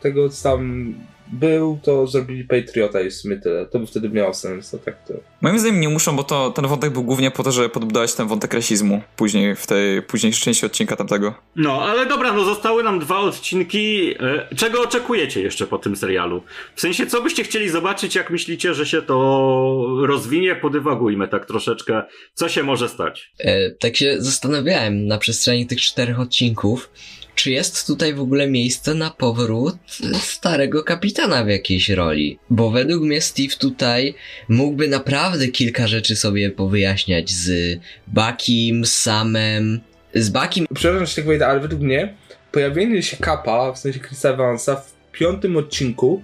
tego 0.01 0.29
tam 0.43 0.95
był, 1.33 1.79
to 1.83 2.07
zrobili 2.07 2.45
Patriota 2.45 3.01
i 3.01 3.11
w 3.11 3.15
sumie 3.15 3.37
tyle. 3.37 3.67
To 3.67 3.79
by 3.79 3.87
wtedy 3.87 4.09
miało 4.09 4.35
sens, 4.35 4.75
a 4.75 4.79
tak 4.79 5.07
to... 5.09 5.15
Moim 5.41 5.59
zdaniem 5.59 5.81
nie 5.81 5.89
muszą, 5.89 6.17
bo 6.17 6.25
to, 6.25 6.51
ten 6.51 6.67
wątek 6.67 6.93
był 6.93 7.05
głównie 7.05 7.31
po 7.31 7.43
to, 7.43 7.53
żeby 7.53 7.69
podbudować 7.69 8.15
ten 8.15 8.27
wątek 8.29 8.55
rasizmu 8.55 9.03
później, 9.17 9.57
w 9.57 9.67
tej 9.67 10.03
późniejszej 10.03 10.43
części 10.43 10.67
odcinka 10.67 10.97
tamtego. 10.97 11.35
No, 11.57 11.83
ale 11.83 12.07
dobra, 12.07 12.33
no 12.33 12.45
zostały 12.45 12.83
nam 12.83 12.99
dwa 12.99 13.19
odcinki. 13.19 14.15
E, 14.51 14.55
Czego 14.57 14.83
oczekujecie 14.83 15.41
jeszcze 15.43 15.67
po 15.67 15.79
tym 15.79 15.97
serialu? 15.97 16.43
W 16.75 16.81
sensie, 16.81 17.07
co 17.07 17.23
byście 17.23 17.45
chcieli 17.45 17.69
zobaczyć, 17.69 18.15
jak 18.15 18.31
myślicie, 18.31 18.75
że 18.75 18.87
się 18.87 19.03
to 19.03 19.87
rozwinie? 20.07 20.55
Podywagujmy 20.57 21.29
tak 21.29 21.47
troszeczkę. 21.47 22.03
Co 22.35 22.49
się 22.49 22.63
może 22.63 22.89
stać? 22.89 23.33
E, 23.39 23.71
tak 23.71 23.97
się 23.97 24.17
zastanawiałem 24.19 25.07
na 25.07 25.19
przestrzeni 25.19 25.67
tych 25.67 25.81
czterech 25.81 26.21
odcinków, 26.21 26.91
czy 27.35 27.51
jest 27.51 27.87
tutaj 27.87 28.15
w 28.15 28.21
ogóle 28.21 28.47
miejsce 28.47 28.95
na 28.95 29.11
powrót 29.11 29.77
starego 30.21 30.83
kapitana 30.83 31.45
w 31.45 31.49
jakiejś 31.49 31.89
roli? 31.89 32.39
Bo 32.51 32.71
według 32.71 33.03
mnie 33.03 33.21
Steve 33.21 33.57
tutaj 33.59 34.15
mógłby 34.49 34.89
naprawdę 34.89 35.49
kilka 35.49 35.87
rzeczy 35.87 36.17
sobie 36.17 36.51
powyjaśniać 36.51 37.31
z 37.31 37.79
Bakim, 38.07 38.87
Samem, 38.87 39.81
z 40.15 40.29
Bakim 40.29 40.67
Przepraszam, 40.75 41.07
że 41.07 41.15
tak 41.15 41.27
wejdę, 41.27 41.47
ale 41.47 41.61
według 41.61 41.83
mnie 41.83 42.15
pojawienie 42.53 43.03
się 43.03 43.17
Kapa, 43.17 43.73
w 43.73 43.79
sensie 43.79 44.01
Chrisa 44.01 44.29
Evansa 44.29 44.77
w 44.77 44.95
piątym 45.13 45.57
odcinku 45.57 46.23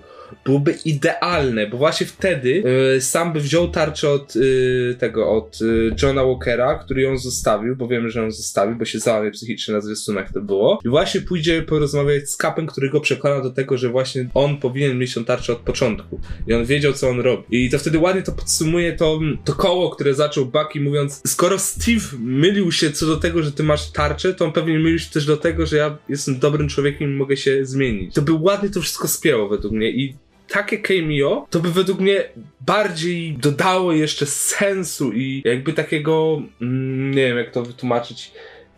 byłoby 0.50 0.74
idealne, 0.84 1.66
bo 1.66 1.78
właśnie 1.78 2.06
wtedy 2.06 2.62
y, 2.96 3.00
sam 3.00 3.32
by 3.32 3.40
wziął 3.40 3.68
tarczę 3.68 4.10
od 4.10 4.36
y, 4.36 4.96
tego, 4.98 5.30
od 5.30 5.58
y, 5.62 5.94
Johna 6.02 6.24
Walkera, 6.24 6.74
który 6.74 7.02
ją 7.02 7.18
zostawił, 7.18 7.76
bo 7.76 7.88
wiemy, 7.88 8.10
że 8.10 8.20
ją 8.20 8.30
zostawił, 8.30 8.76
bo 8.76 8.84
się 8.84 8.98
załamie 8.98 9.30
psychicznie 9.30 9.74
na 9.74 9.80
zwiastunach 9.80 10.32
to 10.32 10.40
było. 10.40 10.78
I 10.84 10.88
właśnie 10.88 11.20
pójdzie 11.20 11.62
porozmawiać 11.62 12.30
z 12.30 12.36
Kapem, 12.36 12.66
który 12.66 12.90
go 12.90 13.00
przekona 13.00 13.40
do 13.40 13.50
tego, 13.50 13.78
że 13.78 13.88
właśnie 13.88 14.28
on 14.34 14.56
powinien 14.56 14.98
mieć 14.98 15.14
tą 15.14 15.24
tarczę 15.24 15.52
od 15.52 15.58
początku. 15.58 16.20
I 16.46 16.54
on 16.54 16.64
wiedział, 16.64 16.92
co 16.92 17.08
on 17.08 17.20
robi. 17.20 17.44
I 17.50 17.70
to 17.70 17.78
wtedy 17.78 17.98
ładnie 17.98 18.22
to 18.22 18.32
podsumuje 18.32 18.92
to, 18.92 19.20
to 19.44 19.52
koło, 19.52 19.90
które 19.90 20.14
zaczął 20.14 20.46
Bucky 20.46 20.80
mówiąc, 20.80 21.22
skoro 21.26 21.58
Steve 21.58 22.04
mylił 22.18 22.72
się 22.72 22.90
co 22.90 23.06
do 23.06 23.16
tego, 23.16 23.42
że 23.42 23.52
ty 23.52 23.62
masz 23.62 23.90
tarczę, 23.90 24.34
to 24.34 24.44
on 24.44 24.52
pewnie 24.52 24.78
mylił 24.78 24.98
się 24.98 25.10
też 25.10 25.26
do 25.26 25.36
tego, 25.36 25.66
że 25.66 25.76
ja 25.76 25.98
jestem 26.08 26.38
dobrym 26.38 26.68
człowiekiem 26.68 27.10
i 27.10 27.14
mogę 27.14 27.36
się 27.36 27.64
zmienić. 27.64 28.14
To 28.14 28.22
by 28.22 28.32
ładnie 28.32 28.70
to 28.70 28.80
wszystko 28.80 29.08
spięło 29.08 29.48
według 29.48 29.74
mnie 29.74 29.90
i 29.90 30.14
takie 30.50 30.78
cameo, 30.78 31.46
to 31.50 31.60
by 31.60 31.72
według 31.72 32.00
mnie 32.00 32.24
bardziej 32.60 33.32
dodało 33.32 33.92
jeszcze 33.92 34.26
sensu 34.26 35.12
i 35.12 35.42
jakby 35.44 35.72
takiego, 35.72 36.42
mm, 36.60 37.10
nie 37.10 37.26
wiem 37.26 37.38
jak 37.38 37.50
to 37.50 37.62
wytłumaczyć, 37.62 38.32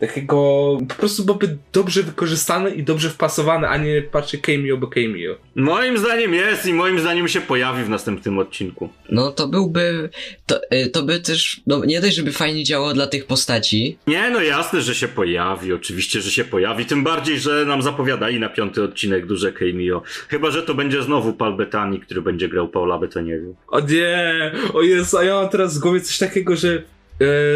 takiego, 0.07 0.77
po 0.89 0.95
prostu 0.95 1.23
byłoby 1.23 1.57
dobrze 1.73 2.03
wykorzystane 2.03 2.69
i 2.69 2.83
dobrze 2.83 3.09
wpasowane, 3.09 3.69
a 3.69 3.77
nie 3.77 4.01
patrzę 4.01 4.37
cameo, 4.37 4.77
bo 4.77 4.87
cameo. 4.87 5.35
Moim 5.55 5.97
zdaniem 5.97 6.33
jest 6.33 6.65
i 6.65 6.73
moim 6.73 6.99
zdaniem 6.99 7.27
się 7.27 7.41
pojawi 7.41 7.83
w 7.83 7.89
następnym 7.89 8.39
odcinku. 8.39 8.89
No 9.09 9.31
to 9.31 9.47
byłby, 9.47 10.09
to, 10.45 10.59
y, 10.73 10.89
to 10.89 11.03
by 11.03 11.19
też, 11.19 11.61
no 11.67 11.85
nie 11.85 12.01
dość, 12.01 12.15
żeby 12.15 12.31
fajnie 12.31 12.63
działało 12.63 12.93
dla 12.93 13.07
tych 13.07 13.25
postaci, 13.25 13.97
Nie, 14.07 14.29
no 14.29 14.41
jasne, 14.41 14.81
że 14.81 14.95
się 14.95 15.07
pojawi, 15.07 15.73
oczywiście, 15.73 16.21
że 16.21 16.31
się 16.31 16.43
pojawi, 16.43 16.85
tym 16.85 17.03
bardziej, 17.03 17.39
że 17.39 17.65
nam 17.65 17.81
zapowiadali 17.81 18.39
na 18.39 18.49
piąty 18.49 18.83
odcinek 18.83 19.25
duże 19.25 19.53
cameo. 19.53 20.01
Chyba, 20.27 20.51
że 20.51 20.63
to 20.63 20.73
będzie 20.73 21.03
znowu 21.03 21.33
Paul 21.33 21.57
Bettany, 21.57 21.99
który 21.99 22.21
będzie 22.21 22.49
grał 22.49 22.67
Paula 22.67 22.97
Bettaniego. 22.99 23.53
O 23.67 23.79
nie, 23.79 24.51
o 24.73 24.81
Jezu, 24.81 25.17
a 25.17 25.23
ja 25.23 25.33
mam 25.35 25.49
teraz 25.49 25.77
w 25.77 25.81
głowie 25.81 26.01
coś 26.01 26.17
takiego, 26.17 26.55
że 26.55 26.83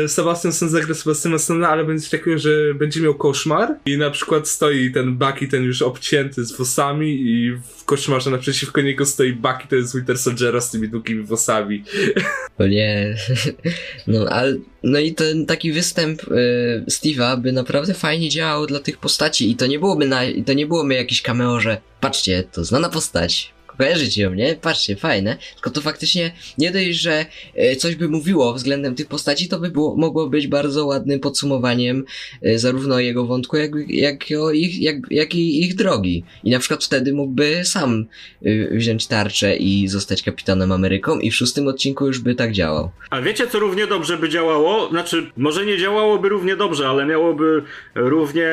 Sebastian 0.07 0.53
Stan 0.53 0.69
zagra 0.69 0.95
Sebastiana 0.95 1.37
Stana, 1.37 1.69
ale 1.69 1.83
będzie 1.83 2.09
takiego, 2.09 2.37
że 2.37 2.73
będzie 2.73 3.01
miał 3.01 3.15
koszmar 3.15 3.75
i 3.85 3.97
na 3.97 4.11
przykład 4.11 4.47
stoi 4.47 4.91
ten 4.91 5.15
Bucky, 5.15 5.47
ten 5.47 5.63
już 5.63 5.81
obcięty 5.81 6.45
z 6.45 6.51
włosami 6.51 7.21
i 7.21 7.51
w 7.51 7.85
koszmarze 7.85 8.31
naprzeciwko 8.31 8.81
niego 8.81 9.05
stoi 9.05 9.33
Bucky, 9.33 9.67
to 9.69 9.75
jest 9.75 9.95
Winter 9.95 10.17
Soldiera 10.17 10.61
z 10.61 10.71
tymi 10.71 10.89
długimi 10.89 11.23
włosami. 11.23 11.83
bo 12.57 12.67
nie, 12.67 13.15
no 14.07 14.25
ale, 14.29 14.57
no 14.83 14.99
i 14.99 15.13
ten 15.13 15.45
taki 15.45 15.71
występ 15.71 16.23
y, 16.23 16.83
Steve'a 16.89 17.41
by 17.41 17.51
naprawdę 17.51 17.93
fajnie 17.93 18.29
działał 18.29 18.65
dla 18.65 18.79
tych 18.79 18.97
postaci 18.97 19.51
i 19.51 19.55
to 19.55 19.67
nie 19.67 19.79
byłoby 19.79 20.05
na, 20.05 20.21
to 20.45 20.53
nie 20.53 20.67
byłoby 20.67 20.93
jakieś 20.93 21.21
cameo, 21.21 21.59
że 21.59 21.77
patrzcie, 22.01 22.43
to 22.51 22.63
znana 22.63 22.89
postać, 22.89 23.53
kojarzycie 23.77 24.21
ją, 24.21 24.33
nie? 24.33 24.55
Patrzcie, 24.55 24.95
fajne. 24.95 25.37
Tylko 25.53 25.69
to 25.69 25.81
faktycznie 25.81 26.31
nie 26.57 26.71
dość, 26.71 26.99
że 26.99 27.25
e, 27.55 27.75
coś 27.75 27.95
by 27.95 28.09
mówiło 28.09 28.53
względem 28.53 28.95
tych 28.95 29.07
postaci, 29.07 29.49
to 29.49 29.59
by 29.59 29.71
było, 29.71 29.95
mogło 29.95 30.29
być 30.29 30.47
bardzo 30.47 30.85
ładnym 30.85 31.19
podsumowaniem 31.19 32.05
e, 32.41 32.59
zarówno 32.59 32.99
jego 32.99 33.25
wątku, 33.25 33.57
jak, 33.57 33.71
jak, 33.87 34.31
ich, 34.53 34.81
jak, 34.81 34.95
jak 35.11 35.35
i 35.35 35.61
ich 35.61 35.75
drogi. 35.75 36.23
I 36.43 36.51
na 36.51 36.59
przykład 36.59 36.83
wtedy 36.83 37.13
mógłby 37.13 37.65
sam 37.65 38.05
e, 38.45 38.77
wziąć 38.77 39.07
tarczę 39.07 39.55
i 39.55 39.87
zostać 39.87 40.23
kapitanem 40.23 40.71
Ameryką 40.71 41.19
i 41.19 41.31
w 41.31 41.35
szóstym 41.35 41.67
odcinku 41.67 42.07
już 42.07 42.19
by 42.19 42.35
tak 42.35 42.51
działał. 42.51 42.91
A 43.09 43.21
wiecie, 43.21 43.47
co 43.47 43.59
równie 43.59 43.87
dobrze 43.87 44.17
by 44.17 44.29
działało? 44.29 44.89
Znaczy, 44.89 45.31
może 45.37 45.65
nie 45.65 45.77
działałoby 45.77 46.29
równie 46.29 46.55
dobrze, 46.55 46.89
ale 46.89 47.05
miałoby 47.05 47.63
równie 47.95 48.47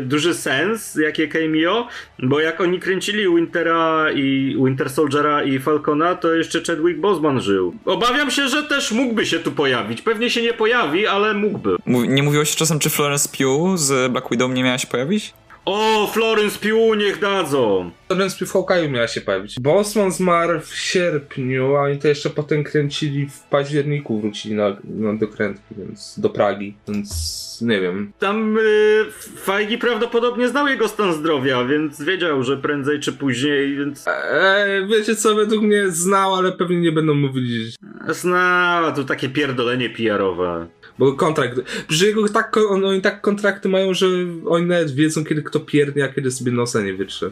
duży 0.00 0.34
sens, 0.34 0.94
jakie 0.94 1.28
cameo, 1.28 1.88
bo 2.18 2.40
jak 2.40 2.60
oni 2.60 2.80
kręcili 2.80 3.34
Wintera 3.34 4.12
i 4.14 4.56
Winter 4.64 4.90
Soldiera 4.90 5.42
i 5.44 5.58
Falcona, 5.58 6.14
to 6.14 6.34
jeszcze 6.34 6.60
Chadwick 6.66 7.00
Boseman 7.00 7.40
żył. 7.40 7.74
Obawiam 7.84 8.30
się, 8.30 8.48
że 8.48 8.62
też 8.62 8.92
mógłby 8.92 9.26
się 9.26 9.38
tu 9.38 9.52
pojawić. 9.52 10.02
Pewnie 10.02 10.30
się 10.30 10.42
nie 10.42 10.52
pojawi, 10.52 11.06
ale 11.06 11.34
mógłby. 11.34 11.76
Mów- 11.86 12.08
Nie 12.08 12.22
mówiło 12.22 12.44
się 12.44 12.56
czasem, 12.56 12.78
czy 12.78 12.90
Florence 12.90 13.28
Pugh 13.28 13.78
z 13.78 14.12
Black 14.12 14.30
Widow 14.30 14.50
nie 14.52 14.64
miała 14.64 14.78
się 14.78 14.86
pojawić? 14.86 15.34
O, 15.70 16.06
Florence 16.06 16.58
Pugh 16.58 16.96
niech 16.96 17.20
dadzą! 17.20 17.90
Ten 18.08 18.30
w 18.30 18.52
Hawkeye'u 18.52 18.90
miała 18.90 19.08
się 19.08 19.20
pojawić. 19.20 19.60
Bosman 19.60 20.12
zmarł 20.12 20.60
w 20.60 20.74
sierpniu, 20.74 21.76
a 21.76 21.82
oni 21.82 21.98
to 21.98 22.08
jeszcze 22.08 22.30
potem 22.30 22.64
kręcili 22.64 23.26
w 23.26 23.40
październiku, 23.40 24.20
wrócili 24.20 24.54
na, 24.54 24.76
na 24.84 25.14
dokrętki, 25.14 25.74
więc 25.78 26.20
do 26.20 26.30
Pragi, 26.30 26.74
więc 26.88 27.58
nie 27.62 27.80
wiem. 27.80 28.12
Tam 28.18 28.54
yy, 28.54 29.12
Feige 29.44 29.78
prawdopodobnie 29.78 30.48
znał 30.48 30.68
jego 30.68 30.88
stan 30.88 31.12
zdrowia, 31.12 31.64
więc 31.64 32.02
wiedział, 32.02 32.42
że 32.42 32.56
prędzej 32.56 33.00
czy 33.00 33.12
później, 33.12 33.76
więc 33.76 34.04
Eee, 34.08 34.86
wiecie 34.86 35.16
co, 35.16 35.34
według 35.34 35.62
mnie 35.62 35.90
znał, 35.90 36.34
ale 36.34 36.52
pewnie 36.52 36.80
nie 36.80 36.92
będą 36.92 37.14
mówili, 37.14 37.72
znała 38.08 38.92
to 38.92 39.04
takie 39.04 39.28
pierdolenie 39.28 39.90
PR-owe. 39.90 40.66
Bo 40.98 41.12
kontrakt, 41.12 41.60
że 41.88 42.06
jego 42.06 42.28
tak, 42.28 42.56
on, 42.56 42.84
oni 42.84 43.00
tak 43.02 43.20
kontrakty 43.20 43.68
mają, 43.68 43.94
że 43.94 44.06
oni 44.46 44.66
nawet 44.66 44.94
wiedzą, 44.94 45.24
kiedy 45.24 45.42
kto 45.42 45.60
pierdnie, 45.60 46.04
a 46.04 46.08
kiedy 46.08 46.30
sobie 46.30 46.52
nosa 46.52 46.82
nie 46.82 46.94
wytrze. 46.94 47.30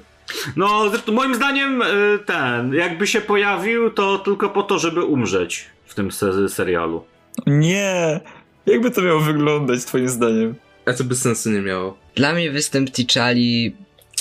No, 0.56 0.90
zresztą 0.90 1.12
moim 1.12 1.34
zdaniem 1.34 1.82
y, 1.82 1.86
ten, 2.26 2.74
jakby 2.74 3.06
się 3.06 3.20
pojawił, 3.20 3.90
to 3.90 4.18
tylko 4.18 4.48
po 4.48 4.62
to, 4.62 4.78
żeby 4.78 5.04
umrzeć 5.04 5.66
w 5.86 5.94
tym 5.94 6.12
se- 6.12 6.48
serialu. 6.48 7.04
Nie! 7.46 8.20
Jakby 8.66 8.90
to 8.90 9.02
miało 9.02 9.20
wyglądać, 9.20 9.84
twoim 9.84 10.08
zdaniem? 10.08 10.54
A 10.86 10.92
co 10.92 11.04
by 11.04 11.14
sensu 11.14 11.50
nie 11.50 11.60
miało. 11.62 11.96
Dla 12.14 12.32
mnie 12.34 12.50
występ 12.50 12.90
T'Challi 12.90 13.72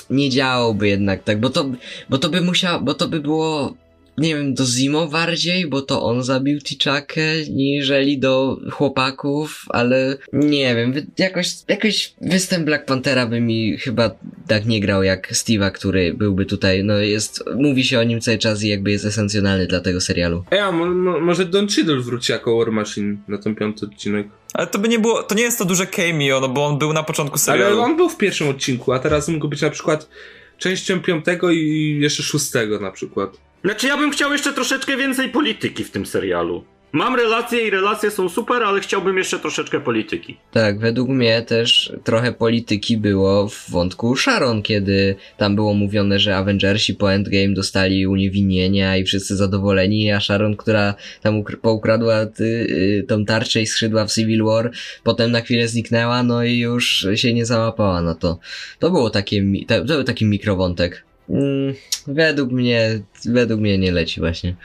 nie 0.10 0.30
działałby 0.30 0.88
jednak 0.88 1.24
tak, 1.24 1.40
bo 1.40 1.50
to, 1.50 1.66
bo 2.10 2.18
to 2.18 2.30
by 2.30 2.42
musiał, 2.42 2.82
bo 2.82 2.94
to 2.94 3.08
by 3.08 3.20
było, 3.20 3.76
nie 4.18 4.36
wiem, 4.36 4.54
do 4.54 4.66
Zimo 4.66 5.08
bardziej, 5.08 5.68
bo 5.68 5.82
to 5.82 6.04
on 6.04 6.24
zabił 6.24 6.60
T'Chakę, 6.60 7.50
niżeli 7.50 8.20
do 8.20 8.58
chłopaków, 8.72 9.66
ale 9.70 10.18
nie 10.34 10.76
wiem, 10.76 10.94
jakoś, 11.18 11.54
jakoś 11.68 12.14
występ 12.22 12.66
Black 12.66 12.86
Panthera 12.86 13.26
by 13.26 13.42
mi 13.42 13.78
chyba 13.78 14.12
tak 14.48 14.66
nie 14.66 14.80
grał 14.80 15.04
jak 15.04 15.32
Steve'a, 15.32 15.72
który 15.72 16.14
byłby 16.14 16.46
tutaj, 16.46 16.84
no 16.84 16.98
jest, 16.98 17.44
mówi 17.56 17.84
się 17.84 18.00
o 18.00 18.04
nim 18.04 18.22
cały 18.22 18.38
czas 18.38 18.64
i 18.64 18.68
jakby 18.68 18.92
jest 18.92 19.06
esencjonalny 19.06 19.68
dla 19.68 19.80
tego 19.80 20.02
serialu. 20.02 20.44
Ej, 20.52 20.60
a 20.60 20.72
mo, 20.72 20.86
mo, 20.86 21.20
może 21.20 21.46
Don 21.46 21.68
Cheadle 21.68 22.00
wróci 22.00 22.32
jako 22.32 22.58
War 22.58 22.72
Machine 22.72 23.18
na 23.28 23.38
ten 23.38 23.56
piąty 23.56 23.86
odcinek. 23.86 24.28
Ale 24.54 24.68
to 24.68 24.80
by 24.80 24.88
nie 24.88 25.00
było, 25.00 25.24
to 25.24 25.36
nie 25.36 25.44
jest 25.44 25.58
to 25.58 25.66
duże 25.66 25.88
cameo, 25.88 26.40
no 26.40 26.50
bo 26.50 26.66
on 26.66 26.78
był 26.78 26.94
na 26.94 27.04
początku 27.04 27.38
serialu. 27.38 27.76
Ale 27.76 27.84
on 27.84 27.98
był 27.98 28.10
w 28.10 28.18
pierwszym 28.18 28.48
odcinku, 28.50 28.94
a 28.94 29.00
teraz 29.00 29.28
mógł 29.28 29.48
być 29.48 29.62
na 29.62 29.70
przykład 29.70 30.10
częścią 30.58 31.02
piątego 31.02 31.52
i 31.52 31.98
jeszcze 32.02 32.24
szóstego 32.24 32.80
na 32.80 32.92
przykład. 32.92 33.38
Znaczy, 33.66 33.88
ja 33.88 33.98
bym 33.98 34.12
chciał 34.12 34.32
jeszcze 34.32 34.54
troszeczkę 34.54 34.98
więcej 34.98 35.30
polityki 35.30 35.84
w 35.84 35.92
tym 35.92 36.06
serialu. 36.06 36.64
Mam 36.92 37.16
relacje 37.16 37.68
i 37.68 37.70
relacje 37.70 38.12
są 38.12 38.30
super, 38.30 38.64
ale 38.64 38.80
chciałbym 38.80 39.18
jeszcze 39.18 39.40
troszeczkę 39.40 39.80
polityki. 39.80 40.38
Tak, 40.52 40.80
według 40.80 41.10
mnie 41.10 41.42
też 41.42 41.94
trochę 42.04 42.32
polityki 42.32 42.98
było 42.98 43.48
w 43.50 43.72
wątku 43.72 44.16
Sharon, 44.16 44.62
kiedy 44.62 45.16
tam 45.38 45.56
było 45.56 45.74
mówione, 45.74 46.20
że 46.20 46.38
Avengersi 46.38 46.94
po 46.94 47.14
Endgame 47.14 47.54
dostali 47.54 48.08
uniewinnienia 48.08 48.98
i 48.98 49.04
wszyscy 49.04 49.36
zadowoleni, 49.36 50.12
a 50.12 50.20
Sharon, 50.20 50.56
która 50.56 50.94
tam 51.22 51.44
ukr- 51.44 51.58
poukradła 51.58 52.26
ty, 52.26 52.44
y, 52.44 53.06
tą 53.08 53.26
tarczę 53.26 53.62
i 53.62 53.68
skrzydła 53.68 54.06
w 54.06 54.14
Civil 54.14 54.44
War, 54.44 54.72
potem 55.04 55.32
na 55.32 55.42
chwilę 55.42 55.68
zniknęła, 55.68 56.24
no 56.24 56.44
i 56.44 56.58
już 56.58 57.08
się 57.16 57.34
nie 57.34 57.46
załapała 57.46 58.02
na 58.02 58.16
to. 58.16 58.40
To 58.80 58.92
było 58.92 59.10
takie, 59.10 59.44
to, 59.68 59.80
to 59.80 59.86
był 59.86 60.04
taki 60.04 60.26
mikrowątek. 60.26 61.06
Mm, 61.30 61.74
według 62.08 62.52
mnie, 62.52 63.00
według 63.26 63.62
mnie 63.62 63.78
nie 63.78 63.92
leci 63.92 64.20
właśnie. 64.20 64.56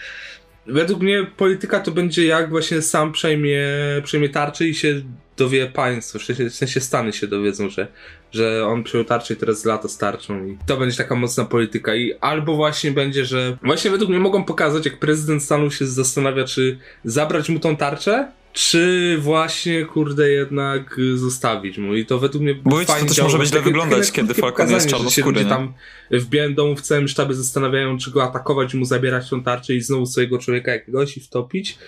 według 0.67 1.01
mnie 1.01 1.27
polityka 1.37 1.81
to 1.81 1.91
będzie 1.91 2.27
jak 2.27 2.51
właśnie 2.51 2.83
sam 2.83 3.13
przejmie, 3.13 3.63
przejmie 4.05 4.29
tarczę 4.29 4.67
i 4.67 4.75
się 4.75 5.03
dowie 5.37 5.67
państwo, 5.67 6.19
w 6.19 6.23
sensie, 6.23 6.51
w 6.51 6.55
sensie 6.55 6.81
Stany 6.81 7.13
się 7.13 7.27
dowiedzą, 7.27 7.71
że, 7.71 7.87
że 8.33 8.67
on 8.67 8.85
przejął 8.85 9.05
tarczę 9.05 9.35
i 9.35 9.37
teraz 9.37 9.65
lata 9.65 9.89
z 9.89 9.99
tarczą 9.99 10.47
i 10.47 10.59
to 10.67 10.77
będzie 10.77 10.97
taka 10.97 11.15
mocna 11.15 11.45
polityka 11.45 11.95
i 11.95 12.13
albo 12.21 12.57
właśnie 12.57 12.91
będzie, 12.91 13.25
że 13.25 13.57
właśnie 13.63 13.91
według 13.91 14.11
mnie 14.11 14.19
mogą 14.19 14.45
pokazać, 14.45 14.85
jak 14.85 14.99
prezydent 14.99 15.43
Stanów 15.43 15.75
się 15.75 15.87
zastanawia, 15.87 16.45
czy 16.45 16.79
zabrać 17.05 17.49
mu 17.49 17.59
tą 17.59 17.77
tarczę, 17.77 18.33
czy 18.53 19.17
właśnie, 19.19 19.85
kurde, 19.85 20.31
jednak 20.31 20.97
zostawić 21.15 21.79
mu. 21.79 21.95
I 21.95 22.07
to 22.07 22.19
według 22.19 22.45
mnie 22.45 22.55
Bo 22.55 22.79
wiecie, 22.79 22.93
to 23.01 23.07
też 23.07 23.23
może 23.23 23.47
źle 23.47 23.61
wyglądać, 23.61 24.13
kiedy 24.13 24.35
Falcon 24.35 24.71
jest 24.71 24.89
czarnoskóry, 24.91 25.45
nie? 25.45 25.51
tam 25.51 25.75
w 26.11 26.27
Białym 26.27 26.55
Domu 26.55 26.77
w 26.77 26.81
całym 26.81 27.09
sztabie 27.09 27.35
zastanawiają, 27.35 27.99
czy 27.99 28.11
go 28.11 28.25
atakować, 28.25 28.75
mu 28.75 28.85
zabierać 28.85 29.31
tą 29.31 29.43
tarczę 29.43 29.75
i 29.75 29.81
znowu 29.81 30.07
swojego 30.07 30.39
człowieka 30.39 30.73
jakiegoś 30.73 31.17
i 31.17 31.21
wtopić, 31.21 31.79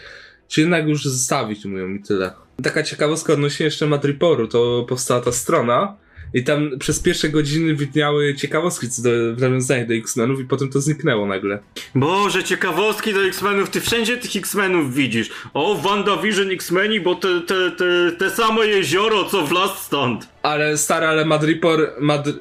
czy 0.48 0.60
jednak 0.60 0.88
już 0.88 1.04
zostawić 1.04 1.64
mu 1.64 1.78
ją 1.78 1.94
i 1.94 2.02
tyle. 2.02 2.32
Taka 2.62 2.82
ciekawostka 2.82 3.32
odnośnie 3.32 3.64
jeszcze 3.64 3.86
Madriporu, 3.86 4.48
to 4.48 4.86
powstała 4.88 5.20
ta 5.20 5.32
strona 5.32 5.96
i 6.34 6.44
tam 6.44 6.78
przez 6.78 7.00
pierwsze 7.00 7.28
godziny 7.28 7.74
widniały 7.74 8.34
ciekawostki 8.34 8.88
co 8.88 9.02
do 9.02 9.10
w 9.36 9.40
nawiązaniu 9.40 9.86
do 9.86 9.94
X-Menów 9.94 10.40
i 10.40 10.44
potem 10.44 10.68
to 10.70 10.80
zniknęło 10.80 11.26
nagle. 11.26 11.58
Boże, 11.94 12.44
ciekawostki 12.44 13.14
do 13.14 13.24
X-Menów, 13.24 13.70
ty 13.70 13.80
wszędzie 13.80 14.16
tych 14.16 14.36
X-Menów 14.36 14.94
widzisz. 14.94 15.30
O, 15.54 15.74
WandaVision 15.74 16.50
X-Meni, 16.50 17.00
bo 17.00 17.14
te, 17.14 17.40
te, 17.40 17.70
te, 17.70 18.12
te 18.18 18.30
same 18.30 18.66
jezioro, 18.66 19.24
co 19.24 19.46
w 19.46 19.52
Last 19.52 19.78
Stand. 19.78 20.28
Ale 20.42 20.78
stary, 20.78 21.06
ale 21.06 21.24
Madripor, 21.24 21.92
Madr... 22.00 22.32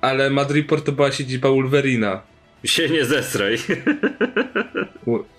ale 0.00 0.30
Madripor 0.30 0.82
to 0.82 0.92
była 0.92 1.12
siedziba 1.12 1.48
Wolverina. 1.48 2.31
Się 2.64 2.88
nie 2.88 3.04
zesraj. 3.04 3.56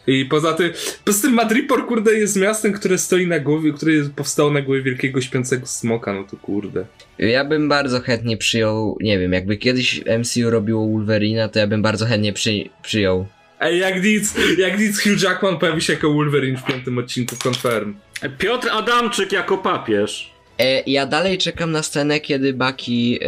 I 0.07 0.25
poza 0.25 0.53
tym, 0.53 0.71
poza 1.05 1.21
tym 1.21 1.33
Madripor, 1.33 1.85
kurde, 1.87 2.13
jest 2.13 2.35
miastem, 2.35 2.73
które 2.73 2.97
stoi 2.97 3.27
na 3.27 3.39
głowie, 3.39 3.73
które 3.73 3.93
jest- 3.93 4.13
powstało 4.13 4.51
na 4.51 4.61
głowie 4.61 4.81
wielkiego 4.81 5.21
śpiącego 5.21 5.65
smoka, 5.65 6.13
no 6.13 6.23
to 6.23 6.37
kurde. 6.37 6.85
Ja 7.19 7.45
bym 7.45 7.69
bardzo 7.69 7.99
chętnie 7.99 8.37
przyjął, 8.37 8.97
nie 9.01 9.19
wiem, 9.19 9.33
jakby 9.33 9.57
kiedyś 9.57 10.01
MCU 10.19 10.49
robiło 10.49 10.87
Wolverina, 10.87 11.47
to 11.49 11.59
ja 11.59 11.67
bym 11.67 11.81
bardzo 11.81 12.05
chętnie 12.05 12.33
przy, 12.33 12.51
przyjął. 12.81 13.27
Ej, 13.59 13.79
jak 13.79 14.03
nic, 14.03 14.35
jak 14.57 14.79
nic 14.79 15.03
Hugh 15.03 15.21
Jackman 15.23 15.57
pojawi 15.57 15.81
się 15.81 15.93
jako 15.93 16.13
Wolverine 16.13 16.57
w 16.57 16.63
piątym 16.65 16.97
odcinku 16.97 17.35
Confirm. 17.47 17.95
Piotr 18.37 18.69
Adamczyk 18.71 19.31
jako 19.31 19.57
papież. 19.57 20.33
E, 20.59 20.81
ja 20.89 21.05
dalej 21.05 21.37
czekam 21.37 21.71
na 21.71 21.83
scenę, 21.83 22.19
kiedy 22.19 22.53
Baki 22.53 23.19
e, 23.21 23.25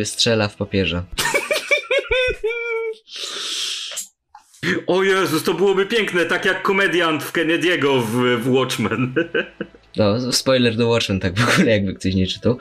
e, 0.00 0.04
strzela 0.04 0.48
w 0.48 0.56
papieża. 0.56 1.04
O 4.86 5.02
Jezus, 5.02 5.42
to 5.42 5.54
byłoby 5.54 5.86
piękne, 5.86 6.24
tak 6.24 6.44
jak 6.44 6.62
komediant 6.62 7.24
w 7.24 7.32
Kennedy'ego 7.32 8.02
w, 8.02 8.42
w 8.42 8.50
Watchmen. 8.50 9.14
No, 9.96 10.32
spoiler 10.32 10.76
do 10.76 10.88
Watchmen, 10.88 11.20
tak 11.20 11.38
w 11.38 11.54
ogóle, 11.54 11.70
jakby 11.72 11.94
ktoś 11.94 12.14
nie 12.14 12.26
czytał. 12.26 12.58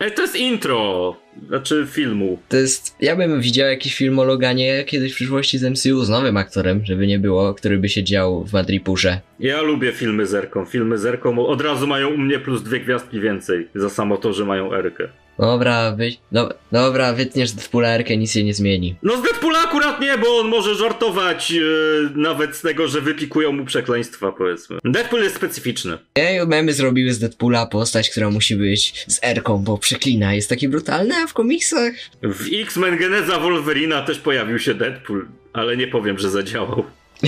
Ej, 0.00 0.12
to 0.12 0.22
jest 0.22 0.36
intro, 0.36 1.16
znaczy 1.48 1.86
filmu. 1.90 2.38
To 2.48 2.56
jest, 2.56 2.96
ja 3.00 3.16
bym 3.16 3.40
widział 3.40 3.68
jakiś 3.68 3.94
film 3.94 4.18
o 4.18 4.24
Loganie 4.24 4.84
kiedyś 4.84 5.12
w 5.12 5.14
przyszłości 5.14 5.58
z 5.58 5.64
MCU 5.64 6.04
z 6.04 6.08
nowym 6.08 6.36
aktorem, 6.36 6.84
żeby 6.84 7.06
nie 7.06 7.18
było, 7.18 7.54
który 7.54 7.78
by 7.78 7.88
się 7.88 8.04
dział 8.04 8.44
w 8.44 8.52
Madripurze. 8.52 9.20
Ja 9.40 9.62
lubię 9.62 9.92
filmy 9.92 10.26
z 10.26 10.34
Erką. 10.34 10.64
Filmy 10.64 10.98
z 10.98 11.06
Erką 11.06 11.46
od 11.46 11.60
razu 11.60 11.86
mają 11.86 12.08
u 12.08 12.18
mnie 12.18 12.38
plus 12.38 12.62
dwie 12.62 12.80
gwiazdki 12.80 13.20
więcej, 13.20 13.68
za 13.74 13.90
samo 13.90 14.16
to, 14.16 14.32
że 14.32 14.44
mają 14.44 14.74
Erkę. 14.74 15.08
Dobra, 15.38 15.92
wy, 15.96 16.10
no, 16.32 16.48
dobra, 16.72 17.12
wytniesz 17.12 17.52
Deadpoola 17.52 17.88
Erkę, 17.88 18.16
nic 18.16 18.32
się 18.32 18.44
nie 18.44 18.54
zmieni. 18.54 18.94
No 19.02 19.16
z 19.16 19.22
Deadpoola 19.22 19.58
akurat 19.58 20.00
nie, 20.00 20.18
bo 20.18 20.38
on 20.38 20.48
może 20.48 20.74
żartować 20.74 21.52
e, 21.52 21.56
nawet 22.14 22.56
z 22.56 22.60
tego, 22.60 22.88
że 22.88 23.00
wypikują 23.00 23.52
mu 23.52 23.64
przekleństwa, 23.64 24.32
powiedzmy. 24.32 24.78
Deadpool 24.84 25.22
jest 25.22 25.36
specyficzny. 25.36 25.98
Ej, 26.14 26.46
memy 26.46 26.72
zrobiły 26.72 27.12
z 27.12 27.18
Deadpoola 27.18 27.66
postać, 27.66 28.10
która 28.10 28.30
musi 28.30 28.56
być 28.56 29.04
z 29.08 29.24
Erką, 29.24 29.58
bo 29.58 29.78
przeklina. 29.78 30.34
Jest 30.34 30.48
taki 30.48 30.68
brutalny, 30.68 31.14
a 31.14 31.26
w 31.26 31.32
komiksach... 31.32 31.92
W 32.22 32.46
X-Men 32.62 32.96
Geneza 32.96 33.38
Wolverina 33.38 34.02
też 34.02 34.18
pojawił 34.18 34.58
się 34.58 34.74
Deadpool, 34.74 35.26
ale 35.52 35.76
nie 35.76 35.86
powiem, 35.86 36.18
że 36.18 36.30
zadziałał. 36.30 36.84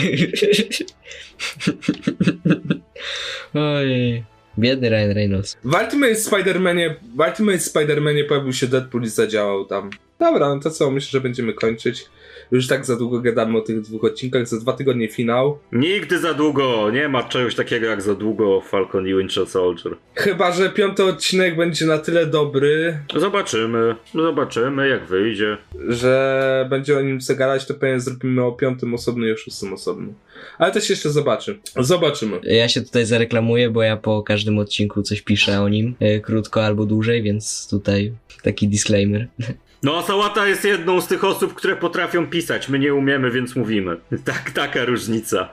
Ojej. 3.54 4.24
Biedny 4.58 4.88
Ryan 4.88 5.12
Reynolds. 5.12 5.56
W 5.64 5.74
Ultimate 5.74 6.14
Spider-Manie, 6.14 6.94
w 7.16 7.20
Ultimate 7.20 7.58
Spider-Manie 7.58 8.24
pojawił 8.24 8.52
się 8.52 8.66
Deadpool 8.66 9.04
i 9.04 9.08
zadziałał 9.08 9.64
tam. 9.64 9.90
Dobra, 10.18 10.54
no 10.54 10.60
to 10.60 10.70
co, 10.70 10.90
myślę, 10.90 11.10
że 11.10 11.20
będziemy 11.20 11.52
kończyć. 11.52 12.06
Już 12.50 12.66
tak 12.66 12.86
za 12.86 12.96
długo 12.96 13.20
gadamy 13.20 13.58
o 13.58 13.60
tych 13.60 13.80
dwóch 13.80 14.04
odcinkach, 14.04 14.48
za 14.48 14.60
dwa 14.60 14.72
tygodnie 14.72 15.08
finał. 15.08 15.58
Nigdy 15.72 16.18
za 16.18 16.34
długo, 16.34 16.90
nie 16.90 17.08
ma 17.08 17.22
czegoś 17.22 17.54
takiego 17.54 17.86
jak 17.86 18.02
za 18.02 18.14
długo 18.14 18.60
Falcon 18.60 19.08
i 19.08 19.14
Winter 19.14 19.46
Soldier. 19.46 19.96
Chyba, 20.14 20.52
że 20.52 20.70
piąty 20.70 21.04
odcinek 21.04 21.56
będzie 21.56 21.86
na 21.86 21.98
tyle 21.98 22.26
dobry, 22.26 22.98
Zobaczymy, 23.16 23.94
zobaczymy 24.14 24.88
jak 24.88 25.06
wyjdzie. 25.06 25.56
że 25.88 26.66
będzie 26.70 26.98
o 26.98 27.00
nim 27.02 27.20
zagadać, 27.20 27.66
to 27.66 27.74
pewnie 27.74 28.00
zrobimy 28.00 28.44
o 28.44 28.52
piątym 28.52 28.94
osobny 28.94 29.28
i 29.28 29.32
o 29.32 29.36
szóstym 29.36 29.72
osobny. 29.72 30.14
Ale 30.58 30.72
to 30.72 30.80
się 30.80 30.92
jeszcze 30.92 31.10
zobaczy. 31.10 31.58
Zobaczymy. 31.76 32.40
Ja 32.42 32.68
się 32.68 32.82
tutaj 32.82 33.04
zareklamuję, 33.06 33.70
bo 33.70 33.82
ja 33.82 33.96
po 33.96 34.22
każdym 34.22 34.58
odcinku 34.58 35.02
coś 35.02 35.22
piszę 35.22 35.60
o 35.60 35.68
nim, 35.68 35.94
e, 36.00 36.20
krótko 36.20 36.64
albo 36.64 36.86
dłużej, 36.86 37.22
więc 37.22 37.68
tutaj 37.70 38.12
taki 38.42 38.68
disclaimer. 38.68 39.28
No 39.82 39.98
a 39.98 40.02
Sałata 40.02 40.46
jest 40.46 40.64
jedną 40.64 41.00
z 41.00 41.06
tych 41.06 41.24
osób, 41.24 41.54
które 41.54 41.76
potrafią 41.76 42.26
pisać, 42.26 42.68
my 42.68 42.78
nie 42.78 42.94
umiemy, 42.94 43.30
więc 43.30 43.56
mówimy. 43.56 43.96
Tak, 44.24 44.50
taka 44.50 44.84
różnica. 44.84 45.48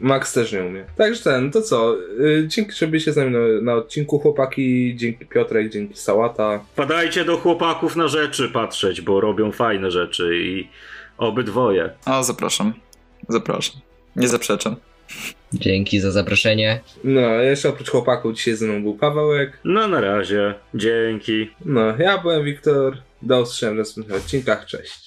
Max 0.00 0.32
też 0.32 0.52
nie 0.52 0.64
umie. 0.64 0.84
Także 0.96 1.22
ten, 1.22 1.50
to 1.50 1.62
co? 1.62 1.96
Yy, 2.18 2.48
dzięki, 2.48 2.72
że 2.72 2.86
byliście 2.86 3.12
z 3.12 3.16
nami 3.16 3.30
na, 3.30 3.38
na 3.62 3.74
odcinku, 3.74 4.18
chłopaki. 4.18 4.96
Dzięki 4.96 5.26
Piotrek, 5.26 5.70
dzięki 5.70 5.96
Sałata. 5.96 6.64
Wpadajcie 6.72 7.24
do 7.24 7.36
chłopaków 7.36 7.96
na 7.96 8.08
rzeczy 8.08 8.48
patrzeć, 8.48 9.00
bo 9.00 9.20
robią 9.20 9.52
fajne 9.52 9.90
rzeczy 9.90 10.36
i 10.36 10.68
obydwoje. 11.18 11.90
A, 12.04 12.22
zapraszam. 12.22 12.74
Zapraszam. 13.28 13.80
Nie 14.16 14.28
zaprzeczam. 14.28 14.76
Dzięki 15.52 16.00
za 16.00 16.10
zaproszenie. 16.10 16.80
No, 17.04 17.20
jeszcze 17.20 17.68
oprócz 17.68 17.90
chłopaków 17.90 18.34
dzisiaj 18.34 18.54
ze 18.54 18.66
mną 18.66 18.82
był 18.82 18.94
Pawełek. 18.94 19.58
No 19.64 19.88
na 19.88 20.00
razie, 20.00 20.54
dzięki. 20.74 21.50
No, 21.64 21.96
ja 21.98 22.18
byłem 22.18 22.44
Wiktor. 22.44 22.96
Do 23.22 23.42
usłyszenia 23.42 23.72
w 23.72 23.76
następnych 23.76 24.16
odcinkach. 24.16 24.66
Cześć. 24.66 24.92